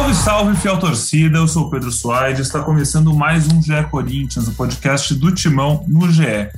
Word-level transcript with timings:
Salve, 0.00 0.14
salve, 0.14 0.56
fiel 0.56 0.78
torcida. 0.78 1.36
Eu 1.36 1.46
sou 1.46 1.66
o 1.66 1.70
Pedro 1.70 1.92
Soares. 1.92 2.38
Está 2.38 2.60
começando 2.62 3.14
mais 3.14 3.46
um 3.48 3.62
GE 3.62 3.82
Corinthians, 3.90 4.48
o 4.48 4.54
podcast 4.54 5.14
do 5.14 5.30
Timão 5.30 5.84
no 5.86 6.10
GE. 6.10 6.48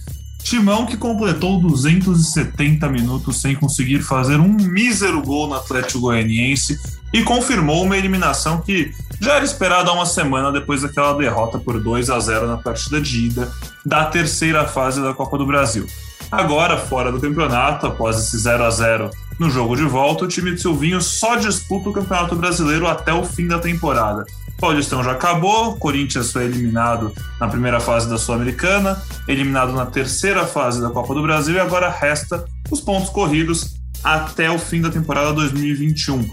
Timão 0.45 0.87
que 0.87 0.97
completou 0.97 1.61
270 1.61 2.89
minutos 2.89 3.41
sem 3.41 3.57
conseguir 3.57 4.01
fazer 4.01 4.37
um 4.37 4.49
mísero 4.49 5.21
gol 5.21 5.49
no 5.49 5.55
Atlético 5.55 6.03
Goianiense 6.03 6.79
e 7.13 7.25
confirmou 7.25 7.83
uma 7.83 7.99
eliminação 7.99 8.61
que 8.61 8.93
já 9.21 9.35
era 9.35 9.45
esperada 9.45 9.91
há 9.91 9.93
uma 9.93 10.07
semana 10.07 10.53
depois 10.53 10.83
daquela 10.83 11.13
derrota 11.15 11.59
por 11.59 11.83
2 11.83 12.11
a 12.11 12.21
0 12.21 12.47
na 12.47 12.59
partida 12.59 13.01
de 13.01 13.27
ida 13.27 13.51
da 13.85 14.05
terceira 14.05 14.69
fase 14.69 15.03
da 15.03 15.13
Copa 15.13 15.37
do 15.37 15.45
Brasil. 15.45 15.85
Agora, 16.31 16.79
fora 16.79 17.11
do 17.11 17.21
campeonato, 17.21 17.89
após 17.89 18.19
esse 18.19 18.39
0 18.39 18.65
a 18.65 18.71
0 18.71 19.11
no 19.43 19.51
jogo 19.51 19.75
de 19.75 19.83
volta, 19.83 20.25
o 20.25 20.29
time 20.29 20.53
de 20.53 20.61
Silvinho 20.61 21.03
só 21.03 21.35
disputa 21.35 21.89
o 21.89 21.93
Campeonato 21.93 22.37
Brasileiro 22.37 22.87
até 22.87 23.13
o 23.13 23.25
fim 23.25 23.49
da 23.49 23.59
temporada. 23.59 24.25
Paulistão 24.57 25.03
já 25.03 25.11
acabou, 25.11 25.75
Corinthians 25.77 26.31
foi 26.31 26.45
eliminado 26.45 27.13
na 27.41 27.49
primeira 27.49 27.81
fase 27.81 28.09
da 28.09 28.17
Sul-Americana, 28.17 29.03
eliminado 29.27 29.73
na 29.73 29.85
terceira 29.85 30.47
fase 30.47 30.81
da 30.81 30.91
Copa 30.91 31.13
do 31.13 31.23
Brasil 31.23 31.57
e 31.57 31.59
agora 31.59 31.91
resta 31.91 32.45
os 32.71 32.81
pontos 32.81 33.11
corridos 33.11 33.75
até 34.05 34.49
o 34.49 34.61
fim 34.61 34.81
da 34.81 34.91
temporada 34.91 35.33
2021. 35.33 36.25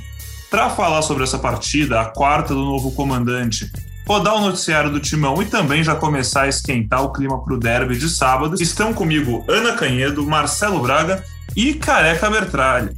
Para 0.51 0.69
falar 0.69 1.01
sobre 1.01 1.23
essa 1.23 1.39
partida, 1.39 1.99
a 1.99 2.05
quarta 2.05 2.53
do 2.53 2.61
novo 2.61 2.91
comandante, 2.91 3.71
rodar 4.07 4.35
o 4.35 4.41
noticiário 4.41 4.91
do 4.91 4.99
Timão 4.99 5.41
e 5.41 5.45
também 5.45 5.83
já 5.83 5.95
começar 5.95 6.43
a 6.43 6.47
esquentar 6.47 7.03
o 7.03 7.11
clima 7.11 7.43
para 7.43 7.55
o 7.55 7.59
derby 7.59 7.97
de 7.97 8.07
sábado, 8.07 8.55
estão 8.61 8.93
comigo 8.93 9.43
Ana 9.47 9.73
Canhedo, 9.73 10.23
Marcelo 10.23 10.79
Braga 10.79 11.23
e 11.55 11.73
Careca 11.73 12.29
Bertralli. 12.29 12.91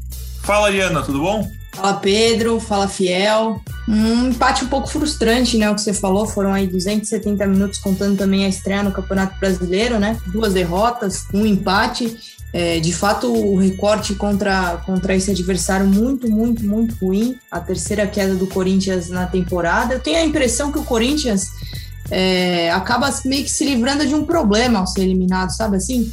Fala 0.44 0.68
aí, 0.68 0.80
Ana, 0.80 1.02
tudo 1.02 1.20
bom? 1.20 1.50
Fala 1.74 1.94
Pedro, 1.96 2.60
fala 2.60 2.88
Fiel. 2.88 3.62
Um 3.88 4.30
empate 4.30 4.66
um 4.66 4.68
pouco 4.68 4.88
frustrante, 4.88 5.58
né? 5.58 5.70
O 5.70 5.76
que 5.76 5.82
você 5.82 5.94
falou, 5.94 6.28
foram 6.28 6.54
aí 6.54 6.68
270 6.68 7.46
minutos 7.48 7.80
contando 7.80 8.18
também 8.18 8.46
a 8.46 8.50
estreia 8.50 8.84
no 8.84 8.92
Campeonato 8.92 9.40
Brasileiro, 9.40 10.00
né? 10.00 10.18
Duas 10.28 10.54
derrotas, 10.54 11.26
um 11.34 11.46
empate. 11.46 12.18
É, 12.54 12.80
de 12.82 12.92
fato, 12.92 13.32
o 13.32 13.58
recorte 13.58 14.14
contra, 14.16 14.78
contra 14.86 15.16
esse 15.16 15.32
adversário 15.32 15.88
muito, 15.88 16.30
muito, 16.30 16.66
muito 16.66 16.96
ruim. 16.96 17.38
A 17.50 17.62
terceira 17.62 18.06
queda 18.06 18.36
do 18.36 18.48
Corinthians 18.48 19.10
na 19.10 19.26
temporada. 19.26 19.94
Eu 19.94 20.00
tenho 20.00 20.18
a 20.18 20.26
impressão 20.26 20.72
que 20.72 20.78
o 20.78 20.84
Corinthians 20.84 21.48
é, 22.10 22.70
acaba 22.72 23.10
meio 23.24 23.44
que 23.44 23.50
se 23.50 23.64
livrando 23.64 24.06
de 24.06 24.14
um 24.14 24.26
problema 24.26 24.80
ao 24.80 24.88
ser 24.88 25.04
eliminado, 25.04 25.52
sabe 25.52 25.78
assim? 25.78 26.12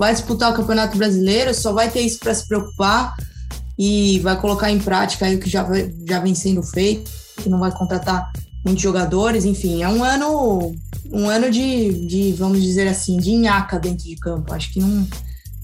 Vai 0.00 0.14
disputar 0.14 0.50
o 0.50 0.54
Campeonato 0.54 0.96
Brasileiro, 0.96 1.52
só 1.52 1.74
vai 1.74 1.90
ter 1.90 2.00
isso 2.00 2.18
para 2.20 2.32
se 2.32 2.48
preocupar 2.48 3.14
e 3.78 4.18
vai 4.20 4.34
colocar 4.40 4.70
em 4.70 4.78
prática 4.78 5.26
aí 5.26 5.36
o 5.36 5.38
que 5.38 5.50
já, 5.50 5.62
já 6.08 6.20
vem 6.20 6.34
sendo 6.34 6.62
feito, 6.62 7.10
que 7.36 7.50
não 7.50 7.60
vai 7.60 7.70
contratar 7.70 8.32
muitos 8.64 8.82
jogadores, 8.82 9.44
enfim, 9.44 9.82
é 9.82 9.88
um 9.90 10.02
ano 10.02 10.74
um 11.12 11.28
ano 11.28 11.50
de, 11.50 12.06
de 12.06 12.32
vamos 12.32 12.62
dizer 12.62 12.88
assim, 12.88 13.18
de 13.18 13.32
nhaca 13.32 13.78
dentro 13.78 14.06
de 14.06 14.16
campo. 14.16 14.54
Acho 14.54 14.72
que 14.72 14.80
não, 14.80 15.06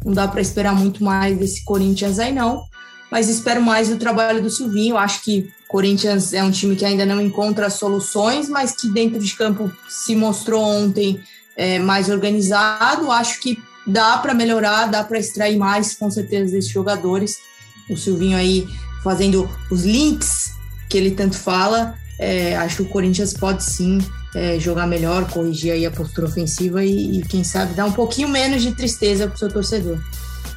não 0.04 0.12
dá 0.12 0.28
para 0.28 0.42
esperar 0.42 0.74
muito 0.74 1.02
mais 1.02 1.38
desse 1.38 1.64
Corinthians 1.64 2.18
aí 2.18 2.34
não, 2.34 2.62
mas 3.10 3.30
espero 3.30 3.62
mais 3.62 3.88
do 3.88 3.96
trabalho 3.96 4.42
do 4.42 4.50
Silvinho. 4.50 4.98
Acho 4.98 5.24
que 5.24 5.50
Corinthians 5.66 6.34
é 6.34 6.44
um 6.44 6.50
time 6.50 6.76
que 6.76 6.84
ainda 6.84 7.06
não 7.06 7.22
encontra 7.22 7.70
soluções, 7.70 8.50
mas 8.50 8.76
que 8.76 8.92
dentro 8.92 9.18
de 9.18 9.34
campo 9.34 9.72
se 9.88 10.14
mostrou 10.14 10.62
ontem 10.62 11.18
é, 11.56 11.78
mais 11.78 12.10
organizado. 12.10 13.10
Acho 13.10 13.40
que 13.40 13.56
dá 13.86 14.18
para 14.18 14.34
melhorar, 14.34 14.86
dá 14.86 15.04
para 15.04 15.18
extrair 15.18 15.56
mais 15.56 15.94
com 15.94 16.10
certeza 16.10 16.52
desses 16.52 16.70
jogadores 16.70 17.38
o 17.88 17.96
Silvinho 17.96 18.36
aí 18.36 18.66
fazendo 19.02 19.48
os 19.70 19.84
links 19.84 20.52
que 20.88 20.98
ele 20.98 21.12
tanto 21.12 21.36
fala. 21.36 21.94
É, 22.18 22.56
acho 22.56 22.76
que 22.76 22.82
o 22.82 22.88
Corinthians 22.88 23.34
pode 23.34 23.62
sim 23.62 23.98
é, 24.34 24.58
jogar 24.58 24.86
melhor, 24.86 25.28
corrigir 25.28 25.72
aí 25.72 25.86
a 25.86 25.90
postura 25.90 26.26
ofensiva 26.26 26.84
e, 26.84 27.18
e, 27.18 27.22
quem 27.22 27.44
sabe, 27.44 27.74
dar 27.74 27.84
um 27.84 27.92
pouquinho 27.92 28.28
menos 28.28 28.62
de 28.62 28.74
tristeza 28.74 29.26
para 29.26 29.34
o 29.34 29.38
seu 29.38 29.48
torcedor. 29.48 29.98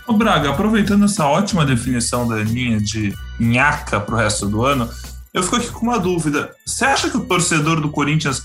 Ô 0.07 0.13
Braga, 0.13 0.49
aproveitando 0.49 1.05
essa 1.05 1.25
ótima 1.25 1.65
definição 1.65 2.27
da 2.27 2.37
linha 2.37 2.79
de 2.79 3.13
nhaca 3.39 4.03
o 4.09 4.15
resto 4.15 4.47
do 4.47 4.65
ano, 4.65 4.89
eu 5.33 5.43
fico 5.43 5.57
aqui 5.57 5.69
com 5.69 5.85
uma 5.85 5.99
dúvida. 5.99 6.51
Você 6.65 6.85
acha 6.85 7.09
que 7.09 7.17
o 7.17 7.25
torcedor 7.25 7.79
do 7.79 7.89
Corinthians 7.89 8.43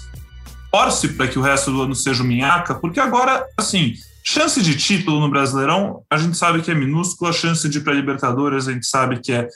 torce 0.70 1.08
para 1.08 1.28
que 1.28 1.38
o 1.38 1.42
resto 1.42 1.70
do 1.70 1.82
ano 1.82 1.94
seja 1.94 2.22
minhaca? 2.22 2.74
Porque 2.74 3.00
agora, 3.00 3.46
assim, 3.56 3.94
Chance 4.26 4.62
de 4.62 4.74
título 4.74 5.20
no 5.20 5.28
Brasileirão, 5.28 6.02
a 6.10 6.16
gente 6.16 6.36
sabe 6.36 6.62
que 6.62 6.70
é 6.70 6.74
minúscula, 6.74 7.30
chance 7.30 7.68
de 7.68 7.80
para 7.80 7.92
a 7.92 8.60
gente 8.60 8.86
sabe 8.86 9.20
que 9.20 9.30
é 9.30 9.46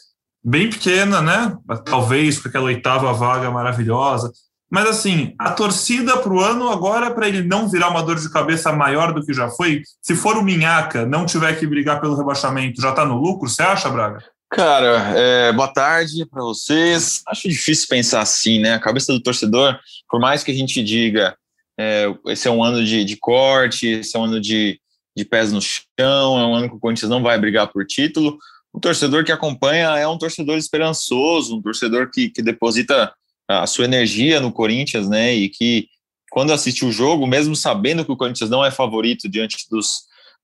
bem 0.45 0.69
pequena, 0.69 1.23
né? 1.23 1.57
Talvez 1.87 2.39
com 2.39 2.49
aquela 2.49 2.67
oitava 2.67 3.11
vaga 3.15 3.51
maravilhosa. 3.51 4.31
Mas 4.71 4.87
assim, 4.87 5.35
a 5.39 5.53
torcida 5.53 6.19
para 6.19 6.33
o 6.33 6.41
ano 6.41 6.69
agora, 6.69 7.11
para 7.11 7.27
ele 7.27 7.43
não 7.43 7.67
virar 7.67 7.89
uma 7.89 8.03
dor 8.03 8.17
de 8.17 8.31
cabeça 8.31 8.71
maior 8.71 9.15
do 9.15 9.25
que 9.25 9.33
já 9.33 9.49
foi, 9.49 9.83
se 10.03 10.15
for 10.15 10.37
o 10.37 10.43
Minhaca 10.43 11.07
não 11.07 11.25
tiver 11.25 11.59
que 11.59 11.67
brigar 11.67 11.99
pelo 11.99 12.15
rebaixamento, 12.15 12.83
já 12.83 12.91
está 12.91 13.07
no 13.07 13.17
lucro, 13.17 13.49
você 13.49 13.63
acha, 13.63 13.89
Braga? 13.89 14.23
Cara, 14.51 15.15
é, 15.17 15.53
boa 15.53 15.69
tarde 15.69 16.27
para 16.27 16.43
vocês. 16.43 17.23
Acho 17.27 17.49
difícil 17.49 17.89
pensar 17.89 18.21
assim, 18.21 18.61
né? 18.61 18.75
A 18.75 18.81
cabeça 18.81 19.13
do 19.13 19.23
torcedor, 19.23 19.79
por 20.11 20.21
mais 20.21 20.45
que 20.45 20.51
a 20.51 20.55
gente 20.55 20.83
diga 20.83 21.35
é, 21.79 22.07
esse 22.27 22.49
é 22.49 22.51
um 22.51 22.63
ano 22.63 22.85
de, 22.85 23.05
de, 23.05 23.17
corte, 23.17 23.87
esse 23.87 24.17
é 24.17 24.19
um 24.19 24.25
ano 24.25 24.41
de, 24.41 24.81
de 25.17 25.25
pés 25.25 25.53
no 25.53 25.61
chão, 25.61 26.39
é 26.39 26.47
um 26.47 26.55
ano 26.55 26.69
que 26.69 26.75
o 26.75 26.81
Corinthians 26.81 27.11
não 27.11 27.23
vai 27.23 27.39
brigar 27.39 27.69
por 27.69 27.87
título. 27.87 28.39
O 28.73 28.81
torcedor 28.81 29.25
que 29.25 29.33
acompanha 29.33 29.97
é 29.97 30.07
um 30.07 30.19
torcedor 30.19 30.57
esperançoso, 30.57 31.57
um 31.57 31.63
torcedor 31.63 32.11
que, 32.13 32.31
que 32.31 32.43
deposita 32.43 33.13
a 33.49 33.67
sua 33.67 33.85
energia 33.85 34.41
no 34.41 34.53
Corinthians, 34.53 35.09
né? 35.09 35.35
E 35.35 35.49
que 35.49 35.89
quando 36.31 36.53
assiste 36.53 36.85
o 36.85 36.93
jogo, 36.93 37.27
mesmo 37.27 37.57
sabendo 37.57 38.05
que 38.05 38.13
o 38.13 38.17
Corinthians 38.17 38.51
não 38.51 38.65
é 38.65 38.71
favorito 38.71 39.29
diante 39.29 39.57
dos, 39.71 40.01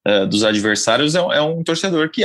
uh, 0.09 0.27
dos 0.27 0.43
adversários, 0.43 1.15
é, 1.15 1.19
é, 1.19 1.43
um 1.43 1.63
torcedor 1.63 2.11
que 2.11 2.23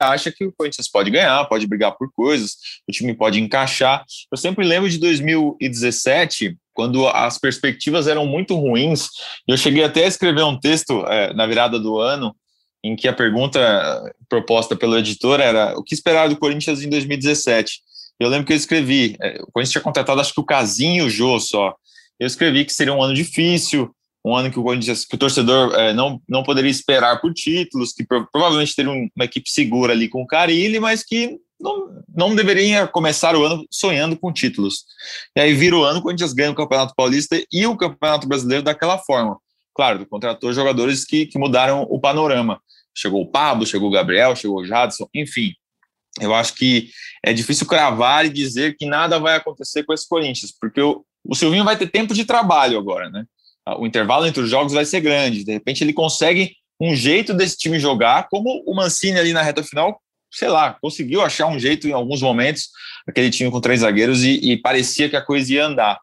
acha 0.00 0.32
que 0.32 0.44
o 0.44 0.52
Corinthians 0.52 0.88
pode 0.88 1.10
ganhar, 1.10 1.44
pode 1.44 1.66
brigar 1.66 1.92
por 1.96 2.10
coisas, 2.12 2.56
o 2.88 2.92
time 2.92 3.14
pode 3.14 3.40
encaixar. 3.40 4.04
Eu 4.30 4.38
sempre 4.38 4.64
lembro 4.64 4.88
de 4.88 4.98
2017, 4.98 6.56
quando 6.74 7.06
as 7.08 7.38
perspectivas 7.38 8.06
eram 8.06 8.26
muito 8.26 8.56
ruins. 8.56 9.08
Eu 9.46 9.56
cheguei 9.56 9.84
até 9.84 10.04
a 10.04 10.08
escrever 10.08 10.42
um 10.42 10.58
texto 10.58 11.06
é, 11.06 11.32
na 11.32 11.46
virada 11.46 11.78
do 11.78 11.98
ano, 11.98 12.34
em 12.82 12.94
que 12.94 13.08
a 13.08 13.12
pergunta 13.12 13.60
proposta 14.28 14.76
pelo 14.76 14.98
editor 14.98 15.40
era 15.40 15.78
o 15.78 15.82
que 15.82 15.94
esperar 15.94 16.28
do 16.28 16.36
Corinthians 16.36 16.82
em 16.82 16.90
2017. 16.90 17.80
Eu 18.20 18.28
lembro 18.28 18.46
que 18.46 18.52
eu 18.52 18.56
escrevi, 18.56 19.16
é, 19.20 19.40
o 19.42 19.50
Corinthians 19.52 19.72
tinha 19.72 19.82
contratado 19.82 20.20
acho 20.20 20.34
que 20.34 20.40
o 20.40 20.44
Casinho 20.44 21.04
e 21.04 21.06
o 21.06 21.10
Jô 21.10 21.40
só. 21.40 21.74
Eu 22.18 22.26
escrevi 22.26 22.64
que 22.64 22.72
seria 22.72 22.92
um 22.92 23.02
ano 23.02 23.14
difícil, 23.14 23.90
um 24.24 24.34
ano 24.34 24.50
que 24.50 24.58
o 24.58 24.64
que 24.64 25.14
o 25.14 25.18
torcedor 25.18 25.74
é, 25.74 25.92
não, 25.92 26.20
não 26.28 26.42
poderia 26.42 26.70
esperar 26.70 27.20
por 27.20 27.32
títulos, 27.34 27.92
que 27.92 28.04
pro, 28.04 28.26
provavelmente 28.30 28.74
teria 28.74 28.90
uma 28.90 29.24
equipe 29.24 29.50
segura 29.50 29.92
ali 29.92 30.08
com 30.08 30.22
o 30.22 30.26
Carilli, 30.26 30.80
mas 30.80 31.04
que 31.04 31.38
não, 31.64 32.04
não 32.14 32.34
deveria 32.34 32.86
começar 32.86 33.34
o 33.34 33.42
ano 33.42 33.66
sonhando 33.70 34.16
com 34.18 34.30
títulos. 34.30 34.84
E 35.34 35.40
aí 35.40 35.54
vira 35.54 35.74
o 35.74 35.82
ano, 35.82 35.98
o 35.98 36.02
Corinthians 36.02 36.34
ganha 36.34 36.50
o 36.50 36.54
Campeonato 36.54 36.94
Paulista 36.94 37.42
e 37.50 37.66
o 37.66 37.76
Campeonato 37.76 38.28
Brasileiro 38.28 38.62
daquela 38.62 38.98
forma. 38.98 39.38
Claro, 39.74 40.04
contratou 40.06 40.52
jogadores 40.52 41.04
que, 41.04 41.24
que 41.24 41.38
mudaram 41.38 41.82
o 41.88 41.98
panorama. 41.98 42.60
Chegou 42.94 43.22
o 43.22 43.26
Pablo, 43.26 43.66
chegou 43.66 43.88
o 43.88 43.92
Gabriel, 43.92 44.36
chegou 44.36 44.60
o 44.60 44.64
Jadson, 44.64 45.08
enfim. 45.14 45.54
Eu 46.20 46.34
acho 46.34 46.54
que 46.54 46.90
é 47.24 47.32
difícil 47.32 47.66
cravar 47.66 48.26
e 48.26 48.28
dizer 48.28 48.76
que 48.76 48.86
nada 48.86 49.18
vai 49.18 49.34
acontecer 49.34 49.82
com 49.82 49.92
esse 49.92 50.06
Corinthians, 50.06 50.52
porque 50.60 50.80
o, 50.80 51.04
o 51.24 51.34
Silvinho 51.34 51.64
vai 51.64 51.76
ter 51.76 51.90
tempo 51.90 52.14
de 52.14 52.24
trabalho 52.24 52.78
agora, 52.78 53.10
né? 53.10 53.24
O 53.78 53.86
intervalo 53.86 54.26
entre 54.26 54.42
os 54.42 54.50
jogos 54.50 54.74
vai 54.74 54.84
ser 54.84 55.00
grande. 55.00 55.42
De 55.42 55.52
repente 55.52 55.82
ele 55.82 55.94
consegue 55.94 56.54
um 56.78 56.94
jeito 56.94 57.32
desse 57.32 57.56
time 57.56 57.80
jogar, 57.80 58.28
como 58.28 58.62
o 58.66 58.74
Mancini 58.76 59.18
ali 59.18 59.32
na 59.32 59.42
reta 59.42 59.62
final 59.62 59.98
sei 60.34 60.48
lá, 60.48 60.76
conseguiu 60.80 61.22
achar 61.22 61.46
um 61.46 61.58
jeito 61.58 61.88
em 61.88 61.92
alguns 61.92 62.20
momentos, 62.20 62.68
aquele 63.06 63.30
time 63.30 63.50
com 63.50 63.60
três 63.60 63.80
zagueiros, 63.80 64.22
e, 64.22 64.52
e 64.52 64.56
parecia 64.56 65.08
que 65.08 65.16
a 65.16 65.22
coisa 65.22 65.52
ia 65.52 65.66
andar. 65.66 65.98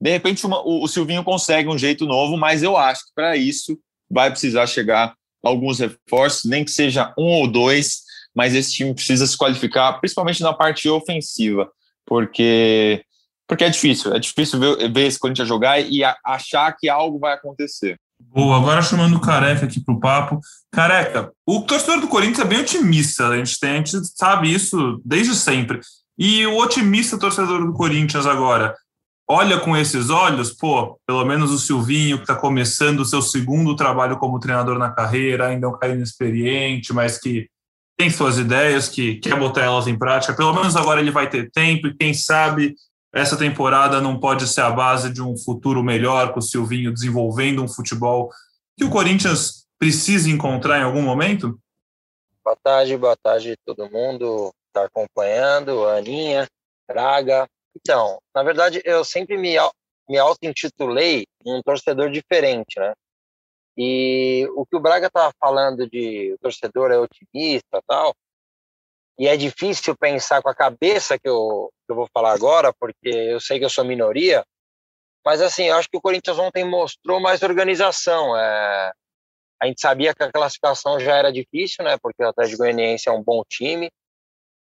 De 0.00 0.10
repente, 0.10 0.44
uma, 0.46 0.60
o, 0.60 0.84
o, 0.84 0.88
Silvinho 0.88 1.24
consegue 1.24 1.68
um 1.68 1.78
jeito 1.78 2.06
novo, 2.06 2.36
mas 2.36 2.62
eu 2.62 2.76
acho 2.76 3.06
que 3.06 3.12
para 3.14 3.36
isso 3.36 3.78
vai 4.10 4.30
precisar 4.30 4.66
chegar 4.66 5.14
alguns 5.42 5.78
reforços, 5.78 6.48
nem 6.48 6.64
que 6.64 6.70
seja 6.70 7.12
um 7.18 7.26
ou 7.26 7.46
dois, 7.48 8.02
mas 8.34 8.54
esse 8.54 8.72
time 8.72 8.94
precisa 8.94 9.26
se 9.26 9.36
qualificar, 9.36 9.92
principalmente 10.00 10.42
na 10.42 10.52
parte 10.52 10.88
ofensiva, 10.88 11.70
porque 12.06 13.04
porque 13.46 13.64
é 13.64 13.70
difícil, 13.70 14.14
é 14.14 14.18
difícil 14.18 14.60
ver, 14.60 14.92
ver 14.92 15.06
esse 15.06 15.18
Corinthians 15.18 15.48
jogar 15.48 15.80
e 15.80 16.04
a, 16.04 16.14
achar 16.22 16.70
que 16.76 16.86
algo 16.86 17.18
vai 17.18 17.32
acontecer. 17.32 17.98
Boa, 18.20 18.56
agora 18.56 18.82
chamando 18.82 19.16
o 19.16 19.20
Careca 19.20 19.64
aqui 19.64 19.80
para 19.80 19.94
o 19.94 20.00
papo. 20.00 20.40
Careca, 20.72 21.32
o 21.46 21.62
torcedor 21.62 22.00
do 22.00 22.08
Corinthians 22.08 22.40
é 22.40 22.44
bem 22.44 22.60
otimista, 22.60 23.28
a 23.28 23.36
gente, 23.36 23.58
tem, 23.58 23.70
a 23.70 23.76
gente 23.76 23.92
sabe 24.14 24.52
isso 24.52 25.00
desde 25.04 25.34
sempre. 25.34 25.80
E 26.18 26.46
o 26.46 26.58
otimista 26.58 27.18
torcedor 27.18 27.64
do 27.64 27.72
Corinthians 27.72 28.26
agora, 28.26 28.74
olha 29.28 29.60
com 29.60 29.76
esses 29.76 30.10
olhos, 30.10 30.52
pô, 30.52 30.98
pelo 31.06 31.24
menos 31.24 31.50
o 31.50 31.58
Silvinho, 31.58 32.16
que 32.16 32.24
está 32.24 32.34
começando 32.34 33.00
o 33.00 33.04
seu 33.04 33.22
segundo 33.22 33.76
trabalho 33.76 34.18
como 34.18 34.40
treinador 34.40 34.78
na 34.78 34.90
carreira, 34.90 35.48
ainda 35.48 35.66
é 35.66 35.70
um 35.70 35.78
cara 35.78 35.92
inexperiente, 35.92 36.92
mas 36.92 37.18
que 37.18 37.48
tem 37.96 38.10
suas 38.10 38.38
ideias, 38.38 38.88
que 38.88 39.16
quer 39.16 39.38
botar 39.38 39.62
elas 39.62 39.86
em 39.86 39.98
prática, 39.98 40.34
pelo 40.34 40.52
menos 40.52 40.76
agora 40.76 41.00
ele 41.00 41.10
vai 41.10 41.28
ter 41.28 41.50
tempo 41.50 41.88
e 41.88 41.94
quem 41.94 42.14
sabe 42.14 42.74
essa 43.12 43.36
temporada 43.36 44.00
não 44.00 44.18
pode 44.18 44.46
ser 44.46 44.60
a 44.60 44.70
base 44.70 45.12
de 45.12 45.22
um 45.22 45.36
futuro 45.36 45.82
melhor 45.82 46.32
com 46.32 46.40
o 46.40 46.42
Silvinho 46.42 46.92
desenvolvendo 46.92 47.62
um 47.62 47.68
futebol 47.68 48.30
que 48.76 48.84
o 48.84 48.90
Corinthians 48.90 49.66
precisa 49.78 50.30
encontrar 50.30 50.78
em 50.78 50.82
algum 50.82 51.02
momento? 51.02 51.58
Boa 52.44 52.56
tarde, 52.62 52.96
boa 52.96 53.16
tarde 53.16 53.56
todo 53.64 53.90
mundo 53.90 54.52
está 54.66 54.84
acompanhando, 54.84 55.86
Aninha, 55.86 56.46
Braga. 56.86 57.48
Então, 57.76 58.18
na 58.34 58.42
verdade, 58.42 58.80
eu 58.84 59.04
sempre 59.04 59.36
me, 59.36 59.56
me 60.08 60.18
auto-intitulei 60.18 61.26
um 61.44 61.62
torcedor 61.62 62.10
diferente, 62.10 62.78
né? 62.78 62.92
E 63.76 64.48
o 64.56 64.66
que 64.66 64.76
o 64.76 64.80
Braga 64.80 65.06
estava 65.06 65.32
falando 65.40 65.88
de 65.88 66.32
o 66.34 66.38
torcedor 66.38 66.90
é 66.90 66.98
otimista 66.98 67.80
tal, 67.86 68.14
e 69.18 69.26
é 69.26 69.36
difícil 69.36 69.96
pensar 69.96 70.40
com 70.40 70.48
a 70.48 70.54
cabeça 70.54 71.18
que 71.18 71.28
eu, 71.28 71.70
que 71.86 71.92
eu 71.92 71.96
vou 71.96 72.08
falar 72.12 72.32
agora, 72.32 72.72
porque 72.78 73.08
eu 73.08 73.40
sei 73.40 73.58
que 73.58 73.64
eu 73.64 73.70
sou 73.70 73.84
minoria, 73.84 74.44
mas 75.24 75.42
assim, 75.42 75.64
eu 75.64 75.76
acho 75.76 75.88
que 75.90 75.96
o 75.96 76.00
Corinthians 76.00 76.38
ontem 76.38 76.64
mostrou 76.64 77.20
mais 77.20 77.42
organização. 77.42 78.36
É, 78.36 78.92
a 79.60 79.66
gente 79.66 79.80
sabia 79.80 80.14
que 80.14 80.22
a 80.22 80.30
classificação 80.30 81.00
já 81.00 81.16
era 81.16 81.32
difícil, 81.32 81.84
né? 81.84 81.98
Porque 82.00 82.22
o 82.22 82.28
Atlético 82.28 82.58
Goianiense 82.58 83.08
é 83.08 83.12
um 83.12 83.22
bom 83.22 83.42
time, 83.48 83.90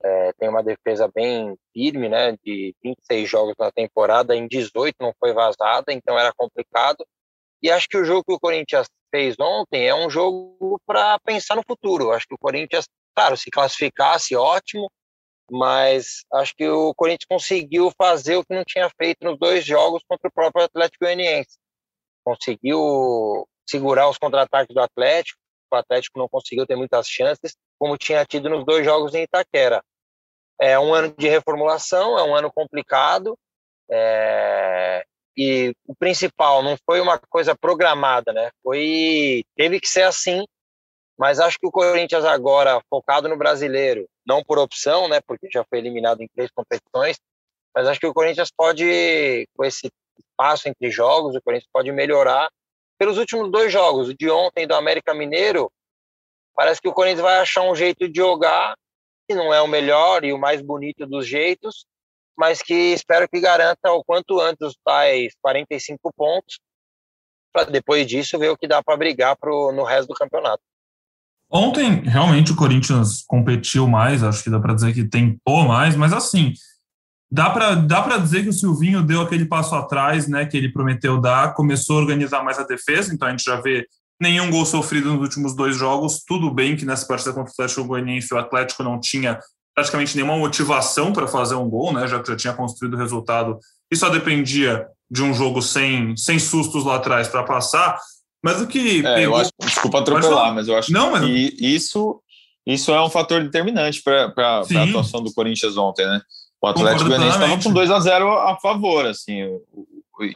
é, 0.01 0.31
tem 0.33 0.47
uma 0.47 0.63
defesa 0.63 1.09
bem 1.13 1.55
firme, 1.73 2.07
né? 2.07 2.37
De 2.43 2.73
26 2.81 3.29
jogos 3.29 3.55
na 3.59 3.71
temporada, 3.71 4.35
em 4.35 4.47
18 4.47 4.95
não 5.01 5.13
foi 5.19 5.33
vazada, 5.33 5.91
então 5.91 6.17
era 6.17 6.33
complicado. 6.33 7.05
E 7.61 7.69
acho 7.69 7.87
que 7.89 7.97
o 7.97 8.05
jogo 8.05 8.23
que 8.23 8.33
o 8.33 8.39
Corinthians 8.39 8.87
fez 9.11 9.35
ontem 9.39 9.87
é 9.87 9.93
um 9.93 10.09
jogo 10.09 10.79
para 10.85 11.19
pensar 11.19 11.55
no 11.55 11.63
futuro. 11.67 12.11
Acho 12.11 12.25
que 12.27 12.35
o 12.35 12.39
Corinthians 12.39 12.85
Claro, 13.15 13.37
se 13.37 13.49
classificasse, 13.49 14.35
ótimo, 14.35 14.91
mas 15.49 16.25
acho 16.33 16.53
que 16.55 16.67
o 16.67 16.93
Corinthians 16.93 17.27
conseguiu 17.29 17.91
fazer 17.97 18.35
o 18.35 18.43
que 18.43 18.53
não 18.53 18.63
tinha 18.65 18.89
feito 18.97 19.23
nos 19.23 19.37
dois 19.39 19.65
jogos 19.65 20.03
contra 20.07 20.27
o 20.27 20.33
próprio 20.33 20.65
Atlético 20.65 21.05
Goianiense. 21.05 21.57
Conseguiu 22.23 23.47
segurar 23.67 24.09
os 24.09 24.17
contra-ataques 24.17 24.73
do 24.73 24.81
Atlético, 24.81 25.39
o 25.71 25.75
Atlético 25.75 26.19
não 26.19 26.27
conseguiu 26.27 26.65
ter 26.65 26.75
muitas 26.75 27.07
chances, 27.07 27.55
como 27.79 27.97
tinha 27.97 28.25
tido 28.25 28.49
nos 28.49 28.65
dois 28.65 28.85
jogos 28.85 29.13
em 29.13 29.23
Itaquera. 29.23 29.83
É 30.59 30.79
um 30.79 30.93
ano 30.93 31.13
de 31.17 31.27
reformulação, 31.27 32.17
é 32.17 32.23
um 32.23 32.35
ano 32.35 32.51
complicado, 32.51 33.37
é... 33.91 35.05
e 35.37 35.73
o 35.85 35.95
principal 35.95 36.63
não 36.63 36.77
foi 36.85 37.01
uma 37.01 37.19
coisa 37.19 37.55
programada, 37.55 38.31
né? 38.31 38.51
Foi 38.63 39.43
teve 39.55 39.79
que 39.79 39.87
ser 39.87 40.03
assim 40.03 40.45
mas 41.17 41.39
acho 41.39 41.57
que 41.57 41.67
o 41.67 41.71
Corinthians 41.71 42.25
agora, 42.25 42.81
focado 42.89 43.29
no 43.29 43.37
brasileiro, 43.37 44.07
não 44.25 44.43
por 44.43 44.59
opção, 44.59 45.07
né, 45.07 45.19
porque 45.25 45.47
já 45.51 45.63
foi 45.69 45.79
eliminado 45.79 46.21
em 46.21 46.27
três 46.27 46.51
competições, 46.51 47.17
mas 47.73 47.87
acho 47.87 47.99
que 47.99 48.07
o 48.07 48.13
Corinthians 48.13 48.51
pode, 48.55 49.47
com 49.55 49.63
esse 49.63 49.89
espaço 50.17 50.67
entre 50.67 50.89
jogos, 50.89 51.35
o 51.35 51.41
Corinthians 51.41 51.69
pode 51.71 51.91
melhorar. 51.91 52.49
Pelos 52.97 53.17
últimos 53.17 53.51
dois 53.51 53.71
jogos, 53.71 54.09
o 54.09 54.13
de 54.13 54.29
ontem 54.29 54.65
do 54.65 54.75
América 54.75 55.13
Mineiro, 55.13 55.69
parece 56.55 56.81
que 56.81 56.87
o 56.87 56.93
Corinthians 56.93 57.21
vai 57.21 57.39
achar 57.39 57.63
um 57.63 57.75
jeito 57.75 58.07
de 58.09 58.19
jogar 58.19 58.75
que 59.27 59.35
não 59.35 59.53
é 59.53 59.61
o 59.61 59.67
melhor 59.67 60.23
e 60.23 60.31
o 60.31 60.37
mais 60.37 60.61
bonito 60.61 61.05
dos 61.05 61.27
jeitos, 61.27 61.85
mas 62.37 62.61
que 62.61 62.73
espero 62.73 63.27
que 63.27 63.39
garanta 63.39 63.91
o 63.91 64.03
quanto 64.03 64.39
antes 64.39 64.67
os 64.67 64.77
tais 64.83 65.33
45 65.41 66.13
pontos, 66.15 66.59
para 67.51 67.65
depois 67.65 68.05
disso 68.05 68.37
ver 68.37 68.49
o 68.49 68.57
que 68.57 68.67
dá 68.67 68.83
para 68.83 68.97
brigar 68.97 69.37
pro, 69.37 69.71
no 69.71 69.83
resto 69.83 70.09
do 70.09 70.13
campeonato. 70.13 70.61
Ontem, 71.49 72.01
realmente, 72.01 72.51
o 72.51 72.55
Corinthians 72.55 73.23
competiu 73.27 73.87
mais, 73.87 74.23
acho 74.23 74.43
que 74.43 74.49
dá 74.49 74.59
para 74.59 74.73
dizer 74.73 74.93
que 74.93 75.03
tentou 75.03 75.67
mais, 75.67 75.95
mas 75.95 76.11
assim, 76.11 76.53
dá 77.31 77.49
para 77.49 77.75
dá 77.75 78.17
dizer 78.17 78.43
que 78.43 78.49
o 78.49 78.53
Silvinho 78.53 79.03
deu 79.03 79.21
aquele 79.21 79.45
passo 79.45 79.75
atrás, 79.75 80.27
né, 80.27 80.45
que 80.45 80.57
ele 80.57 80.71
prometeu 80.71 81.19
dar, 81.19 81.53
começou 81.53 81.97
a 81.97 82.01
organizar 82.01 82.43
mais 82.43 82.57
a 82.57 82.63
defesa, 82.63 83.13
então 83.13 83.27
a 83.27 83.31
gente 83.31 83.43
já 83.43 83.59
vê 83.61 83.85
nenhum 84.19 84.49
gol 84.49 84.65
sofrido 84.65 85.11
nos 85.11 85.21
últimos 85.21 85.55
dois 85.55 85.75
jogos, 85.75 86.23
tudo 86.25 86.49
bem 86.49 86.75
que 86.75 86.85
nessa 86.85 87.05
partida 87.05 87.33
contra 87.33 87.49
o 87.49 87.53
Atlético 87.53 87.83
Goianiense 87.83 88.33
o 88.33 88.37
Atlético 88.37 88.83
não 88.83 88.99
tinha 88.99 89.39
praticamente 89.73 90.15
nenhuma 90.15 90.37
motivação 90.37 91.11
para 91.11 91.27
fazer 91.27 91.55
um 91.55 91.69
gol, 91.69 91.93
né, 91.93 92.07
já 92.07 92.19
que 92.21 92.29
já 92.29 92.35
tinha 92.35 92.53
construído 92.53 92.93
o 92.93 92.97
resultado 92.97 93.59
e 93.91 93.95
só 93.95 94.09
dependia 94.09 94.87
de 95.11 95.21
um 95.21 95.33
jogo 95.33 95.61
sem, 95.61 96.15
sem 96.17 96.39
sustos 96.39 96.83
lá 96.83 96.95
atrás 96.95 97.27
para 97.27 97.43
passar, 97.43 97.99
mas 98.45 98.61
o 98.61 98.67
que. 98.67 99.03
É, 99.03 99.15
pegou... 99.15 99.37
acho, 99.37 99.49
desculpa 99.59 99.99
atropelar, 99.99 100.53
mas 100.53 100.67
eu 100.67 100.77
acho 100.77 100.93
não, 100.93 101.13
mas... 101.13 101.25
que 101.25 101.55
isso, 101.59 102.21
isso 102.63 102.91
é 102.91 103.03
um 103.03 103.09
fator 103.09 103.43
determinante 103.43 104.03
para 104.03 104.31
a 104.37 104.83
atuação 104.83 105.23
do 105.23 105.33
Corinthians 105.33 105.75
ontem, 105.77 106.05
né? 106.05 106.21
O 106.61 106.67
Atlético 106.67 107.09
Goianiense 107.09 107.37
estava 107.37 107.63
com 107.63 107.73
2 107.73 107.89
a 107.89 107.99
0 107.99 108.31
a 108.31 108.55
favor, 108.57 109.07
assim, 109.07 109.41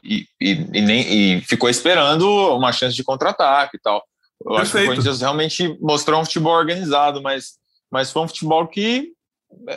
e, 0.03 0.25
e, 0.41 0.51
e, 0.73 0.81
nem, 0.81 1.37
e 1.37 1.41
ficou 1.41 1.69
esperando 1.69 2.27
uma 2.55 2.71
chance 2.71 2.95
de 2.95 3.03
contra-ataque 3.03 3.77
e 3.77 3.79
tal. 3.79 4.03
Eu 4.43 4.55
Perfeito. 4.55 4.61
acho 4.61 4.71
que 4.71 4.77
o 4.77 4.87
Corinthians 4.87 5.21
realmente 5.21 5.77
mostrou 5.79 6.19
um 6.19 6.25
futebol 6.25 6.53
organizado, 6.53 7.21
mas, 7.21 7.59
mas 7.91 8.11
foi 8.11 8.23
um 8.23 8.27
futebol 8.27 8.67
que 8.67 9.11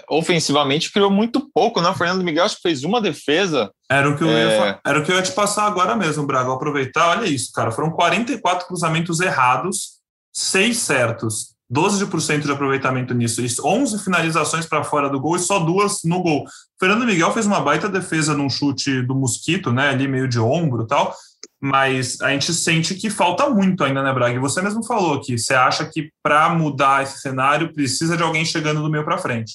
ofensivamente 0.08 0.92
criou 0.92 1.10
muito 1.10 1.50
pouco, 1.52 1.80
né? 1.80 1.88
O 1.88 1.94
Fernando 1.94 2.24
Miguel 2.24 2.44
acho 2.44 2.56
que 2.56 2.62
fez 2.62 2.84
uma 2.84 3.00
defesa. 3.00 3.70
Era 3.90 4.08
o 4.08 4.16
que 4.16 4.24
eu, 4.24 4.30
é... 4.30 4.58
ia, 4.58 4.80
era 4.84 4.98
o 4.98 5.04
que 5.04 5.10
eu 5.10 5.16
ia 5.16 5.22
te 5.22 5.32
passar 5.32 5.66
agora 5.66 5.96
mesmo, 5.96 6.26
Braga. 6.26 6.46
Vou 6.46 6.56
aproveitar, 6.56 7.10
olha 7.10 7.26
isso, 7.26 7.50
cara. 7.52 7.70
Foram 7.70 7.90
44 7.90 8.66
cruzamentos 8.66 9.20
errados, 9.20 9.98
6 10.32 10.76
certos. 10.76 11.52
12% 11.72 12.42
de 12.42 12.52
aproveitamento 12.52 13.14
nisso, 13.14 13.40
isso, 13.40 13.66
11 13.66 14.04
finalizações 14.04 14.66
para 14.66 14.84
fora 14.84 15.08
do 15.08 15.19
gol 15.19 15.36
e 15.36 15.38
só 15.38 15.58
duas 15.58 16.00
no 16.04 16.22
gol. 16.22 16.44
Fernando 16.79 17.06
Miguel 17.06 17.32
fez 17.32 17.46
uma 17.46 17.60
baita 17.60 17.88
defesa 17.88 18.34
num 18.34 18.50
chute 18.50 19.00
do 19.00 19.14
Mosquito, 19.14 19.72
né, 19.72 19.88
ali 19.88 20.06
meio 20.06 20.29
de 20.29 20.38
ombro 20.38 20.86
tal, 20.86 21.17
mas 21.58 22.20
a 22.20 22.31
gente 22.31 22.52
sente 22.52 22.94
que 22.94 23.08
falta 23.08 23.48
muito 23.48 23.82
ainda, 23.84 24.02
né, 24.02 24.12
Braga? 24.12 24.34
E 24.34 24.38
você 24.38 24.60
mesmo 24.60 24.84
falou 24.84 25.19
que 25.20 25.38
você 25.38 25.55
acha 25.55 25.86
que 25.86 26.10
para 26.22 26.50
mudar 26.50 27.05
esse 27.05 27.20
cenário 27.20 27.72
precisa 27.72 28.19
de 28.19 28.22
alguém 28.22 28.44
chegando 28.44 28.82
do 28.82 28.91
meio 28.91 29.05
para 29.05 29.17
frente. 29.17 29.55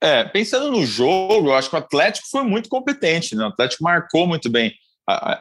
É, 0.00 0.24
pensando 0.24 0.70
no 0.70 0.86
jogo, 0.86 1.48
eu 1.48 1.54
acho 1.54 1.68
que 1.68 1.76
o 1.76 1.78
Atlético 1.78 2.28
foi 2.30 2.44
muito 2.44 2.68
competente, 2.68 3.34
né? 3.34 3.44
O 3.44 3.48
Atlético 3.48 3.82
marcou 3.82 4.26
muito 4.26 4.48
bem. 4.48 4.72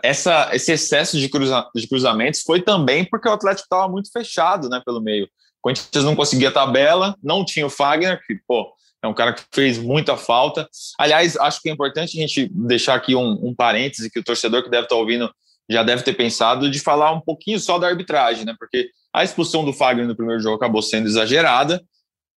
Essa, 0.02 0.50
esse 0.54 0.72
excesso 0.72 1.20
de, 1.20 1.28
cruza, 1.28 1.68
de 1.76 1.88
cruzamentos 1.88 2.42
foi 2.42 2.62
também 2.62 3.04
porque 3.04 3.28
o 3.28 3.34
Atlético 3.34 3.66
estava 3.66 3.88
muito 3.92 4.10
fechado 4.12 4.70
né, 4.70 4.82
pelo 4.86 5.02
meio. 5.02 5.26
O 5.26 5.30
Corinthians 5.62 6.06
não 6.06 6.16
conseguia 6.16 6.52
tabela, 6.52 7.16
não 7.22 7.44
tinha 7.44 7.66
o 7.66 7.70
Fagner, 7.70 8.22
que, 8.26 8.40
pô, 8.48 8.72
é 9.04 9.08
um 9.08 9.14
cara 9.14 9.34
que 9.34 9.44
fez 9.54 9.78
muita 9.78 10.16
falta. 10.16 10.68
Aliás, 10.98 11.36
acho 11.38 11.62
que 11.62 11.70
é 11.70 11.74
importante 11.74 12.18
a 12.18 12.22
gente 12.22 12.50
deixar 12.52 12.96
aqui 12.96 13.14
um, 13.14 13.48
um 13.48 13.54
parêntese 13.54 14.10
que 14.10 14.20
o 14.20 14.24
torcedor 14.24 14.64
que 14.64 14.70
deve 14.70 14.84
estar 14.84 14.96
ouvindo 14.96 15.30
já 15.70 15.84
deve 15.84 16.02
ter 16.02 16.14
pensado 16.14 16.72
de 16.72 16.80
falar 16.80 17.12
um 17.12 17.20
pouquinho 17.20 17.60
só 17.60 17.78
da 17.78 17.88
arbitragem, 17.88 18.46
né? 18.46 18.56
Porque 18.58 18.90
a 19.14 19.24
expulsão 19.24 19.66
do 19.66 19.74
Fagner 19.74 20.08
no 20.08 20.16
primeiro 20.16 20.42
jogo 20.42 20.56
acabou 20.56 20.82
sendo 20.82 21.08
exagerada, 21.08 21.84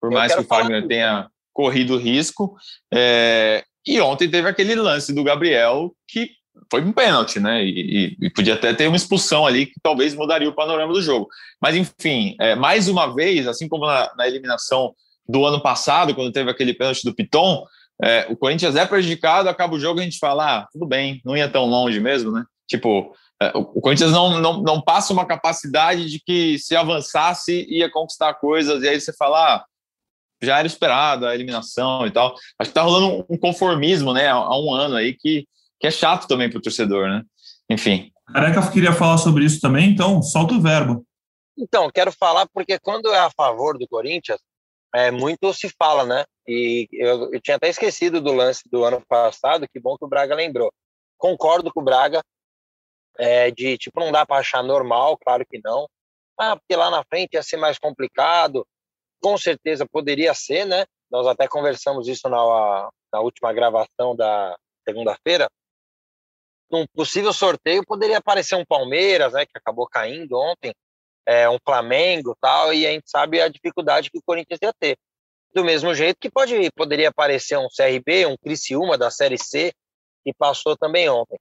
por 0.01 0.11
mais 0.11 0.35
que 0.35 0.41
o 0.41 0.45
Fagner 0.45 0.87
tenha 0.89 1.31
corrido 1.61 1.99
risco. 1.99 2.57
É, 2.93 3.63
e 3.87 4.01
ontem 4.01 4.31
teve 4.31 4.49
aquele 4.49 4.75
lance 4.75 5.13
do 5.13 5.23
Gabriel 5.23 5.93
que 6.09 6.31
foi 6.71 6.81
um 6.81 6.91
pênalti, 6.91 7.39
né? 7.39 7.63
E, 7.63 8.17
e, 8.19 8.31
podia 8.31 8.55
até 8.55 8.73
ter 8.73 8.87
uma 8.87 8.97
expulsão 8.97 9.47
ali 9.47 9.67
que 9.67 9.75
talvez 9.83 10.15
mudaria 10.15 10.49
o 10.49 10.55
panorama 10.55 10.91
do 10.91 11.03
jogo. 11.03 11.29
Mas, 11.61 11.77
enfim, 11.77 12.35
é, 12.41 12.55
mais 12.55 12.89
uma 12.89 13.15
vez, 13.15 13.47
assim 13.47 13.69
como 13.69 13.87
na, 13.87 14.11
na, 14.17 14.27
eliminação 14.27 14.95
do 15.29 15.45
ano 15.45 15.63
passado, 15.63 16.15
quando 16.15 16.33
teve 16.33 16.51
aquele 16.51 16.73
pênalti 16.73 17.05
do 17.05 17.15
Piton, 17.15 17.63
é, 18.03 18.27
o 18.31 18.37
Corinthians 18.37 18.75
é 18.75 18.87
prejudicado, 18.87 19.51
acaba 19.51 19.75
o 19.75 19.81
jogo 19.81 20.01
a 20.01 20.03
gente 20.03 20.19
fala, 20.19 20.61
ah, 20.61 20.69
tudo 20.73 20.87
bem, 20.87 21.21
não 21.25 21.37
ia 21.37 21.49
tão 21.49 21.67
longe 21.67 22.01
mesmo, 22.01 22.33
né? 22.33 22.43
Tipo, 22.67 23.15
é, 23.43 23.53
o 23.55 23.81
Corinthians 23.83 24.13
não, 24.13 24.41
não, 24.41 24.63
não 24.63 24.81
passa 24.81 25.13
uma 25.13 25.27
capacidade 25.27 26.07
de 26.07 26.21
que 26.21 26.59
se 26.59 26.75
avançasse 26.75 27.67
ia 27.69 27.91
conquistar 27.91 28.35
coisas, 28.35 28.83
e 28.83 28.89
aí 28.89 28.99
você 28.99 29.13
fala, 29.13 29.57
ah, 29.57 29.65
já 30.43 30.59
era 30.59 30.67
esperado 30.67 31.27
a 31.27 31.35
eliminação 31.35 32.07
e 32.07 32.11
tal. 32.11 32.35
Acho 32.59 32.71
que 32.71 32.75
tá 32.75 32.83
rolando 32.83 33.27
um 33.29 33.39
conformismo, 33.39 34.13
né, 34.13 34.29
há 34.29 34.57
um 34.59 34.73
ano 34.73 34.97
aí 34.97 35.15
que, 35.15 35.47
que 35.79 35.87
é 35.87 35.91
chato 35.91 36.27
também 36.27 36.49
para 36.49 36.59
o 36.59 36.63
torcedor, 36.63 37.09
né? 37.09 37.23
Enfim. 37.69 38.11
Careca 38.33 38.71
queria 38.71 38.93
falar 38.93 39.19
sobre 39.19 39.45
isso 39.45 39.61
também, 39.61 39.91
então 39.91 40.23
solta 40.23 40.55
o 40.55 40.61
verbo. 40.61 41.05
Então, 41.59 41.91
quero 41.91 42.13
falar 42.13 42.47
porque 42.53 42.79
quando 42.79 43.13
é 43.13 43.19
a 43.19 43.31
favor 43.31 43.77
do 43.77 43.87
Corinthians, 43.89 44.41
é, 44.95 45.11
muito 45.11 45.53
se 45.53 45.69
fala, 45.79 46.05
né? 46.05 46.25
E 46.47 46.89
eu, 46.93 47.33
eu 47.33 47.41
tinha 47.41 47.57
até 47.57 47.69
esquecido 47.69 48.21
do 48.21 48.33
lance 48.33 48.63
do 48.71 48.85
ano 48.85 49.03
passado, 49.07 49.69
que 49.69 49.79
bom 49.81 49.97
que 49.97 50.05
o 50.05 50.09
Braga 50.09 50.35
lembrou. 50.35 50.73
Concordo 51.17 51.73
com 51.73 51.81
o 51.81 51.85
Braga, 51.85 52.23
é, 53.19 53.51
de 53.51 53.77
tipo, 53.77 54.01
não 54.01 54.11
dá 54.11 54.25
para 54.25 54.41
achar 54.41 54.63
normal, 54.63 55.19
claro 55.19 55.45
que 55.49 55.61
não. 55.63 55.89
Ah, 56.39 56.57
porque 56.57 56.75
lá 56.75 56.91
na 56.91 57.05
frente 57.05 57.35
ia 57.35 57.43
ser 57.43 57.59
mais 57.59 57.79
complicado. 57.79 58.67
Com 59.21 59.37
certeza 59.37 59.87
poderia 59.87 60.33
ser, 60.35 60.65
né? 60.65 60.87
Nós 61.11 61.27
até 61.27 61.49
conversamos 61.49 62.09
isso 62.09 62.29
na, 62.29 62.91
na 63.13 63.21
última 63.21 63.53
gravação 63.53 64.15
da 64.17 64.57
segunda-feira. 64.87 65.49
Num 66.71 66.87
possível 66.95 67.33
sorteio 67.33 67.85
poderia 67.85 68.19
aparecer 68.19 68.55
um 68.55 68.65
Palmeiras, 68.65 69.33
né, 69.33 69.45
que 69.45 69.57
acabou 69.57 69.89
caindo 69.89 70.39
ontem, 70.39 70.73
é, 71.27 71.51
um 71.51 71.59
Flamengo 71.65 72.37
tal, 72.41 72.73
e 72.73 72.87
a 72.87 72.91
gente 72.93 73.11
sabe 73.11 73.41
a 73.41 73.49
dificuldade 73.49 74.09
que 74.11 74.19
o 74.19 74.23
Corinthians 74.25 74.61
ia 74.63 74.73
ter. 74.79 74.97
Do 75.53 75.65
mesmo 75.65 75.93
jeito 75.95 76.19
que 76.21 76.31
pode, 76.31 76.71
poderia 76.77 77.09
aparecer 77.09 77.59
um 77.59 77.67
CRB, 77.69 78.27
um 78.27 78.37
Criciúma 78.37 78.97
da 78.97 79.11
Série 79.11 79.37
C, 79.37 79.73
que 80.25 80.33
passou 80.33 80.77
também 80.77 81.09
ontem. 81.09 81.39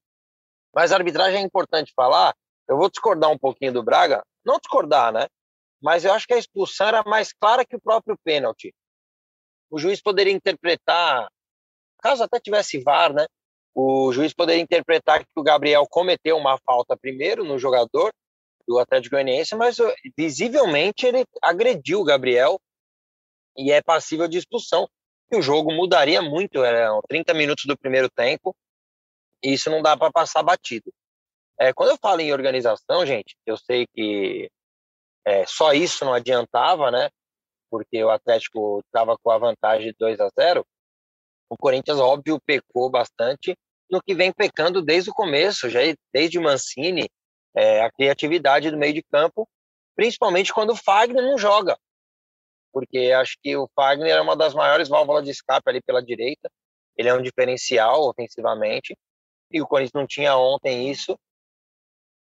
Mas 0.73 0.91
a 0.91 0.95
arbitragem 0.95 1.41
é 1.41 1.45
importante 1.45 1.93
falar. 1.95 2.33
Eu 2.67 2.77
vou 2.77 2.89
discordar 2.89 3.29
um 3.29 3.37
pouquinho 3.37 3.73
do 3.73 3.83
Braga, 3.83 4.23
não 4.43 4.57
discordar, 4.57 5.11
né? 5.11 5.27
Mas 5.81 6.03
eu 6.03 6.13
acho 6.13 6.27
que 6.27 6.33
a 6.33 6.37
expulsão 6.37 6.87
era 6.87 7.03
mais 7.03 7.31
clara 7.33 7.65
que 7.65 7.75
o 7.75 7.81
próprio 7.81 8.17
pênalti. 8.23 8.73
O 9.69 9.77
juiz 9.77 10.01
poderia 10.01 10.33
interpretar, 10.33 11.29
caso 12.01 12.23
até 12.23 12.39
tivesse 12.39 12.81
VAR, 12.81 13.13
né? 13.13 13.25
O 13.73 14.11
juiz 14.11 14.33
poderia 14.33 14.61
interpretar 14.61 15.23
que 15.23 15.31
o 15.37 15.43
Gabriel 15.43 15.85
cometeu 15.89 16.37
uma 16.37 16.57
falta 16.65 16.97
primeiro 16.97 17.43
no 17.43 17.57
jogador 17.57 18.11
do 18.67 18.77
Atlético 18.77 19.15
Goianiense, 19.15 19.55
mas 19.55 19.77
visivelmente 20.17 21.05
ele 21.05 21.25
agrediu 21.41 22.01
o 22.01 22.03
Gabriel 22.03 22.59
e 23.57 23.71
é 23.71 23.81
passível 23.81 24.27
de 24.27 24.37
expulsão. 24.37 24.87
E 25.31 25.37
o 25.37 25.41
jogo 25.41 25.71
mudaria 25.71 26.21
muito, 26.21 26.63
eram 26.63 27.01
30 27.07 27.33
minutos 27.33 27.65
do 27.65 27.77
primeiro 27.77 28.09
tempo, 28.09 28.55
e 29.43 29.53
isso 29.53 29.69
não 29.69 29.81
dá 29.81 29.95
para 29.95 30.11
passar 30.11 30.43
batido. 30.43 30.91
É, 31.59 31.73
quando 31.73 31.89
eu 31.89 31.97
falo 31.97 32.21
em 32.21 32.33
organização, 32.33 33.05
gente, 33.05 33.35
eu 33.45 33.57
sei 33.57 33.85
que 33.93 34.49
é, 35.29 35.45
só 35.45 35.73
isso 35.73 36.03
não 36.03 36.13
adiantava, 36.13 36.89
né? 36.89 37.09
Porque 37.69 38.03
o 38.03 38.09
Atlético 38.09 38.79
estava 38.79 39.15
com 39.21 39.29
a 39.29 39.37
vantagem 39.37 39.91
de 39.91 39.95
2 39.99 40.19
a 40.19 40.29
0. 40.39 40.65
O 41.49 41.55
Corinthians, 41.55 41.99
óbvio, 41.99 42.41
pecou 42.43 42.89
bastante 42.89 43.55
no 43.89 44.01
que 44.01 44.15
vem 44.15 44.31
pecando 44.31 44.81
desde 44.81 45.11
o 45.11 45.13
começo, 45.13 45.69
já 45.69 45.79
desde 46.13 46.39
Mancini, 46.39 47.09
é, 47.55 47.81
a 47.83 47.91
criatividade 47.91 48.71
do 48.71 48.77
meio 48.77 48.93
de 48.93 49.03
campo, 49.03 49.47
principalmente 49.95 50.53
quando 50.53 50.71
o 50.71 50.75
Fagner 50.75 51.23
não 51.23 51.37
joga. 51.37 51.77
Porque 52.71 53.11
acho 53.11 53.35
que 53.41 53.55
o 53.55 53.67
Fagner 53.75 54.15
é 54.15 54.21
uma 54.21 54.35
das 54.35 54.53
maiores 54.53 54.87
válvulas 54.89 55.25
de 55.25 55.31
escape 55.31 55.69
ali 55.69 55.81
pela 55.81 56.03
direita. 56.03 56.49
Ele 56.95 57.09
é 57.09 57.13
um 57.13 57.21
diferencial 57.21 58.07
ofensivamente 58.07 58.95
e 59.51 59.61
o 59.61 59.67
Corinthians 59.67 60.01
não 60.01 60.07
tinha 60.07 60.35
ontem 60.37 60.89
isso. 60.89 61.17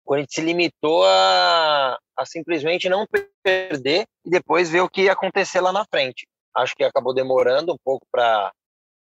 O 0.05 0.09
Corinthians 0.09 0.35
se 0.35 0.41
limitou 0.41 1.05
a, 1.05 1.99
a 2.17 2.27
simplesmente 2.27 2.89
não 2.89 3.07
perder 3.43 4.07
e 4.25 4.31
depois 4.31 4.69
ver 4.69 4.81
o 4.81 4.89
que 4.89 5.03
ia 5.03 5.13
acontecer 5.13 5.61
lá 5.61 5.73
na 5.73 5.85
frente. 5.85 6.27
Acho 6.55 6.75
que 6.75 6.85
acabou 6.85 7.15
demorando 7.15 7.73
um 7.73 7.79
pouco 7.83 8.07
para 8.11 8.53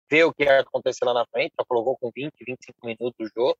ver 0.09 0.25
o 0.25 0.33
que 0.33 0.43
ia 0.43 0.59
acontecer 0.59 1.03
lá 1.05 1.13
na 1.13 1.25
frente, 1.25 1.53
já 1.59 1.65
colocou 1.67 1.97
com 1.97 2.11
20, 2.15 2.31
25 2.45 2.85
minutos 2.85 3.15
o 3.19 3.31
jogo. 3.35 3.57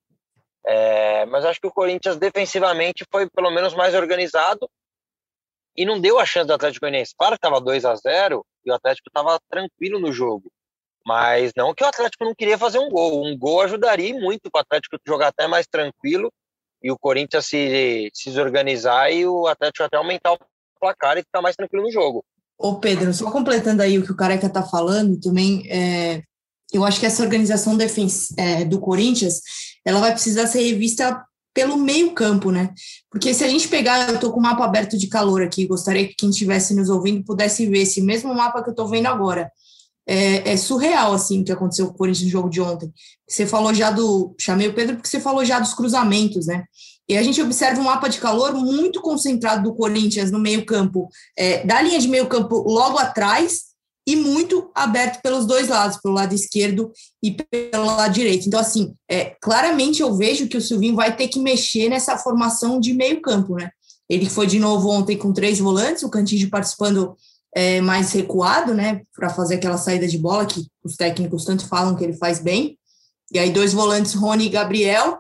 É, 0.66 1.26
mas 1.26 1.44
acho 1.44 1.60
que 1.60 1.68
o 1.68 1.74
Corinthians 1.74 2.18
defensivamente 2.18 3.06
foi 3.12 3.30
pelo 3.30 3.52
menos 3.52 3.74
mais 3.74 3.94
organizado 3.94 4.70
e 5.76 5.86
não 5.86 6.00
deu 6.00 6.20
a 6.20 6.26
chance 6.26 6.48
do 6.48 6.54
Atlético 6.54 6.86
Goianiense. 6.86 7.16
Claro 7.18 7.34
que 7.34 7.46
estava 7.46 7.60
2 7.60 7.84
a 7.84 7.96
0 7.96 8.46
e 8.66 8.72
o 8.72 8.74
Atlético 8.74 9.10
estava 9.10 9.40
tranquilo 9.50 10.00
no 10.00 10.14
jogo. 10.14 10.50
Mas 11.06 11.52
não 11.58 11.74
que 11.74 11.84
o 11.84 11.88
Atlético 11.88 12.24
não 12.24 12.34
queria 12.34 12.58
fazer 12.58 12.80
um 12.80 12.90
gol. 12.90 13.26
Um 13.26 13.38
gol 13.38 13.62
ajudaria 13.62 14.14
muito 14.14 14.50
para 14.50 14.60
o 14.60 14.62
Atlético 14.62 14.98
jogar 15.06 15.30
até 15.30 15.48
mais 15.48 15.68
tranquilo 15.68 16.32
e 16.84 16.92
o 16.92 16.98
Corinthians 16.98 17.46
se, 17.46 18.12
se 18.14 18.30
desorganizar 18.30 19.10
e 19.12 19.26
o 19.26 19.48
Atlético 19.48 19.86
até 19.86 19.98
aumentar 19.98 20.34
o 20.34 20.40
placar 20.80 21.18
e 21.18 21.24
ficar 21.24 21.42
mais 21.42 21.56
tranquilo 21.56 21.86
no 21.86 21.92
jogo. 21.92 22.26
Ô 22.58 22.76
Pedro, 22.76 23.14
só 23.14 23.32
completando 23.32 23.82
aí 23.82 23.98
o 23.98 24.04
que 24.04 24.12
o 24.12 24.16
Careca 24.16 24.50
tá 24.50 24.62
falando, 24.62 25.20
também 25.20 25.64
é, 25.72 26.22
eu 26.74 26.84
acho 26.84 27.00
que 27.00 27.06
essa 27.06 27.24
organização 27.24 27.78
é, 28.38 28.66
do 28.66 28.80
Corinthians, 28.80 29.42
ela 29.86 30.00
vai 30.00 30.12
precisar 30.12 30.46
ser 30.48 30.62
revista 30.62 31.24
pelo 31.54 31.78
meio 31.78 32.14
campo, 32.14 32.52
né? 32.52 32.74
Porque 33.12 33.34
se 33.34 33.44
a 33.44 33.48
gente 33.48 33.68
pegar, 33.68 34.10
eu 34.10 34.20
tô 34.20 34.32
com 34.32 34.40
o 34.40 34.44
mapa 34.44 34.66
aberto 34.66 34.98
de 34.98 35.08
calor 35.08 35.42
aqui, 35.42 35.68
gostaria 35.68 36.08
que 36.08 36.16
quem 36.16 36.30
estivesse 36.30 36.76
nos 36.76 36.90
ouvindo 36.90 37.24
pudesse 37.24 37.66
ver 37.68 37.84
esse 37.84 38.02
mesmo 38.02 38.34
mapa 38.34 38.64
que 38.64 38.72
eu 38.72 38.76
tô 38.76 38.88
vendo 38.88 39.06
agora 39.06 39.50
é, 40.08 40.52
é, 40.52 40.58
surreal, 40.58 41.14
assim, 41.14 41.42
o 41.42 41.46
que 41.46 41.52
aconteceu 41.52 41.88
com 41.88 41.94
o 41.94 41.98
Corinthians 41.98 42.26
no 42.26 42.32
jogo 42.32 42.50
de 42.50 42.62
ontem. 42.62 42.92
Você 43.28 43.46
falou 43.46 43.74
já 43.74 43.90
do. 43.90 44.36
Chamei 44.40 44.68
o 44.68 44.74
Pedro 44.74 44.96
porque 44.96 45.10
você 45.10 45.20
falou 45.20 45.46
já 45.46 45.60
dos 45.60 45.74
cruzamentos, 45.74 46.46
né? 46.46 46.66
E 47.08 47.18
a 47.18 47.24
gente 47.24 47.42
observa 47.42 47.82
um 47.82 47.86
mapa 47.86 48.08
de 48.08 48.20
calor 48.20 48.54
muito 48.54 49.02
concentrado 49.02 49.64
do 49.64 49.76
Corinthians 49.76 50.32
no 50.32 50.40
meio-campo, 50.40 51.10
é, 51.38 51.66
da 51.66 51.82
linha 51.82 52.00
de 52.00 52.08
meio-campo 52.08 52.64
logo 52.66 52.98
atrás 52.98 53.74
e 54.08 54.16
muito 54.16 54.70
aberto 54.76 55.22
pelos 55.22 55.46
dois 55.46 55.70
lados, 55.70 55.98
pelo 56.02 56.14
lado 56.14 56.34
esquerdo 56.34 56.92
e 57.22 57.32
pelo 57.32 57.86
lado 57.86 58.14
direito. 58.14 58.48
Então, 58.48 58.60
assim, 58.60 58.94
é, 59.10 59.36
claramente 59.42 60.02
eu 60.02 60.14
vejo 60.16 60.48
que 60.48 60.58
o 60.58 60.62
Silvinho 60.62 60.96
vai 60.96 61.16
ter 61.16 61.28
que 61.28 61.40
mexer 61.40 61.90
nessa 61.90 62.18
formação 62.18 62.80
de 62.80 62.94
meio-campo, 62.94 63.56
né? 63.56 63.70
Ele 64.10 64.30
foi 64.30 64.46
de 64.46 64.60
novo 64.60 64.90
ontem 64.90 65.18
com 65.18 65.32
três 65.32 65.60
volantes, 65.60 66.04
o 66.04 66.10
Cantígio 66.10 66.50
participando 66.50 67.16
é, 67.56 67.82
mais 67.82 68.12
recuado, 68.12 68.74
né, 68.74 69.02
para 69.16 69.30
fazer 69.30 69.56
aquela 69.56 69.78
saída 69.78 70.08
de 70.08 70.18
bola 70.18 70.46
que 70.46 70.66
os 70.84 70.96
técnicos 70.96 71.46
tanto 71.46 71.68
falam 71.68 71.96
que 71.96 72.04
ele 72.04 72.14
faz 72.14 72.40
bem. 72.40 72.78
E 73.32 73.40
aí 73.40 73.52
dois 73.52 73.74
volantes, 73.74 74.14
Rony 74.14 74.46
e 74.46 74.50
Gabriel, 74.50 75.20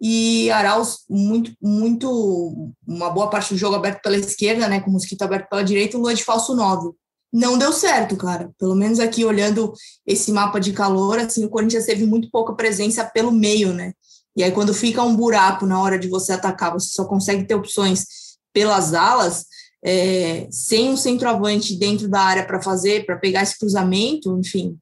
e 0.00 0.50
Arauz 0.50 0.98
muito, 1.08 1.52
muito, 1.62 2.72
uma 2.86 3.08
boa 3.10 3.30
parte 3.30 3.54
do 3.54 3.58
jogo 3.58 3.76
aberto 3.76 4.02
pela 4.02 4.16
esquerda, 4.16 4.68
né, 4.68 4.80
com 4.80 4.90
o 4.90 4.92
Mosquito 4.92 5.22
aberto 5.22 5.48
pela 5.48 5.62
direita, 5.62 5.96
o 5.96 6.00
Lua 6.00 6.14
de 6.14 6.24
falso 6.24 6.56
9. 6.56 6.90
Não 7.32 7.56
deu 7.56 7.72
certo, 7.72 8.14
cara. 8.16 8.50
Pelo 8.58 8.74
menos 8.74 9.00
aqui 9.00 9.24
olhando 9.24 9.72
esse 10.06 10.30
mapa 10.30 10.60
de 10.60 10.72
calor, 10.72 11.18
assim, 11.18 11.44
o 11.44 11.48
Corinthians 11.48 11.86
teve 11.86 12.04
muito 12.04 12.28
pouca 12.30 12.52
presença 12.52 13.04
pelo 13.04 13.32
meio, 13.32 13.72
né? 13.72 13.92
E 14.36 14.42
aí 14.42 14.50
quando 14.50 14.74
fica 14.74 15.02
um 15.02 15.16
buraco 15.16 15.64
na 15.64 15.80
hora 15.80 15.98
de 15.98 16.08
você 16.08 16.32
atacar, 16.32 16.72
você 16.72 16.88
só 16.88 17.04
consegue 17.04 17.44
ter 17.44 17.54
opções 17.54 18.04
pelas 18.52 18.92
alas, 18.92 19.46
é, 19.84 20.46
sem 20.50 20.90
um 20.90 20.96
centroavante 20.96 21.76
dentro 21.76 22.08
da 22.08 22.20
área 22.20 22.46
para 22.46 22.62
fazer, 22.62 23.04
para 23.04 23.16
pegar 23.16 23.42
esse 23.42 23.58
cruzamento, 23.58 24.38
enfim, 24.38 24.78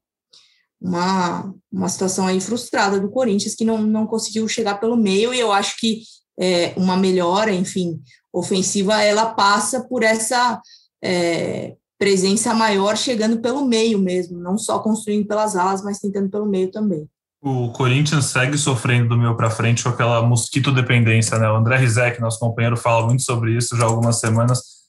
uma, 0.79 1.53
uma 1.71 1.89
situação 1.89 2.27
aí 2.27 2.39
frustrada 2.39 2.99
do 2.99 3.09
Corinthians 3.09 3.55
que 3.55 3.65
não, 3.65 3.81
não 3.81 4.05
conseguiu 4.05 4.47
chegar 4.47 4.79
pelo 4.79 4.95
meio 4.95 5.33
e 5.33 5.39
eu 5.39 5.51
acho 5.51 5.79
que 5.79 6.01
é, 6.39 6.73
uma 6.75 6.97
melhora, 6.97 7.51
enfim, 7.53 8.01
ofensiva, 8.33 9.01
ela 9.01 9.33
passa 9.33 9.81
por 9.87 10.03
essa 10.03 10.61
é, 11.03 11.75
presença 11.99 12.53
maior 12.53 12.97
chegando 12.97 13.39
pelo 13.39 13.65
meio 13.65 13.99
mesmo, 13.99 14.39
não 14.39 14.57
só 14.57 14.79
construindo 14.79 15.27
pelas 15.27 15.55
alas, 15.55 15.83
mas 15.83 15.99
tentando 15.99 16.29
pelo 16.29 16.45
meio 16.45 16.71
também. 16.71 17.07
O 17.43 17.71
Corinthians 17.71 18.25
segue 18.25 18.55
sofrendo 18.55 19.09
do 19.09 19.17
meio 19.17 19.35
para 19.35 19.49
frente 19.49 19.81
com 19.81 19.89
aquela 19.89 20.21
mosquito 20.21 20.71
dependência, 20.71 21.39
né? 21.39 21.49
O 21.49 21.55
André 21.55 21.77
Rizek, 21.77 22.21
nosso 22.21 22.39
companheiro, 22.39 22.77
fala 22.77 23.05
muito 23.07 23.23
sobre 23.23 23.57
isso 23.57 23.75
já 23.75 23.83
há 23.83 23.87
algumas 23.87 24.19
semanas 24.19 24.80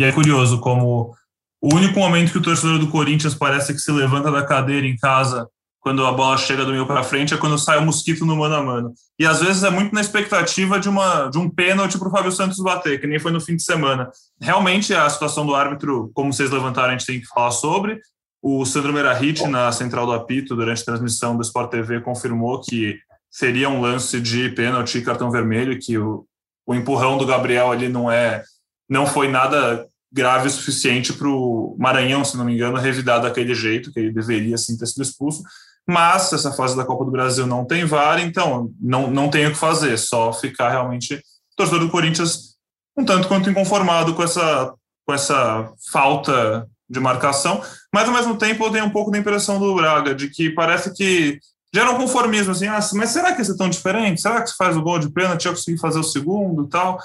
e 0.00 0.04
é 0.04 0.10
curioso 0.10 0.58
como 0.60 1.14
o 1.60 1.74
único 1.74 2.00
momento 2.00 2.32
que 2.32 2.38
o 2.38 2.42
torcedor 2.42 2.78
do 2.78 2.88
Corinthians 2.88 3.34
parece 3.34 3.74
que 3.74 3.78
se 3.78 3.92
levanta 3.92 4.30
da 4.32 4.42
cadeira 4.42 4.86
em 4.86 4.96
casa 4.96 5.46
quando 5.78 6.06
a 6.06 6.12
bola 6.12 6.38
chega 6.38 6.64
do 6.64 6.72
meio 6.72 6.86
para 6.86 7.02
frente 7.02 7.34
é 7.34 7.36
quando 7.36 7.58
sai 7.58 7.76
o 7.76 7.82
mosquito 7.82 8.24
no 8.24 8.34
mano 8.34 8.54
a 8.54 8.62
mano. 8.62 8.94
E 9.18 9.26
às 9.26 9.40
vezes 9.40 9.62
é 9.62 9.68
muito 9.68 9.94
na 9.94 10.00
expectativa 10.00 10.80
de, 10.80 10.88
uma, 10.88 11.28
de 11.28 11.36
um 11.36 11.50
pênalti 11.50 11.98
para 11.98 12.08
o 12.08 12.10
Fábio 12.10 12.32
Santos 12.32 12.56
bater, 12.60 12.98
que 12.98 13.06
nem 13.06 13.18
foi 13.18 13.30
no 13.30 13.42
fim 13.42 13.56
de 13.56 13.62
semana. 13.62 14.10
Realmente 14.40 14.94
a 14.94 15.08
situação 15.10 15.44
do 15.44 15.54
árbitro, 15.54 16.10
como 16.14 16.32
vocês 16.32 16.50
levantaram, 16.50 16.88
a 16.88 16.92
gente 16.92 17.06
tem 17.06 17.20
que 17.20 17.26
falar 17.26 17.50
sobre. 17.50 18.00
O 18.42 18.64
Sandro 18.64 18.94
Merahit, 18.94 19.46
na 19.48 19.70
central 19.70 20.06
do 20.06 20.12
apito, 20.12 20.56
durante 20.56 20.80
a 20.80 20.86
transmissão 20.86 21.36
do 21.36 21.42
Sport 21.42 21.70
TV, 21.70 22.00
confirmou 22.00 22.58
que 22.62 22.98
seria 23.30 23.68
um 23.68 23.82
lance 23.82 24.18
de 24.18 24.48
pênalti 24.48 24.96
e 24.96 25.02
cartão 25.02 25.30
vermelho, 25.30 25.78
que 25.78 25.98
o, 25.98 26.24
o 26.66 26.74
empurrão 26.74 27.18
do 27.18 27.26
Gabriel 27.26 27.70
ali 27.70 27.90
não 27.90 28.10
é 28.10 28.42
não 28.90 29.06
foi 29.06 29.28
nada 29.28 29.86
grave 30.12 30.48
o 30.48 30.50
suficiente 30.50 31.12
para 31.12 31.28
o 31.28 31.76
Maranhão, 31.78 32.24
se 32.24 32.36
não 32.36 32.44
me 32.44 32.54
engano, 32.54 32.76
revidar 32.76 33.20
daquele 33.20 33.54
jeito, 33.54 33.92
que 33.92 34.00
ele 34.00 34.12
deveria 34.12 34.58
sim 34.58 34.76
ter 34.76 34.86
sido 34.86 35.02
expulso. 35.02 35.42
Mas 35.86 36.32
essa 36.32 36.52
fase 36.52 36.76
da 36.76 36.84
Copa 36.84 37.04
do 37.04 37.10
Brasil 37.10 37.46
não 37.46 37.64
tem 37.64 37.84
VAR, 37.84 38.20
então 38.20 38.70
não, 38.80 39.10
não 39.10 39.28
tem 39.28 39.46
o 39.46 39.50
que 39.50 39.56
fazer, 39.56 39.96
só 39.98 40.32
ficar 40.32 40.70
realmente 40.70 41.20
torcedor 41.56 41.80
do 41.80 41.90
Corinthians 41.90 42.50
um 42.96 43.04
tanto 43.04 43.28
quanto 43.28 43.48
inconformado 43.48 44.14
com 44.14 44.22
essa, 44.22 44.74
com 45.06 45.14
essa 45.14 45.72
falta 45.90 46.66
de 46.88 46.98
marcação, 46.98 47.62
mas 47.94 48.08
ao 48.08 48.14
mesmo 48.14 48.36
tempo 48.36 48.64
eu 48.64 48.70
tenho 48.70 48.84
um 48.84 48.90
pouco 48.90 49.10
da 49.10 49.18
impressão 49.18 49.58
do 49.58 49.74
Braga, 49.74 50.14
de 50.14 50.28
que 50.28 50.50
parece 50.50 50.92
que 50.92 51.38
gera 51.72 51.92
um 51.92 51.96
conformismo, 51.96 52.50
assim, 52.50 52.66
ah, 52.66 52.80
mas 52.94 53.10
será 53.10 53.32
que 53.32 53.42
isso 53.42 53.52
é 53.52 53.56
tão 53.56 53.70
diferente? 53.70 54.20
Será 54.20 54.42
que 54.42 54.50
se 54.50 54.56
faz 54.56 54.76
o 54.76 54.82
gol 54.82 54.98
de 54.98 55.08
pênalti, 55.08 55.46
eu 55.46 55.52
consegui 55.52 55.78
fazer 55.78 56.00
o 56.00 56.04
segundo 56.04 56.66
tal? 56.66 56.98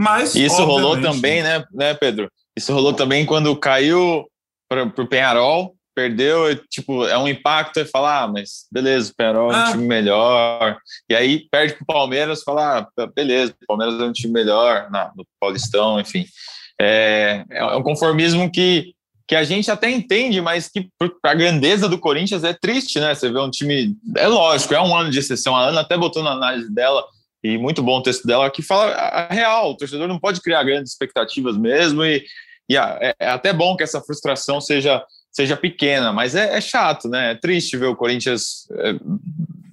Mas, 0.00 0.34
Isso 0.34 0.64
rolou 0.64 0.98
também, 0.98 1.42
né, 1.42 1.62
né, 1.70 1.92
Pedro? 1.92 2.32
Isso 2.56 2.72
rolou 2.72 2.94
também 2.94 3.26
quando 3.26 3.54
caiu 3.54 4.26
para 4.66 4.84
o 4.84 5.06
Penharol, 5.06 5.74
perdeu, 5.94 6.56
tipo, 6.70 7.06
é 7.06 7.18
um 7.18 7.28
impacto 7.28 7.80
e 7.80 7.84
falar, 7.84 8.22
ah, 8.22 8.28
mas 8.28 8.66
beleza, 8.72 9.12
o 9.12 9.14
Penharol 9.14 9.52
é 9.52 9.56
um 9.56 9.58
ah. 9.58 9.70
time 9.72 9.86
melhor. 9.86 10.78
E 11.06 11.14
aí 11.14 11.46
perde 11.50 11.74
para 11.74 11.82
o 11.82 11.86
Palmeiras, 11.86 12.42
falar, 12.42 12.88
ah, 12.98 13.06
beleza, 13.14 13.54
o 13.62 13.66
Palmeiras 13.66 14.00
é 14.00 14.04
um 14.04 14.12
time 14.12 14.32
melhor 14.32 14.90
na, 14.90 15.12
no 15.14 15.26
Paulistão, 15.38 16.00
enfim. 16.00 16.24
É, 16.80 17.44
é 17.50 17.76
um 17.76 17.82
conformismo 17.82 18.50
que, 18.50 18.94
que 19.28 19.36
a 19.36 19.44
gente 19.44 19.70
até 19.70 19.90
entende, 19.90 20.40
mas 20.40 20.66
que 20.66 20.88
para 21.20 21.32
a 21.32 21.34
grandeza 21.34 21.90
do 21.90 21.98
Corinthians 21.98 22.42
é 22.42 22.54
triste, 22.54 22.98
né? 22.98 23.14
Você 23.14 23.30
vê 23.30 23.38
um 23.38 23.50
time, 23.50 23.94
é 24.16 24.26
lógico, 24.26 24.72
é 24.72 24.80
um 24.80 24.96
ano 24.96 25.10
de 25.10 25.18
exceção. 25.18 25.54
A 25.54 25.66
Ana 25.66 25.82
até 25.82 25.98
botou 25.98 26.22
na 26.22 26.30
análise 26.30 26.72
dela 26.72 27.04
e 27.42 27.56
muito 27.56 27.82
bom 27.82 27.98
o 27.98 28.02
texto 28.02 28.26
dela, 28.26 28.50
que 28.50 28.62
fala 28.62 28.92
a 28.92 29.32
real, 29.32 29.70
o 29.70 29.76
torcedor 29.76 30.06
não 30.06 30.18
pode 30.18 30.40
criar 30.40 30.62
grandes 30.62 30.92
expectativas 30.92 31.56
mesmo, 31.56 32.04
e, 32.04 32.24
e 32.68 32.76
é, 32.76 33.14
é, 33.18 33.30
até 33.30 33.52
bom 33.52 33.76
que 33.76 33.82
essa 33.82 34.00
frustração 34.00 34.60
seja, 34.60 35.02
seja 35.32 35.56
pequena, 35.56 36.12
mas 36.12 36.34
é, 36.34 36.56
é 36.56 36.60
chato, 36.60 37.08
né? 37.08 37.32
É 37.32 37.34
triste 37.34 37.76
ver 37.76 37.86
o 37.86 37.96
Corinthians 37.96 38.68
é, 38.72 38.94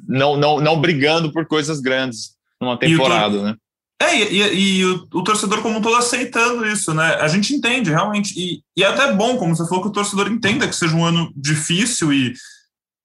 não, 0.07 0.37
não, 0.37 0.59
não 0.59 0.79
brigando 0.79 1.31
por 1.31 1.45
coisas 1.45 1.79
grandes 1.79 2.35
numa 2.61 2.77
temporada, 2.77 3.41
né? 3.43 3.55
É, 3.99 4.15
e, 4.15 4.79
e 4.79 4.85
o, 4.85 5.07
o, 5.15 5.23
torcedor 5.23 5.61
como 5.61 5.79
um 5.79 5.81
todo 5.81 5.95
aceitando 5.95 6.67
isso, 6.67 6.93
né? 6.93 7.15
A 7.15 7.27
gente 7.27 7.53
entende, 7.53 7.89
realmente. 7.89 8.33
E, 8.39 8.61
e 8.77 8.83
é 8.83 8.87
até 8.87 9.11
bom, 9.11 9.37
como 9.37 9.55
você 9.55 9.67
falou, 9.67 9.81
que 9.81 9.89
o 9.89 9.93
torcedor 9.93 10.31
entenda 10.31 10.67
que 10.67 10.75
seja 10.75 10.95
um 10.95 11.03
ano 11.03 11.33
difícil 11.35 12.13
e 12.13 12.33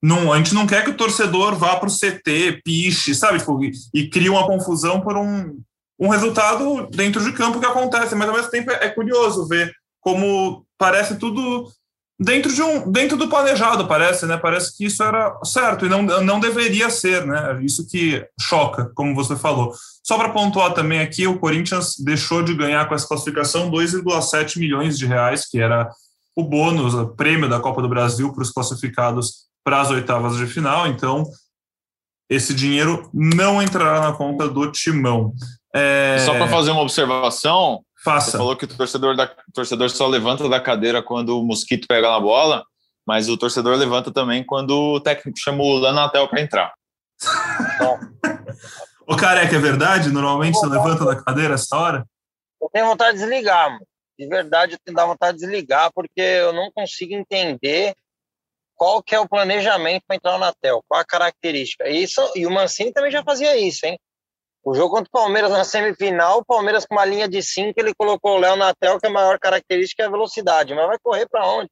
não, 0.03 0.33
a 0.33 0.39
gente 0.39 0.53
não 0.53 0.67
quer 0.67 0.83
que 0.83 0.91
o 0.91 0.97
torcedor 0.97 1.55
vá 1.55 1.77
para 1.77 1.89
o 1.89 1.93
CT, 1.93 2.63
piche, 2.65 3.15
sabe? 3.15 3.39
Tipo, 3.39 3.63
e, 3.63 3.73
e 3.95 4.11
crie 4.11 4.29
uma 4.29 4.47
confusão 4.47 5.01
por 5.01 5.17
um, 5.17 5.61
um 5.99 6.09
resultado 6.09 6.89
dentro 6.91 7.23
de 7.23 7.33
campo 7.33 7.61
que 7.61 7.67
acontece, 7.67 8.17
mas 8.17 8.29
ao 8.29 8.35
mesmo 8.35 8.51
tempo 8.51 8.73
é, 8.73 8.87
é 8.87 8.89
curioso 8.89 9.47
ver 9.47 9.73
como 10.01 10.67
parece 10.77 11.17
tudo 11.17 11.71
dentro 12.19 12.53
de 12.53 12.61
um 12.61 12.91
dentro 12.91 13.17
do 13.17 13.29
planejado 13.29 13.87
parece 13.87 14.27
né? 14.27 14.37
Parece 14.37 14.77
que 14.77 14.87
isso 14.87 15.03
era 15.05 15.39
certo 15.45 15.87
e 15.87 15.89
não, 15.89 16.03
não 16.03 16.41
deveria 16.41 16.91
ser 16.91 17.25
né? 17.25 17.61
Isso 17.63 17.87
que 17.89 18.27
choca 18.41 18.91
como 18.97 19.15
você 19.15 19.37
falou. 19.37 19.73
Só 20.03 20.19
para 20.19 20.31
pontuar 20.31 20.75
também 20.75 20.99
aqui 20.99 21.29
o 21.29 21.39
Corinthians 21.39 21.95
deixou 21.97 22.43
de 22.43 22.55
ganhar 22.55 22.89
com 22.89 22.95
essa 22.97 23.07
classificação 23.07 23.71
2,7 23.71 24.59
milhões 24.59 24.99
de 24.99 25.07
reais 25.07 25.49
que 25.49 25.61
era 25.61 25.89
o 26.35 26.43
bônus 26.43 26.95
o 26.95 27.07
prêmio 27.07 27.49
da 27.49 27.61
Copa 27.61 27.81
do 27.81 27.89
Brasil 27.89 28.33
para 28.33 28.43
os 28.43 28.51
classificados 28.51 29.52
para 29.65 29.81
as 29.81 29.91
oitavas 29.91 30.37
de 30.37 30.47
final, 30.47 30.87
então 30.87 31.25
esse 32.29 32.55
dinheiro 32.55 33.11
não 33.13 33.63
entrará 33.63 34.01
na 34.01 34.13
conta 34.13 34.49
do 34.49 34.71
Timão. 34.71 35.33
É... 35.75 36.19
Só 36.21 36.33
para 36.33 36.49
fazer 36.49 36.71
uma 36.71 36.83
observação, 36.83 37.85
Faça. 38.03 38.33
Você 38.33 38.37
falou 38.37 38.57
que 38.57 38.65
o 38.65 38.69
torcedor, 38.69 39.15
da, 39.15 39.25
o 39.25 39.53
torcedor 39.53 39.89
só 39.89 40.09
levanta 40.09 40.49
da 40.49 40.61
cadeira 40.61 41.03
quando 41.03 41.39
o 41.39 41.45
mosquito 41.45 41.87
pega 41.87 42.11
na 42.11 42.19
bola, 42.19 42.65
mas 43.07 43.29
o 43.29 43.37
torcedor 43.37 43.77
levanta 43.77 44.13
também 44.13 44.45
quando 44.45 44.73
o 44.73 45.01
técnico 45.01 45.39
chama 45.39 45.63
o 45.63 45.79
Lanatel 45.79 46.27
para 46.29 46.41
entrar. 46.41 46.73
o 49.07 49.17
careca, 49.17 49.55
é 49.55 49.59
verdade? 49.59 50.11
Normalmente 50.11 50.59
você 50.59 50.67
levanta 50.67 51.05
da 51.05 51.23
cadeira 51.23 51.55
essa 51.55 51.77
hora? 51.77 52.05
Eu 52.61 52.69
tenho 52.73 52.87
vontade 52.87 53.19
de 53.19 53.25
desligar, 53.25 53.71
mano. 53.71 53.87
De 54.19 54.27
verdade, 54.27 54.73
eu 54.75 54.79
tenho 54.85 55.07
vontade 55.07 55.39
de 55.39 55.45
desligar, 55.45 55.93
porque 55.95 56.21
eu 56.21 56.53
não 56.53 56.73
consigo 56.73 57.15
entender 57.15 57.95
qual 58.83 59.01
que 59.01 59.15
é 59.15 59.21
o 59.21 59.29
planejamento 59.29 60.03
para 60.09 60.17
entrar 60.17 60.33
no 60.33 60.39
Natel, 60.39 60.83
qual 60.89 61.01
a 61.01 61.05
característica. 61.05 61.89
Isso, 61.89 62.21
e 62.35 62.45
o 62.49 62.51
Mancini 62.51 62.93
também 62.93 63.13
já 63.13 63.23
fazia 63.23 63.57
isso, 63.57 63.87
hein? 63.87 63.97
O 64.65 64.75
jogo 64.75 64.97
contra 64.97 65.09
o 65.09 65.13
Palmeiras 65.13 65.53
na 65.53 65.63
semifinal, 65.63 66.41
o 66.41 66.45
Palmeiras 66.45 66.85
com 66.85 66.97
uma 66.97 67.05
linha 67.05 67.29
de 67.29 67.41
5, 67.41 67.79
ele 67.79 67.95
colocou 67.95 68.35
o 68.35 68.41
Léo 68.41 68.57
Natel, 68.57 68.99
que 68.99 69.07
a 69.07 69.11
maior 69.11 69.39
característica 69.39 70.03
é 70.03 70.07
a 70.07 70.11
velocidade, 70.11 70.75
mas 70.75 70.85
vai 70.85 70.99
correr 71.01 71.29
para 71.29 71.47
onde? 71.47 71.71